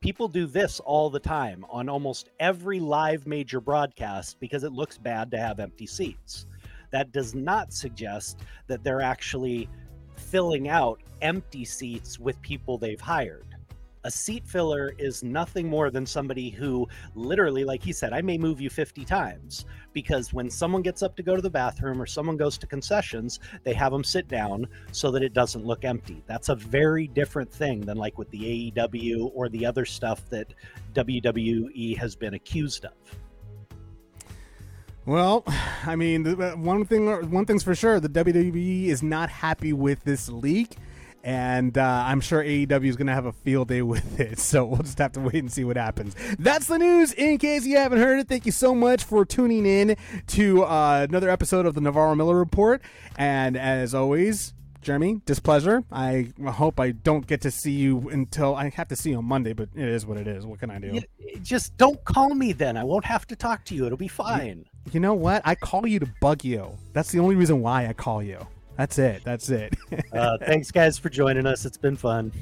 People 0.00 0.28
do 0.28 0.46
this 0.46 0.78
all 0.78 1.10
the 1.10 1.18
time 1.18 1.64
on 1.68 1.88
almost 1.88 2.28
every 2.38 2.78
live 2.78 3.26
major 3.26 3.60
broadcast 3.60 4.38
because 4.38 4.62
it 4.62 4.70
looks 4.70 4.96
bad 4.96 5.28
to 5.32 5.38
have 5.38 5.58
empty 5.58 5.86
seats. 5.86 6.46
That 6.92 7.10
does 7.10 7.34
not 7.34 7.72
suggest 7.72 8.38
that 8.68 8.84
they're 8.84 9.00
actually 9.02 9.68
filling 10.16 10.68
out 10.68 11.02
empty 11.20 11.64
seats 11.64 12.16
with 12.16 12.40
people 12.42 12.78
they've 12.78 13.00
hired. 13.00 13.47
A 14.04 14.10
seat 14.10 14.46
filler 14.46 14.94
is 14.98 15.22
nothing 15.22 15.68
more 15.68 15.90
than 15.90 16.06
somebody 16.06 16.50
who 16.50 16.86
literally, 17.14 17.64
like 17.64 17.82
he 17.82 17.92
said, 17.92 18.12
I 18.12 18.22
may 18.22 18.38
move 18.38 18.60
you 18.60 18.70
50 18.70 19.04
times 19.04 19.64
because 19.92 20.32
when 20.32 20.48
someone 20.48 20.82
gets 20.82 21.02
up 21.02 21.16
to 21.16 21.22
go 21.22 21.34
to 21.34 21.42
the 21.42 21.50
bathroom 21.50 22.00
or 22.00 22.06
someone 22.06 22.36
goes 22.36 22.56
to 22.58 22.66
concessions, 22.66 23.40
they 23.64 23.74
have 23.74 23.90
them 23.90 24.04
sit 24.04 24.28
down 24.28 24.68
so 24.92 25.10
that 25.10 25.22
it 25.22 25.32
doesn't 25.34 25.64
look 25.64 25.84
empty. 25.84 26.22
That's 26.26 26.48
a 26.48 26.54
very 26.54 27.08
different 27.08 27.52
thing 27.52 27.80
than 27.80 27.96
like 27.96 28.18
with 28.18 28.30
the 28.30 28.72
AEW 28.76 29.32
or 29.34 29.48
the 29.48 29.66
other 29.66 29.84
stuff 29.84 30.28
that 30.30 30.54
WWE 30.94 31.96
has 31.98 32.14
been 32.14 32.34
accused 32.34 32.84
of. 32.84 32.92
Well, 35.08 35.42
I 35.86 35.96
mean, 35.96 36.26
uh, 36.26 36.50
one 36.52 36.84
thing, 36.84 37.30
one 37.30 37.46
thing's 37.46 37.62
for 37.62 37.74
sure: 37.74 37.98
the 37.98 38.10
WWE 38.10 38.88
is 38.88 39.02
not 39.02 39.30
happy 39.30 39.72
with 39.72 40.04
this 40.04 40.28
leak, 40.28 40.76
and 41.28 41.76
uh, 41.76 42.04
I'm 42.06 42.22
sure 42.22 42.42
AEW 42.42 42.86
is 42.86 42.96
going 42.96 43.08
to 43.08 43.12
have 43.12 43.26
a 43.26 43.32
field 43.32 43.68
day 43.68 43.82
with 43.92 44.18
it. 44.18 44.38
So 44.38 44.64
we'll 44.64 44.78
just 44.82 44.96
have 44.96 45.12
to 45.12 45.20
wait 45.20 45.34
and 45.34 45.52
see 45.52 45.62
what 45.62 45.76
happens. 45.76 46.16
That's 46.38 46.68
the 46.68 46.78
news. 46.78 47.12
In 47.12 47.36
case 47.36 47.66
you 47.66 47.76
haven't 47.76 47.98
heard 47.98 48.20
it, 48.20 48.28
thank 48.28 48.46
you 48.46 48.52
so 48.52 48.74
much 48.74 49.04
for 49.04 49.26
tuning 49.26 49.66
in 49.66 49.96
to 50.28 50.62
uh, 50.64 51.04
another 51.06 51.28
episode 51.28 51.66
of 51.66 51.74
the 51.74 51.82
Navarro 51.82 52.14
Miller 52.14 52.36
Report. 52.36 52.80
And 53.18 53.58
as 53.58 53.94
always. 53.94 54.54
Jeremy, 54.80 55.20
displeasure. 55.26 55.82
I 55.90 56.32
hope 56.46 56.78
I 56.78 56.92
don't 56.92 57.26
get 57.26 57.40
to 57.42 57.50
see 57.50 57.72
you 57.72 58.08
until 58.10 58.54
I 58.54 58.70
have 58.70 58.88
to 58.88 58.96
see 58.96 59.10
you 59.10 59.18
on 59.18 59.24
Monday, 59.24 59.52
but 59.52 59.68
it 59.74 59.86
is 59.88 60.06
what 60.06 60.16
it 60.16 60.28
is. 60.28 60.46
What 60.46 60.60
can 60.60 60.70
I 60.70 60.78
do? 60.78 60.94
You- 60.94 61.40
just 61.42 61.76
don't 61.76 62.02
call 62.04 62.34
me 62.34 62.52
then. 62.52 62.76
I 62.76 62.84
won't 62.84 63.04
have 63.04 63.26
to 63.26 63.36
talk 63.36 63.64
to 63.66 63.74
you. 63.74 63.84
It'll 63.86 63.98
be 63.98 64.08
fine. 64.08 64.64
You 64.92 65.00
know 65.00 65.14
what? 65.14 65.42
I 65.44 65.56
call 65.56 65.86
you 65.86 65.98
to 65.98 66.08
bug 66.20 66.44
you. 66.44 66.78
That's 66.92 67.10
the 67.10 67.18
only 67.18 67.34
reason 67.34 67.60
why 67.60 67.86
I 67.88 67.92
call 67.92 68.22
you. 68.22 68.46
That's 68.78 68.98
it. 68.98 69.22
That's 69.24 69.50
it. 69.50 69.74
Uh, 70.12 70.38
thanks, 70.38 70.70
guys, 70.70 70.98
for 70.98 71.10
joining 71.10 71.46
us. 71.46 71.64
It's 71.64 71.76
been 71.76 71.96
fun. 71.96 72.32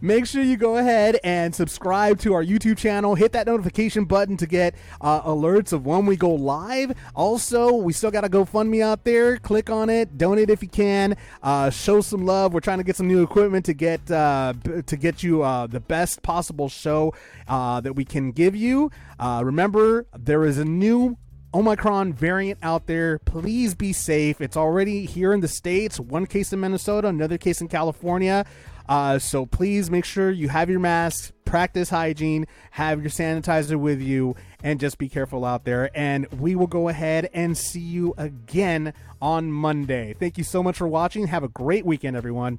Make 0.00 0.26
sure 0.26 0.42
you 0.42 0.56
go 0.56 0.76
ahead 0.78 1.18
and 1.22 1.54
subscribe 1.54 2.18
to 2.20 2.32
our 2.34 2.44
YouTube 2.44 2.78
channel. 2.78 3.14
Hit 3.14 3.32
that 3.32 3.46
notification 3.46 4.04
button 4.04 4.36
to 4.38 4.46
get 4.46 4.74
uh, 5.00 5.22
alerts 5.22 5.72
of 5.72 5.86
when 5.86 6.06
we 6.06 6.16
go 6.16 6.30
live. 6.30 6.92
Also, 7.14 7.72
we 7.74 7.92
still 7.92 8.10
got 8.10 8.24
a 8.24 8.28
GoFundMe 8.28 8.82
out 8.82 9.04
there. 9.04 9.36
Click 9.38 9.70
on 9.70 9.88
it. 9.90 10.16
Donate 10.18 10.50
if 10.50 10.62
you 10.62 10.68
can. 10.68 11.16
Uh, 11.42 11.70
show 11.70 12.00
some 12.00 12.24
love. 12.24 12.52
We're 12.54 12.60
trying 12.60 12.78
to 12.78 12.84
get 12.84 12.96
some 12.96 13.06
new 13.08 13.22
equipment 13.22 13.64
to 13.66 13.74
get 13.74 14.10
uh, 14.10 14.54
b- 14.62 14.82
to 14.82 14.96
get 14.96 15.22
you 15.22 15.42
uh, 15.42 15.66
the 15.66 15.80
best 15.80 16.22
possible 16.22 16.68
show 16.68 17.14
uh, 17.46 17.80
that 17.80 17.92
we 17.94 18.04
can 18.04 18.32
give 18.32 18.56
you. 18.56 18.90
Uh, 19.18 19.42
remember, 19.44 20.06
there 20.16 20.44
is 20.44 20.58
a 20.58 20.64
new 20.64 21.16
Omicron 21.52 22.12
variant 22.12 22.58
out 22.62 22.86
there. 22.86 23.18
Please 23.18 23.74
be 23.74 23.92
safe. 23.92 24.40
It's 24.40 24.56
already 24.56 25.04
here 25.04 25.32
in 25.32 25.40
the 25.40 25.48
States. 25.48 25.98
One 25.98 26.26
case 26.26 26.52
in 26.52 26.60
Minnesota, 26.60 27.08
another 27.08 27.38
case 27.38 27.60
in 27.60 27.68
California. 27.68 28.46
Uh, 28.88 29.18
so 29.18 29.46
please 29.46 29.90
make 29.90 30.04
sure 30.04 30.30
you 30.30 30.48
have 30.48 30.68
your 30.68 30.80
masks, 30.80 31.32
practice 31.44 31.90
hygiene, 31.90 32.46
have 32.72 33.00
your 33.00 33.10
sanitizer 33.10 33.76
with 33.76 34.00
you, 34.00 34.34
and 34.64 34.80
just 34.80 34.98
be 34.98 35.08
careful 35.08 35.44
out 35.44 35.64
there. 35.64 35.90
And 35.94 36.26
we 36.40 36.54
will 36.54 36.66
go 36.66 36.88
ahead 36.88 37.28
and 37.32 37.56
see 37.56 37.80
you 37.80 38.14
again 38.16 38.92
on 39.20 39.50
Monday. 39.52 40.14
Thank 40.18 40.38
you 40.38 40.44
so 40.44 40.62
much 40.62 40.76
for 40.76 40.88
watching. 40.88 41.28
Have 41.28 41.44
a 41.44 41.48
great 41.48 41.86
weekend, 41.86 42.16
everyone. 42.16 42.58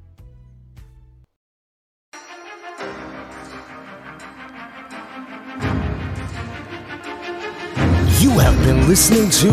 You 8.32 8.39
have 8.39 8.57
been 8.63 8.88
listening 8.88 9.29
to 9.29 9.51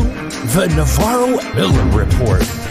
the 0.54 0.72
Navarro 0.76 1.42
Miller 1.52 1.84
Report. 1.90 2.67